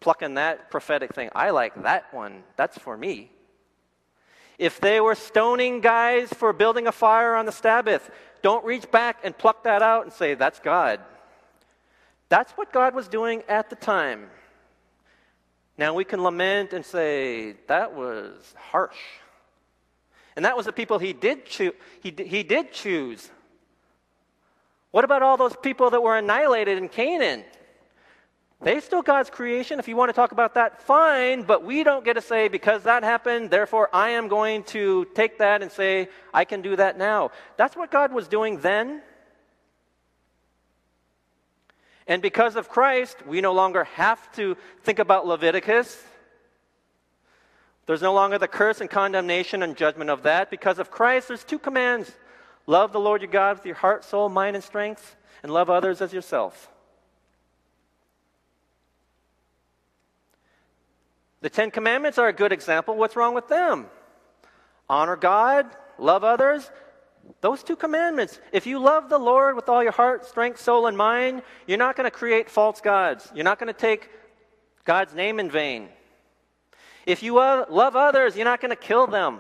plucking 0.02 0.34
that 0.34 0.70
prophetic 0.70 1.14
thing. 1.14 1.30
I 1.34 1.52
like 1.52 1.82
that 1.84 2.14
one. 2.14 2.44
That's 2.58 2.78
for 2.78 2.98
me. 2.98 3.32
If 4.60 4.82
they 4.82 5.00
were 5.00 5.16
stoning 5.16 5.80
guys 5.80 6.28
for 6.34 6.52
building 6.52 6.88
a 6.88 6.92
fire 6.92 7.36
on 7.36 7.46
the 7.46 7.54
Sabbath, 7.54 8.12
don't 8.42 8.66
reach 8.66 8.92
back 8.92 9.20
and 9.24 9.38
pluck 9.38 9.64
that 9.64 9.82
out 9.82 10.04
and 10.04 10.12
say, 10.12 10.34
that's 10.34 10.60
God. 10.60 11.00
That's 12.30 12.52
what 12.54 12.74
God 12.74 12.94
was 12.94 13.08
doing 13.08 13.44
at 13.48 13.70
the 13.70 13.76
time. 13.76 14.30
Now 15.78 15.94
we 15.94 16.04
can 16.04 16.24
lament 16.24 16.74
and 16.74 16.86
say, 16.86 17.54
that 17.68 17.94
was 17.94 18.54
harsh. 18.58 18.98
And 20.36 20.46
that 20.46 20.58
was 20.58 20.66
the 20.66 20.74
people 20.74 21.00
he 21.00 21.14
did, 21.14 21.46
choo- 21.46 21.76
he, 22.02 22.14
he 22.18 22.44
did 22.44 22.72
choose. 22.72 23.30
What 24.92 25.04
about 25.04 25.22
all 25.22 25.38
those 25.38 25.56
people 25.56 25.90
that 25.92 26.02
were 26.02 26.18
annihilated 26.18 26.78
in 26.78 26.90
Canaan? 26.90 27.44
They 28.62 28.80
still 28.80 29.04
God's 29.04 29.30
creation. 29.30 29.78
If 29.78 29.88
you 29.88 29.96
want 29.96 30.10
to 30.10 30.14
talk 30.14 30.32
about 30.32 30.56
that, 30.56 30.82
fine, 30.82 31.44
but 31.44 31.64
we 31.64 31.84
don't 31.84 32.04
get 32.04 32.14
to 32.14 32.22
say, 32.22 32.48
because 32.48 32.84
that 32.84 33.04
happened, 33.04 33.52
therefore 33.52 33.90
I 33.94 34.10
am 34.10 34.28
going 34.28 34.64
to 34.66 35.06
take 35.14 35.38
that 35.38 35.62
and 35.62 35.72
say, 35.72 36.10
I 36.34 36.44
can 36.44 36.64
do 36.64 36.76
that 36.76 36.98
now. 36.98 37.32
That's 37.56 37.76
what 37.76 37.92
God 37.92 38.12
was 38.12 38.28
doing 38.28 38.60
then. 38.60 39.04
And 42.08 42.22
because 42.22 42.56
of 42.56 42.70
Christ, 42.70 43.26
we 43.28 43.42
no 43.42 43.54
longer 43.54 43.84
have 43.84 44.32
to 44.34 44.56
think 44.84 45.00
about 45.00 45.28
Leviticus. 45.28 46.02
There's 47.86 48.02
no 48.02 48.14
longer 48.14 48.38
the 48.38 48.48
curse 48.48 48.82
and 48.82 48.90
condemnation 48.90 49.62
and 49.62 49.76
judgment 49.76 50.10
of 50.10 50.24
that. 50.24 50.50
Because 50.50 50.80
of 50.80 50.90
Christ, 50.90 51.28
there's 51.28 51.44
two 51.44 51.60
commands 51.60 52.12
love 52.66 52.92
the 52.92 53.00
Lord 53.00 53.22
your 53.22 53.32
God 53.32 53.58
with 53.58 53.66
your 53.66 53.76
heart, 53.76 54.04
soul, 54.04 54.30
mind, 54.30 54.56
and 54.56 54.64
strength, 54.64 55.16
and 55.44 55.54
love 55.54 55.70
others 55.70 56.02
as 56.02 56.14
yourself. 56.14 56.70
The 61.42 61.50
Ten 61.50 61.72
Commandments 61.72 62.18
are 62.18 62.28
a 62.28 62.34
good 62.34 62.52
example. 62.52 62.96
What's 62.96 63.16
wrong 63.16 63.34
with 63.34 63.48
them? 63.48 63.86
Honor 64.90 65.16
God, 65.16 65.68
love 65.98 66.24
others. 66.24 66.70
Those 67.42 67.64
two 67.64 67.76
commandments. 67.76 68.40
If 68.52 68.66
you 68.66 68.80
love 68.80 69.10
the 69.10 69.18
Lord 69.18 69.56
with 69.56 69.70
all 69.70 69.84
your 69.84 69.92
heart, 69.92 70.26
strength, 70.26 70.60
soul, 70.60 70.88
and 70.88 70.98
mind, 70.98 71.44
you're 71.66 71.78
not 71.78 71.96
going 71.96 72.06
to 72.06 72.12
create 72.12 72.50
false 72.50 72.82
gods. 72.82 73.32
You're 73.36 73.44
not 73.44 73.60
going 73.60 73.74
to 73.74 73.80
take 73.80 74.10
God's 74.86 75.14
name 75.14 75.40
in 75.40 75.52
vain. 75.52 75.90
If 77.06 77.24
you 77.24 77.38
uh, 77.40 77.66
love 77.70 77.96
others, 77.96 78.36
you're 78.36 78.46
not 78.46 78.62
going 78.62 78.72
to 78.72 78.76
kill 78.76 79.08
them. 79.08 79.40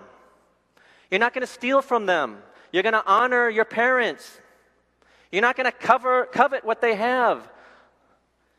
You're 1.09 1.19
not 1.19 1.33
going 1.33 1.45
to 1.45 1.51
steal 1.51 1.81
from 1.81 2.05
them. 2.05 2.37
You're 2.71 2.83
going 2.83 2.93
to 2.93 3.05
honor 3.05 3.49
your 3.49 3.65
parents. 3.65 4.39
You're 5.31 5.41
not 5.41 5.55
going 5.55 5.71
to 5.71 6.27
covet 6.31 6.65
what 6.65 6.81
they 6.81 6.95
have. 6.95 7.43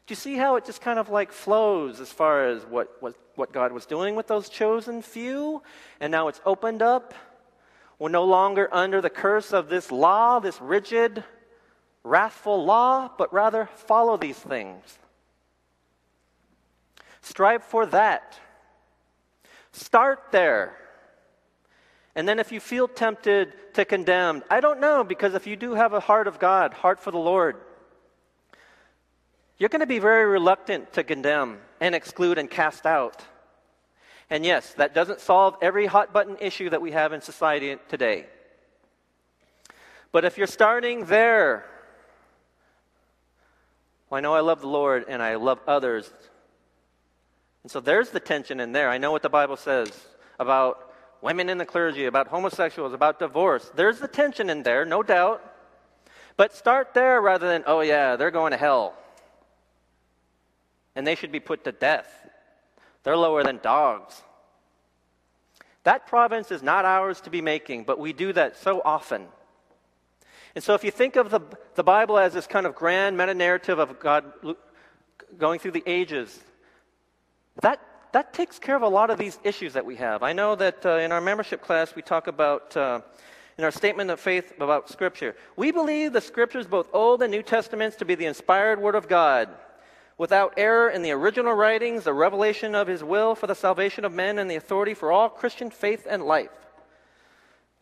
Do 0.07 0.13
you 0.13 0.17
see 0.17 0.37
how 0.37 0.57
it 0.57 0.65
just 0.65 0.81
kind 0.81 0.99
of 0.99 1.11
like 1.11 1.33
flows 1.33 2.01
as 2.01 2.11
far 2.11 2.49
as 2.49 2.65
what, 2.65 2.97
what, 3.01 3.15
what 3.35 3.53
God 3.53 3.73
was 3.73 3.85
doing 3.85 4.15
with 4.15 4.27
those 4.27 4.49
chosen 4.49 5.03
few? 5.03 5.63
And 6.01 6.11
now 6.11 6.29
it's 6.29 6.41
opened 6.47 6.81
up. 6.81 7.15
We're 7.99 8.09
no 8.11 8.25
longer 8.25 8.69
under 8.73 9.01
the 9.01 9.11
curse 9.11 9.53
of 9.53 9.69
this 9.69 9.91
law, 9.91 10.39
this 10.39 10.61
rigid, 10.61 11.25
wrathful 12.05 12.65
law, 12.65 13.11
but 13.17 13.33
rather 13.33 13.69
follow 13.75 14.17
these 14.17 14.39
things. 14.39 14.99
Strive 17.21 17.65
for 17.65 17.87
that. 17.87 18.39
Start 19.73 20.29
there. 20.31 20.77
And 22.15 22.29
then 22.29 22.39
if 22.39 22.53
you 22.53 22.61
feel 22.61 22.89
tempted 22.89 23.53
to 23.75 23.85
condemn, 23.85 24.43
I 24.51 24.61
don't 24.61 24.81
know, 24.81 25.05
because 25.05 25.35
if 25.35 25.47
you 25.47 25.57
do 25.57 25.75
have 25.75 25.93
a 25.93 26.01
heart 26.01 26.27
of 26.27 26.39
God, 26.39 26.75
heart 26.75 26.99
for 26.99 27.11
the 27.11 27.19
Lord, 27.19 27.57
you're 29.59 29.69
going 29.69 29.81
to 29.81 29.87
be 29.87 29.99
very 29.99 30.25
reluctant 30.25 30.93
to 30.95 31.05
condemn 31.05 31.59
and 31.81 31.95
exclude 31.95 32.39
and 32.39 32.51
cast 32.51 32.87
out. 32.87 33.25
And 34.31 34.45
yes, 34.45 34.75
that 34.75 34.95
doesn't 34.95 35.21
solve 35.21 35.57
every 35.63 35.87
hot 35.87 36.13
button 36.13 36.37
issue 36.41 36.71
that 36.71 36.83
we 36.83 36.93
have 36.93 37.13
in 37.13 37.21
society 37.21 37.77
today. 37.89 38.27
But 40.13 40.25
if 40.25 40.39
you're 40.39 40.47
starting 40.47 41.07
there, 41.07 41.65
well, 44.11 44.19
I 44.19 44.21
know 44.21 44.35
I 44.35 44.41
love 44.41 44.61
the 44.61 44.69
Lord 44.69 45.07
and 45.09 45.23
I 45.23 45.37
love 45.37 45.61
others. 45.67 46.11
And 47.63 47.71
so 47.71 47.81
there's 47.81 48.11
the 48.11 48.21
tension 48.21 48.61
in 48.61 48.73
there. 48.73 48.91
I 48.91 48.99
know 48.99 49.13
what 49.13 49.23
the 49.23 49.29
Bible 49.29 49.57
says 49.57 49.91
about 50.39 50.93
women 51.21 51.49
in 51.49 51.59
the 51.59 51.67
clergy, 51.67 52.07
about 52.07 52.29
homosexuals, 52.29 52.93
about 52.93 53.19
divorce. 53.19 53.71
There's 53.75 53.99
the 53.99 54.09
tension 54.09 54.51
in 54.51 54.63
there, 54.63 54.85
no 54.85 55.03
doubt. 55.03 55.43
But 56.37 56.55
start 56.55 56.95
there 56.95 57.21
rather 57.21 57.49
than, 57.49 57.65
oh, 57.67 57.81
yeah, 57.81 58.17
they're 58.17 58.31
going 58.31 58.53
to 58.53 58.57
hell. 58.57 58.95
And 60.95 61.07
they 61.07 61.15
should 61.15 61.33
be 61.33 61.41
put 61.41 61.65
to 61.65 61.73
death. 61.73 62.09
They're 63.09 63.17
lower 63.17 63.43
than 63.43 63.57
dogs. 63.63 64.23
That 65.85 66.07
province 66.07 66.51
is 66.51 66.63
not 66.63 66.85
ours 66.85 67.23
to 67.23 67.31
be 67.31 67.41
making, 67.41 67.85
but 67.85 67.99
we 67.99 68.13
do 68.13 68.35
that 68.35 68.59
so 68.59 68.83
often. 68.85 69.29
And 70.55 70.63
so, 70.63 70.75
if 70.75 70.85
you 70.85 70.91
think 70.91 71.17
of 71.17 71.31
the, 71.31 71.41
the 71.75 71.83
Bible 71.83 72.19
as 72.19 72.35
this 72.35 72.47
kind 72.47 72.67
of 72.67 72.75
grand 72.75 73.17
meta 73.17 73.33
narrative 73.33 73.79
of 73.79 73.99
God 73.99 74.31
going 75.39 75.59
through 75.59 75.71
the 75.71 75.83
ages, 75.87 76.39
that, 77.63 77.81
that 78.13 78.35
takes 78.35 78.59
care 78.59 78.77
of 78.77 78.83
a 78.83 78.89
lot 78.89 79.09
of 79.09 79.17
these 79.17 79.39
issues 79.43 79.73
that 79.73 79.87
we 79.87 79.97
have. 79.97 80.23
I 80.23 80.35
know 80.35 80.55
that 80.57 80.85
uh, 80.85 80.99
in 80.99 81.11
our 81.11 81.23
membership 81.23 81.63
class, 81.63 81.95
we 81.95 82.03
talk 82.03 82.27
about, 82.27 82.77
uh, 82.77 83.01
in 83.57 83.65
our 83.65 83.71
statement 83.71 84.11
of 84.11 84.21
faith 84.21 84.53
about 84.61 84.91
Scripture, 84.91 85.35
we 85.57 85.71
believe 85.71 86.13
the 86.13 86.21
Scriptures, 86.21 86.67
both 86.67 86.91
Old 86.93 87.23
and 87.23 87.31
New 87.31 87.43
Testaments, 87.43 87.97
to 87.97 88.05
be 88.05 88.17
the 88.17 88.27
inspired 88.27 88.79
Word 88.79 88.97
of 88.97 89.09
God 89.09 89.49
without 90.19 90.55
error 90.57 90.91
in 90.91 91.03
the 91.03 91.13
original 91.13 91.55
writings, 91.55 92.05
the 92.05 92.13
revelation 92.13 92.75
of 92.75 92.89
his 92.89 93.03
will 93.03 93.35
for 93.35 93.47
the 93.47 93.55
salvation 93.55 94.05
of 94.05 94.13
men, 94.13 94.39
and 94.39 94.51
the 94.51 94.57
authority 94.57 94.93
for 94.93 95.13
all 95.13 95.29
Christian 95.29 95.71
faith 95.71 96.07
and 96.11 96.25
life. 96.25 96.51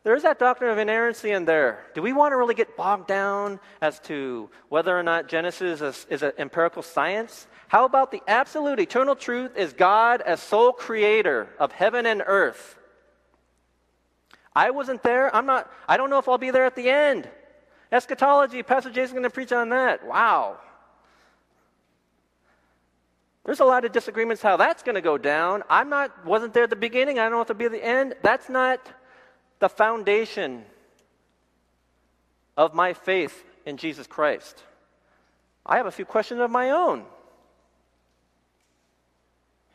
There's 0.05 0.23
that 0.23 0.39
doctrine 0.39 0.71
of 0.71 0.79
inerrancy 0.79 1.33
in 1.33 1.47
there. 1.47 1.85
Do 1.95 2.03
we 2.03 2.13
want 2.13 2.31
to 2.31 2.37
really 2.37 2.55
get 2.55 2.77
bogged 2.77 3.09
down 3.09 3.59
as 3.81 3.99
to 4.01 4.49
whether 4.69 4.97
or 4.97 5.03
not 5.03 5.29
Genesis 5.29 5.81
is, 5.81 6.07
is 6.09 6.23
an 6.23 6.33
empirical 6.39 6.83
science? 6.83 7.49
How 7.67 7.85
about 7.85 8.13
the 8.13 8.23
absolute 8.29 8.79
eternal 8.79 9.17
truth 9.17 9.57
is 9.57 9.73
God 9.73 10.21
as 10.21 10.41
sole 10.41 10.73
creator 10.73 11.49
of 11.59 11.73
heaven 11.73 12.07
and 12.07 12.23
earth? 12.25 12.79
I 14.55 14.71
wasn't 14.71 15.03
there. 15.03 15.35
I'm 15.35 15.45
not, 15.45 15.73
I 15.89 15.97
don't 15.97 16.09
know 16.09 16.19
if 16.19 16.29
I'll 16.29 16.39
be 16.39 16.53
there 16.53 16.67
at 16.67 16.77
the 16.77 16.89
end. 16.89 17.29
Eschatology, 17.91 18.63
Pastor 18.63 18.91
Jason's 18.91 19.13
going 19.13 19.25
to 19.25 19.31
preach 19.31 19.53
on 19.53 19.71
that. 19.71 20.07
Wow. 20.07 20.59
There's 23.47 23.61
a 23.61 23.65
lot 23.65 23.85
of 23.85 23.93
disagreements 23.93 24.43
how 24.43 24.57
that's 24.57 24.83
going 24.83 24.97
to 24.97 25.01
go 25.01 25.17
down. 25.17 25.63
I'm 25.71 25.89
not, 25.89 26.27
wasn't 26.27 26.53
there 26.53 26.65
at 26.65 26.71
the 26.71 26.77
beginning. 26.77 27.21
I 27.21 27.23
don't 27.23 27.33
know 27.33 27.43
if 27.43 27.49
it'll 27.49 27.59
be 27.59 27.67
at 27.67 27.73
the 27.73 27.85
end. 27.85 28.17
That's 28.21 28.49
not 28.49 28.81
the 29.61 29.69
foundation 29.69 30.65
of 32.57 32.75
my 32.75 32.93
faith 32.93 33.45
in 33.65 33.77
Jesus 33.77 34.09
Christ. 34.09 34.65
I 35.65 35.77
have 35.77 35.87
a 35.87 35.93
few 35.93 36.05
questions 36.05 36.41
of 36.41 36.51
my 36.51 36.71
own 36.71 37.05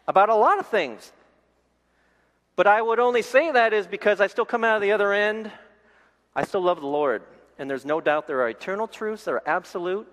about 0.06 0.28
a 0.28 0.36
lot 0.36 0.60
of 0.60 0.68
things. 0.68 1.10
But 2.58 2.68
I 2.68 2.82
would 2.82 3.00
only 3.00 3.22
say 3.22 3.54
that 3.54 3.72
is 3.72 3.88
because 3.88 4.20
I 4.20 4.28
still 4.28 4.44
come 4.44 4.66
out 4.66 4.76
of 4.76 4.82
the 4.82 4.92
other 4.92 5.14
end. 5.14 5.50
I 6.36 6.44
still 6.44 6.62
love 6.62 6.82
the 6.82 6.88
Lord. 6.88 7.24
And 7.58 7.70
there's 7.70 7.86
no 7.86 8.02
doubt 8.02 8.28
there 8.28 8.42
are 8.42 8.50
eternal 8.50 8.88
truths 8.88 9.24
that 9.24 9.32
are 9.32 9.44
absolute. 9.46 10.08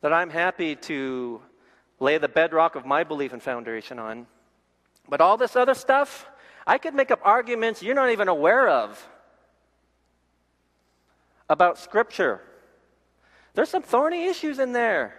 That 0.00 0.12
I'm 0.12 0.30
happy 0.30 0.76
to 0.76 1.40
lay 2.00 2.18
the 2.18 2.28
bedrock 2.28 2.76
of 2.76 2.86
my 2.86 3.04
belief 3.04 3.32
and 3.32 3.42
foundation 3.42 3.98
on. 3.98 4.26
But 5.08 5.20
all 5.20 5.36
this 5.36 5.56
other 5.56 5.74
stuff, 5.74 6.26
I 6.66 6.78
could 6.78 6.94
make 6.94 7.10
up 7.10 7.20
arguments 7.22 7.82
you're 7.82 7.94
not 7.94 8.10
even 8.10 8.28
aware 8.28 8.68
of 8.68 9.08
about 11.48 11.78
Scripture. 11.78 12.40
There's 13.54 13.70
some 13.70 13.82
thorny 13.82 14.26
issues 14.26 14.58
in 14.58 14.72
there. 14.72 15.14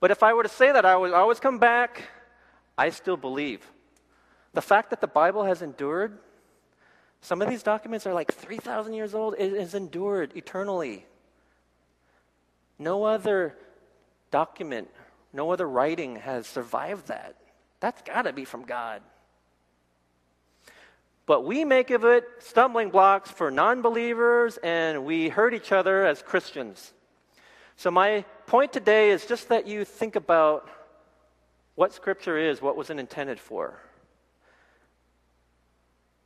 But 0.00 0.10
if 0.10 0.22
I 0.22 0.32
were 0.32 0.42
to 0.42 0.48
say 0.48 0.70
that, 0.72 0.84
I 0.84 0.96
would 0.96 1.12
always 1.12 1.40
come 1.40 1.58
back. 1.58 2.02
I 2.78 2.90
still 2.90 3.16
believe. 3.16 3.66
The 4.52 4.62
fact 4.62 4.90
that 4.90 5.00
the 5.00 5.06
Bible 5.06 5.44
has 5.44 5.62
endured, 5.62 6.18
some 7.20 7.42
of 7.42 7.48
these 7.48 7.62
documents 7.62 8.06
are 8.06 8.14
like 8.14 8.32
3,000 8.32 8.94
years 8.94 9.14
old, 9.14 9.34
it 9.38 9.58
has 9.58 9.74
endured 9.74 10.32
eternally. 10.36 11.06
No 12.78 13.04
other 13.04 13.56
document, 14.30 14.88
no 15.32 15.50
other 15.50 15.68
writing 15.68 16.16
has 16.16 16.46
survived 16.46 17.08
that. 17.08 17.36
That's 17.80 18.02
got 18.02 18.22
to 18.22 18.32
be 18.32 18.44
from 18.44 18.64
God. 18.64 19.02
But 21.26 21.44
we 21.44 21.64
make 21.64 21.90
of 21.90 22.04
it 22.04 22.24
stumbling 22.38 22.90
blocks 22.90 23.30
for 23.30 23.50
non 23.50 23.80
believers, 23.80 24.58
and 24.58 25.04
we 25.04 25.28
hurt 25.28 25.54
each 25.54 25.72
other 25.72 26.04
as 26.04 26.22
Christians. 26.22 26.92
So, 27.76 27.90
my 27.90 28.24
point 28.46 28.72
today 28.72 29.10
is 29.10 29.24
just 29.24 29.48
that 29.48 29.66
you 29.66 29.84
think 29.84 30.16
about 30.16 30.68
what 31.74 31.92
Scripture 31.92 32.38
is, 32.38 32.60
what 32.60 32.76
was 32.76 32.90
it 32.90 32.98
intended 32.98 33.40
for. 33.40 33.80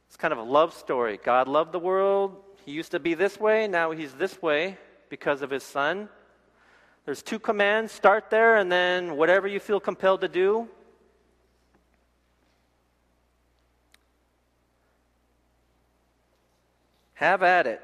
It's 0.08 0.16
kind 0.16 0.32
of 0.32 0.38
a 0.38 0.42
love 0.42 0.74
story. 0.74 1.18
God 1.22 1.48
loved 1.48 1.72
the 1.72 1.78
world. 1.78 2.36
He 2.64 2.72
used 2.72 2.90
to 2.90 2.98
be 2.98 3.14
this 3.14 3.38
way, 3.38 3.66
now 3.68 3.92
he's 3.92 4.12
this 4.14 4.42
way 4.42 4.78
because 5.08 5.42
of 5.42 5.50
his 5.50 5.62
Son. 5.62 6.08
There's 7.08 7.22
two 7.22 7.38
commands 7.38 7.90
start 7.90 8.28
there, 8.28 8.58
and 8.58 8.70
then 8.70 9.16
whatever 9.16 9.48
you 9.48 9.60
feel 9.60 9.80
compelled 9.80 10.20
to 10.20 10.28
do. 10.28 10.68
Have 17.14 17.42
at 17.42 17.66
it. 17.66 17.80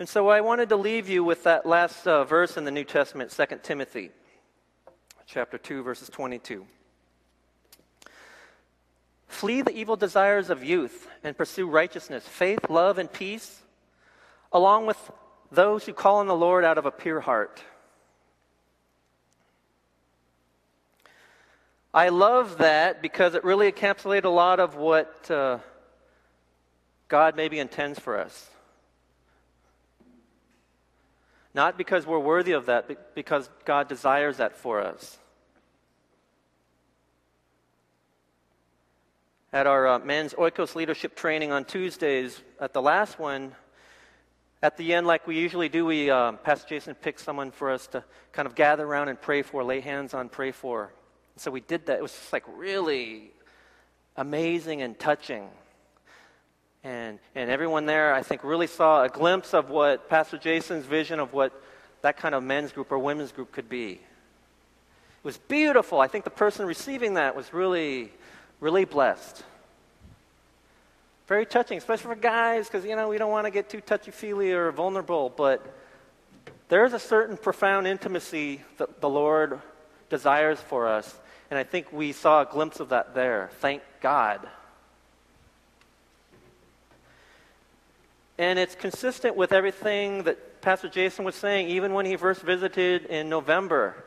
And 0.00 0.08
so 0.08 0.26
I 0.26 0.40
wanted 0.40 0.70
to 0.70 0.76
leave 0.76 1.08
you 1.08 1.22
with 1.22 1.44
that 1.44 1.66
last 1.66 2.04
uh, 2.04 2.24
verse 2.24 2.56
in 2.56 2.64
the 2.64 2.72
New 2.72 2.82
Testament, 2.82 3.30
2 3.30 3.60
Timothy 3.62 4.10
chapter 5.24 5.56
2 5.56 5.84
verses 5.84 6.08
22. 6.08 6.66
Flee 9.28 9.62
the 9.62 9.70
evil 9.70 9.94
desires 9.94 10.50
of 10.50 10.64
youth 10.64 11.06
and 11.22 11.38
pursue 11.38 11.68
righteousness, 11.68 12.26
faith, 12.26 12.68
love 12.68 12.98
and 12.98 13.12
peace, 13.12 13.62
along 14.50 14.86
with 14.86 14.98
those 15.52 15.84
who 15.84 15.92
call 15.92 16.16
on 16.16 16.26
the 16.26 16.34
Lord 16.34 16.64
out 16.64 16.78
of 16.78 16.86
a 16.86 16.90
pure 16.90 17.20
heart. 17.20 17.62
I 21.94 22.08
love 22.08 22.58
that 22.58 23.02
because 23.02 23.34
it 23.34 23.44
really 23.44 23.70
encapsulates 23.70 24.24
a 24.24 24.30
lot 24.30 24.60
of 24.60 24.76
what 24.76 25.30
uh, 25.30 25.58
God 27.08 27.36
maybe 27.36 27.58
intends 27.58 27.98
for 27.98 28.18
us. 28.18 28.48
Not 31.54 31.76
because 31.76 32.06
we're 32.06 32.18
worthy 32.18 32.52
of 32.52 32.66
that, 32.66 32.88
but 32.88 33.14
because 33.14 33.50
God 33.66 33.88
desires 33.88 34.38
that 34.38 34.56
for 34.56 34.80
us. 34.80 35.18
At 39.52 39.66
our 39.66 39.86
uh, 39.86 39.98
men's 39.98 40.32
Oikos 40.32 40.74
leadership 40.74 41.14
training 41.14 41.52
on 41.52 41.66
Tuesdays, 41.66 42.40
at 42.58 42.72
the 42.72 42.80
last 42.80 43.18
one, 43.18 43.54
at 44.62 44.76
the 44.76 44.94
end, 44.94 45.06
like 45.06 45.26
we 45.26 45.36
usually 45.36 45.68
do, 45.68 45.84
we, 45.84 46.08
um, 46.08 46.38
Pastor 46.38 46.68
Jason 46.68 46.94
picked 46.94 47.20
someone 47.20 47.50
for 47.50 47.70
us 47.70 47.88
to 47.88 48.04
kind 48.30 48.46
of 48.46 48.54
gather 48.54 48.86
around 48.86 49.08
and 49.08 49.20
pray 49.20 49.42
for, 49.42 49.64
lay 49.64 49.80
hands 49.80 50.14
on, 50.14 50.28
pray 50.28 50.52
for. 50.52 50.92
So 51.36 51.50
we 51.50 51.60
did 51.60 51.86
that. 51.86 51.98
It 51.98 52.02
was 52.02 52.12
just 52.12 52.32
like 52.32 52.44
really 52.56 53.32
amazing 54.16 54.82
and 54.82 54.96
touching. 54.98 55.48
And, 56.84 57.18
and 57.34 57.50
everyone 57.50 57.86
there, 57.86 58.14
I 58.14 58.22
think, 58.22 58.44
really 58.44 58.68
saw 58.68 59.02
a 59.02 59.08
glimpse 59.08 59.52
of 59.52 59.68
what 59.68 60.08
Pastor 60.08 60.38
Jason's 60.38 60.86
vision 60.86 61.18
of 61.18 61.32
what 61.32 61.52
that 62.02 62.16
kind 62.16 62.34
of 62.34 62.42
men's 62.42 62.72
group 62.72 62.92
or 62.92 62.98
women's 62.98 63.32
group 63.32 63.52
could 63.52 63.68
be. 63.68 63.92
It 63.92 65.24
was 65.24 65.38
beautiful. 65.38 66.00
I 66.00 66.08
think 66.08 66.24
the 66.24 66.30
person 66.30 66.66
receiving 66.66 67.14
that 67.14 67.34
was 67.34 67.52
really, 67.52 68.12
really 68.60 68.84
blessed. 68.84 69.44
Very 71.26 71.46
touching, 71.46 71.78
especially 71.78 72.14
for 72.14 72.20
guys, 72.20 72.66
because, 72.66 72.84
you 72.84 72.96
know, 72.96 73.08
we 73.08 73.16
don't 73.16 73.30
want 73.30 73.46
to 73.46 73.50
get 73.50 73.68
too 73.68 73.80
touchy 73.80 74.10
feely 74.10 74.52
or 74.52 74.72
vulnerable, 74.72 75.32
but 75.34 75.64
there's 76.68 76.92
a 76.92 76.98
certain 76.98 77.36
profound 77.36 77.86
intimacy 77.86 78.62
that 78.78 79.00
the 79.00 79.08
Lord 79.08 79.60
desires 80.10 80.60
for 80.60 80.88
us. 80.88 81.18
And 81.50 81.58
I 81.58 81.64
think 81.64 81.92
we 81.92 82.12
saw 82.12 82.42
a 82.42 82.46
glimpse 82.46 82.80
of 82.80 82.88
that 82.90 83.14
there. 83.14 83.50
Thank 83.60 83.82
God. 84.00 84.48
And 88.38 88.58
it's 88.58 88.74
consistent 88.74 89.36
with 89.36 89.52
everything 89.52 90.24
that 90.24 90.62
Pastor 90.62 90.88
Jason 90.88 91.24
was 91.24 91.34
saying, 91.34 91.68
even 91.68 91.92
when 91.92 92.06
he 92.06 92.16
first 92.16 92.42
visited 92.42 93.04
in 93.06 93.28
November. 93.28 94.02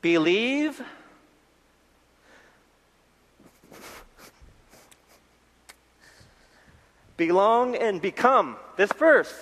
Believe. 0.00 0.80
Belong 7.16 7.76
and 7.76 8.00
become. 8.00 8.56
This 8.76 8.92
verse. 8.92 9.32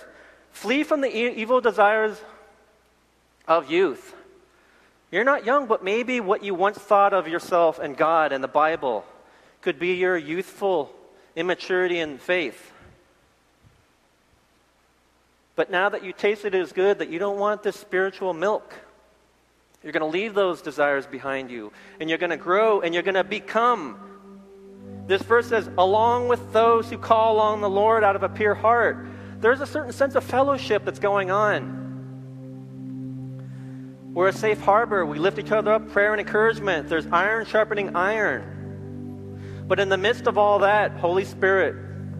Flee 0.51 0.83
from 0.83 1.01
the 1.01 1.17
e- 1.17 1.35
evil 1.35 1.61
desires 1.61 2.21
of 3.47 3.71
youth. 3.71 4.15
You're 5.11 5.25
not 5.25 5.45
young, 5.45 5.67
but 5.67 5.83
maybe 5.83 6.21
what 6.21 6.45
you 6.45 6.55
once 6.55 6.79
thought 6.79 7.13
of 7.13 7.27
yourself 7.27 7.79
and 7.79 7.97
God 7.97 8.33
and 8.33 8.43
the 8.43 8.49
Bible 8.49 9.05
could 9.61 9.79
be 9.79 9.95
your 9.95 10.17
youthful 10.17 10.91
immaturity 11.37 11.99
in 11.99 12.19
faith. 12.19 12.73
But 15.57 15.71
now 15.71 15.89
that 15.89 16.05
you 16.05 16.13
taste 16.13 16.45
it 16.45 16.55
is 16.55 16.73
good, 16.73 17.01
that 17.01 17.11
you 17.11 17.19
don't 17.19 17.39
want 17.39 17.63
this 17.63 17.77
spiritual 17.77 18.33
milk. 18.33 18.73
You're 19.83 19.93
going 19.93 20.01
to 20.01 20.07
leave 20.07 20.35
those 20.35 20.63
desires 20.63 21.07
behind 21.07 21.51
you, 21.51 21.73
and 22.01 22.09
you're 22.09 22.19
going 22.19 22.31
to 22.31 22.37
grow, 22.37 22.81
and 22.81 22.95
you're 22.95 23.03
going 23.03 23.15
to 23.15 23.25
become. 23.25 23.99
This 25.11 25.23
verse 25.23 25.49
says, 25.49 25.69
along 25.77 26.29
with 26.29 26.53
those 26.53 26.89
who 26.89 26.97
call 26.97 27.41
on 27.41 27.61
the 27.61 27.69
Lord 27.69 28.05
out 28.05 28.15
of 28.15 28.23
a 28.23 28.29
pure 28.29 28.55
heart. 28.55 29.09
There's 29.41 29.61
a 29.61 29.67
certain 29.67 29.93
sense 29.93 30.15
of 30.15 30.23
fellowship 30.23 30.85
that's 30.85 31.01
going 31.01 31.33
on. 31.33 31.81
We're 34.15 34.29
a 34.29 34.33
safe 34.33 34.61
harbor. 34.61 35.05
We 35.05 35.19
lift 35.19 35.41
each 35.41 35.51
other 35.51 35.73
up, 35.73 35.91
prayer 35.91 36.13
and 36.13 36.21
encouragement. 36.21 36.89
There's 36.89 37.09
iron 37.09 37.45
sharpening 37.45 37.97
iron. 37.97 39.65
But 39.67 39.81
in 39.81 39.89
the 39.89 39.99
midst 39.99 40.29
of 40.29 40.39
all 40.39 40.61
that, 40.61 40.93
Holy 40.93 41.25
Spirit 41.25 41.75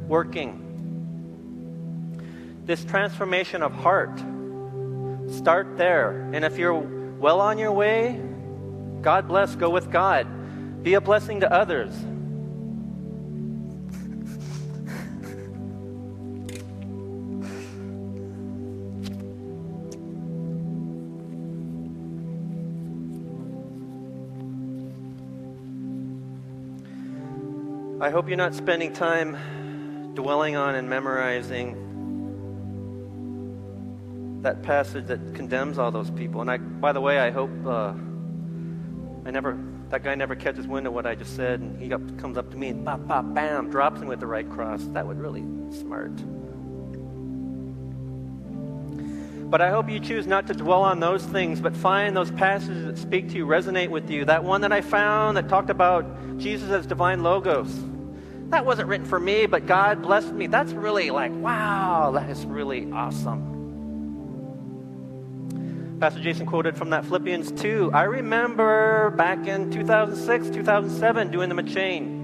working 0.09 0.67
this 2.67 2.85
transformation 2.85 3.63
of 3.63 3.73
heart. 3.73 4.19
Start 5.31 5.77
there. 5.77 6.29
And 6.33 6.45
if 6.45 6.59
you're 6.59 6.75
well 6.75 7.41
on 7.41 7.57
your 7.57 7.71
way, 7.71 8.21
God 9.01 9.29
bless, 9.29 9.55
go 9.55 9.71
with 9.71 9.93
God. 9.93 10.83
Be 10.83 10.95
a 10.95 11.01
blessing 11.01 11.39
to 11.43 11.53
others. 11.53 11.93
I 28.01 28.09
hope 28.09 28.29
you're 28.29 28.39
not 28.39 28.55
spending 28.55 28.95
time 28.95 30.15
dwelling 30.15 30.57
on 30.57 30.75
and 30.75 30.89
memorizing 30.89 31.77
that 34.41 34.63
passage 34.63 35.07
that 35.09 35.35
condemns 35.35 35.79
all 35.79 35.91
those 35.91 36.11
people. 36.11 36.41
And 36.41 36.51
I, 36.51 36.57
by 36.57 36.93
the 36.93 37.01
way, 37.03 37.19
I 37.19 37.31
hope 37.31 37.51
uh, 37.67 37.93
I 39.27 39.31
never 39.31 39.59
that 39.91 40.03
guy 40.03 40.15
never 40.15 40.35
catches 40.35 40.67
wind 40.67 40.87
of 40.87 40.95
what 40.95 41.05
I 41.05 41.15
just 41.15 41.37
said, 41.37 41.61
and 41.61 41.79
he 41.79 41.93
up, 41.93 42.01
comes 42.17 42.39
up 42.39 42.51
to 42.53 42.57
me 42.57 42.69
and 42.69 42.85
bam, 42.87 43.07
bam, 43.07 43.35
bam, 43.35 43.71
drops 43.71 44.01
me 44.01 44.07
with 44.07 44.21
the 44.21 44.27
right 44.27 44.49
cross. 44.49 44.83
That 44.93 45.07
would 45.07 45.19
really 45.19 45.45
smart. 45.71 46.17
But 49.51 49.61
I 49.61 49.69
hope 49.69 49.91
you 49.91 50.01
choose 50.01 50.27
not 50.27 50.47
to 50.47 50.55
dwell 50.55 50.83
on 50.83 51.01
those 51.01 51.25
things, 51.25 51.61
but 51.61 51.77
find 51.77 52.17
those 52.17 52.31
passages 52.31 52.87
that 52.87 52.97
speak 52.97 53.29
to 53.31 53.35
you, 53.35 53.47
resonate 53.47 53.91
with 53.91 54.09
you. 54.09 54.25
That 54.25 54.45
one 54.45 54.61
that 54.61 54.73
I 54.73 54.81
found 54.81 55.37
that 55.37 55.49
talked 55.49 55.71
about 55.71 56.39
Jesus 56.39 56.71
as 56.71 56.87
divine 56.87 57.25
logos. 57.25 57.90
That 58.51 58.67
wasn't 58.67 58.89
written 58.89 59.07
for 59.07 59.21
me, 59.21 59.47
but 59.47 59.67
God 59.67 60.03
blessed 60.03 60.33
me. 60.33 60.49
That's 60.49 60.73
really 60.73 61.11
like, 61.11 61.33
wow, 61.33 62.11
that 62.15 62.29
is 62.29 62.45
really 62.45 62.91
awesome. 62.93 63.51
Pastor 66.01 66.21
Jason 66.21 66.47
quoted 66.47 66.77
from 66.77 66.91
that 66.91 67.05
Philippians 67.05 67.53
2. 67.53 67.93
I 67.93 68.03
remember 68.05 69.11
back 69.11 69.47
in 69.47 69.71
2006, 69.71 70.51
2007, 70.51 71.31
doing 71.31 71.49
the 71.49 71.55
M'Cheyne, 71.55 72.19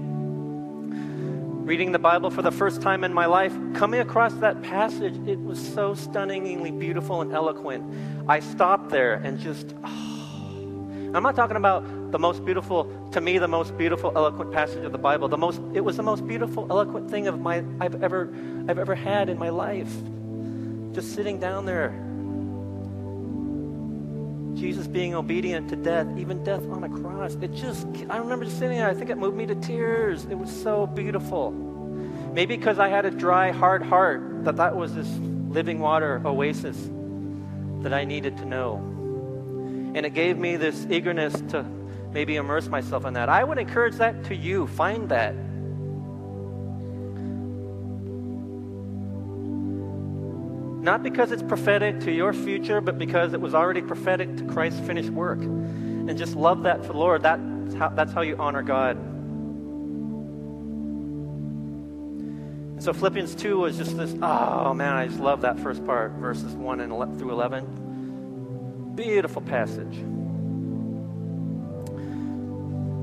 reading 1.65 1.93
the 1.93 1.99
Bible 1.99 2.29
for 2.29 2.41
the 2.41 2.51
first 2.51 2.81
time 2.81 3.05
in 3.05 3.13
my 3.13 3.25
life, 3.25 3.53
coming 3.73 4.01
across 4.01 4.33
that 4.35 4.61
passage. 4.63 5.15
It 5.27 5.39
was 5.39 5.65
so 5.73 5.93
stunningly 5.93 6.71
beautiful 6.71 7.21
and 7.21 7.31
eloquent. 7.31 7.85
I 8.27 8.41
stopped 8.41 8.89
there 8.89 9.13
and 9.13 9.39
just, 9.39 9.73
oh. 9.85 9.93
I'm 11.13 11.23
not 11.23 11.37
talking 11.37 11.55
about 11.55 11.85
the 12.11 12.19
most 12.19 12.45
beautiful, 12.45 13.09
to 13.11 13.21
me, 13.21 13.37
the 13.37 13.47
most 13.47 13.77
beautiful, 13.77 14.11
eloquent 14.15 14.51
passage 14.53 14.83
of 14.85 14.91
the 14.91 14.97
Bible. 14.97 15.27
The 15.27 15.37
most, 15.37 15.61
it 15.73 15.81
was 15.81 15.97
the 15.97 16.03
most 16.03 16.25
beautiful, 16.27 16.67
eloquent 16.69 17.09
thing 17.11 17.27
of 17.27 17.39
my, 17.39 17.63
I've 17.79 18.01
ever, 18.01 18.33
I've 18.67 18.79
ever 18.79 18.95
had 18.95 19.29
in 19.29 19.37
my 19.37 19.49
life. 19.49 19.91
Just 20.93 21.13
sitting 21.13 21.39
down 21.39 21.65
there 21.65 21.89
Jesus 24.57 24.87
being 24.87 25.13
obedient 25.13 25.69
to 25.69 25.75
death, 25.75 26.07
even 26.17 26.43
death 26.43 26.63
on 26.71 26.83
a 26.83 26.89
cross. 26.89 27.35
It 27.35 27.53
just, 27.53 27.85
I 28.09 28.17
remember 28.17 28.49
sitting 28.49 28.77
there, 28.77 28.89
I 28.89 28.93
think 28.95 29.11
it 29.11 29.17
moved 29.17 29.37
me 29.37 29.45
to 29.45 29.55
tears. 29.55 30.25
It 30.25 30.35
was 30.35 30.49
so 30.49 30.87
beautiful. 30.87 31.51
Maybe 32.33 32.57
because 32.57 32.79
I 32.79 32.87
had 32.87 33.05
a 33.05 33.11
dry, 33.11 33.51
hard 33.51 33.83
heart, 33.83 34.45
that 34.45 34.55
that 34.55 34.75
was 34.75 34.95
this 34.95 35.07
living 35.49 35.79
water 35.79 36.21
oasis 36.25 36.89
that 37.81 37.93
I 37.93 38.03
needed 38.03 38.37
to 38.37 38.45
know. 38.45 38.77
And 39.93 40.05
it 40.05 40.15
gave 40.15 40.37
me 40.37 40.55
this 40.55 40.87
eagerness 40.89 41.33
to 41.49 41.63
maybe 42.17 42.35
immerse 42.35 42.67
myself 42.67 43.05
in 43.05 43.13
that. 43.13 43.29
I 43.29 43.43
would 43.43 43.59
encourage 43.59 43.97
that 43.97 44.23
to 44.23 44.35
you. 44.35 44.65
Find 44.65 45.07
that. 45.09 45.35
Not 50.83 51.03
because 51.03 51.31
it's 51.31 51.43
prophetic 51.43 51.99
to 51.99 52.11
your 52.11 52.33
future, 52.33 52.81
but 52.81 52.97
because 52.97 53.33
it 53.33 53.39
was 53.39 53.53
already 53.53 53.83
prophetic 53.83 54.35
to 54.37 54.45
Christ's 54.45 54.79
finished 54.79 55.11
work. 55.11 55.37
And 55.41 56.17
just 56.17 56.35
love 56.35 56.63
that 56.63 56.83
for 56.83 56.93
the 56.93 56.97
Lord. 56.97 57.21
That's 57.21 57.75
how, 57.75 57.89
that's 57.89 58.13
how 58.13 58.21
you 58.21 58.35
honor 58.37 58.63
God. 58.63 58.97
And 62.73 62.83
so 62.83 62.93
Philippians 62.93 63.35
2 63.35 63.59
was 63.59 63.77
just 63.77 63.95
this, 63.95 64.15
oh 64.23 64.73
man, 64.73 64.93
I 64.93 65.05
just 65.05 65.19
love 65.19 65.41
that 65.41 65.59
first 65.59 65.85
part, 65.85 66.13
verses 66.13 66.55
1 66.55 66.79
and 66.79 67.19
through 67.19 67.29
11. 67.29 68.93
Beautiful 68.95 69.43
passage. 69.43 70.03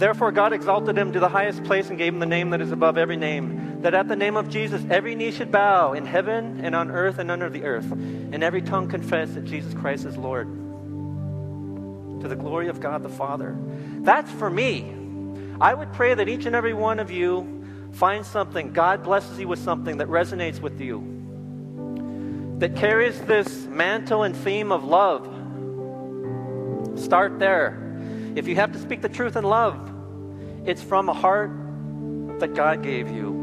Therefore, 0.00 0.32
God 0.32 0.54
exalted 0.54 0.96
him 0.96 1.12
to 1.12 1.20
the 1.20 1.28
highest 1.28 1.62
place 1.64 1.90
and 1.90 1.98
gave 1.98 2.14
him 2.14 2.20
the 2.20 2.26
name 2.26 2.48
that 2.50 2.62
is 2.62 2.72
above 2.72 2.96
every 2.96 3.18
name, 3.18 3.82
that 3.82 3.92
at 3.92 4.08
the 4.08 4.16
name 4.16 4.34
of 4.34 4.48
Jesus 4.48 4.82
every 4.88 5.14
knee 5.14 5.30
should 5.30 5.52
bow 5.52 5.92
in 5.92 6.06
heaven 6.06 6.62
and 6.64 6.74
on 6.74 6.90
earth 6.90 7.18
and 7.18 7.30
under 7.30 7.50
the 7.50 7.64
earth, 7.64 7.92
and 7.92 8.42
every 8.42 8.62
tongue 8.62 8.88
confess 8.88 9.30
that 9.32 9.44
Jesus 9.44 9.74
Christ 9.74 10.06
is 10.06 10.16
Lord. 10.16 10.48
To 12.22 12.28
the 12.28 12.34
glory 12.34 12.68
of 12.68 12.80
God 12.80 13.02
the 13.02 13.10
Father. 13.10 13.54
That's 13.98 14.30
for 14.30 14.48
me. 14.48 14.90
I 15.60 15.74
would 15.74 15.92
pray 15.92 16.14
that 16.14 16.30
each 16.30 16.46
and 16.46 16.56
every 16.56 16.72
one 16.72 16.98
of 16.98 17.10
you 17.10 17.62
find 17.92 18.24
something, 18.24 18.72
God 18.72 19.02
blesses 19.02 19.38
you 19.38 19.48
with 19.48 19.58
something 19.58 19.98
that 19.98 20.08
resonates 20.08 20.60
with 20.60 20.80
you, 20.80 22.56
that 22.58 22.74
carries 22.74 23.20
this 23.20 23.66
mantle 23.66 24.22
and 24.22 24.34
theme 24.34 24.72
of 24.72 24.82
love. 24.82 25.28
Start 26.98 27.38
there. 27.38 27.76
If 28.34 28.48
you 28.48 28.54
have 28.54 28.72
to 28.72 28.78
speak 28.78 29.02
the 29.02 29.10
truth 29.10 29.36
in 29.36 29.44
love, 29.44 29.88
it's 30.64 30.82
from 30.82 31.08
a 31.08 31.14
heart 31.14 31.50
that 32.40 32.54
God 32.54 32.82
gave 32.82 33.10
you. 33.10 33.40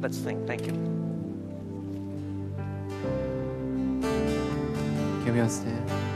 Let's 0.00 0.16
sing. 0.16 0.46
Thank 0.46 0.66
you. 0.66 0.72
Can 5.24 5.34
we 5.34 5.40
all 5.40 5.48
stand? 5.48 6.09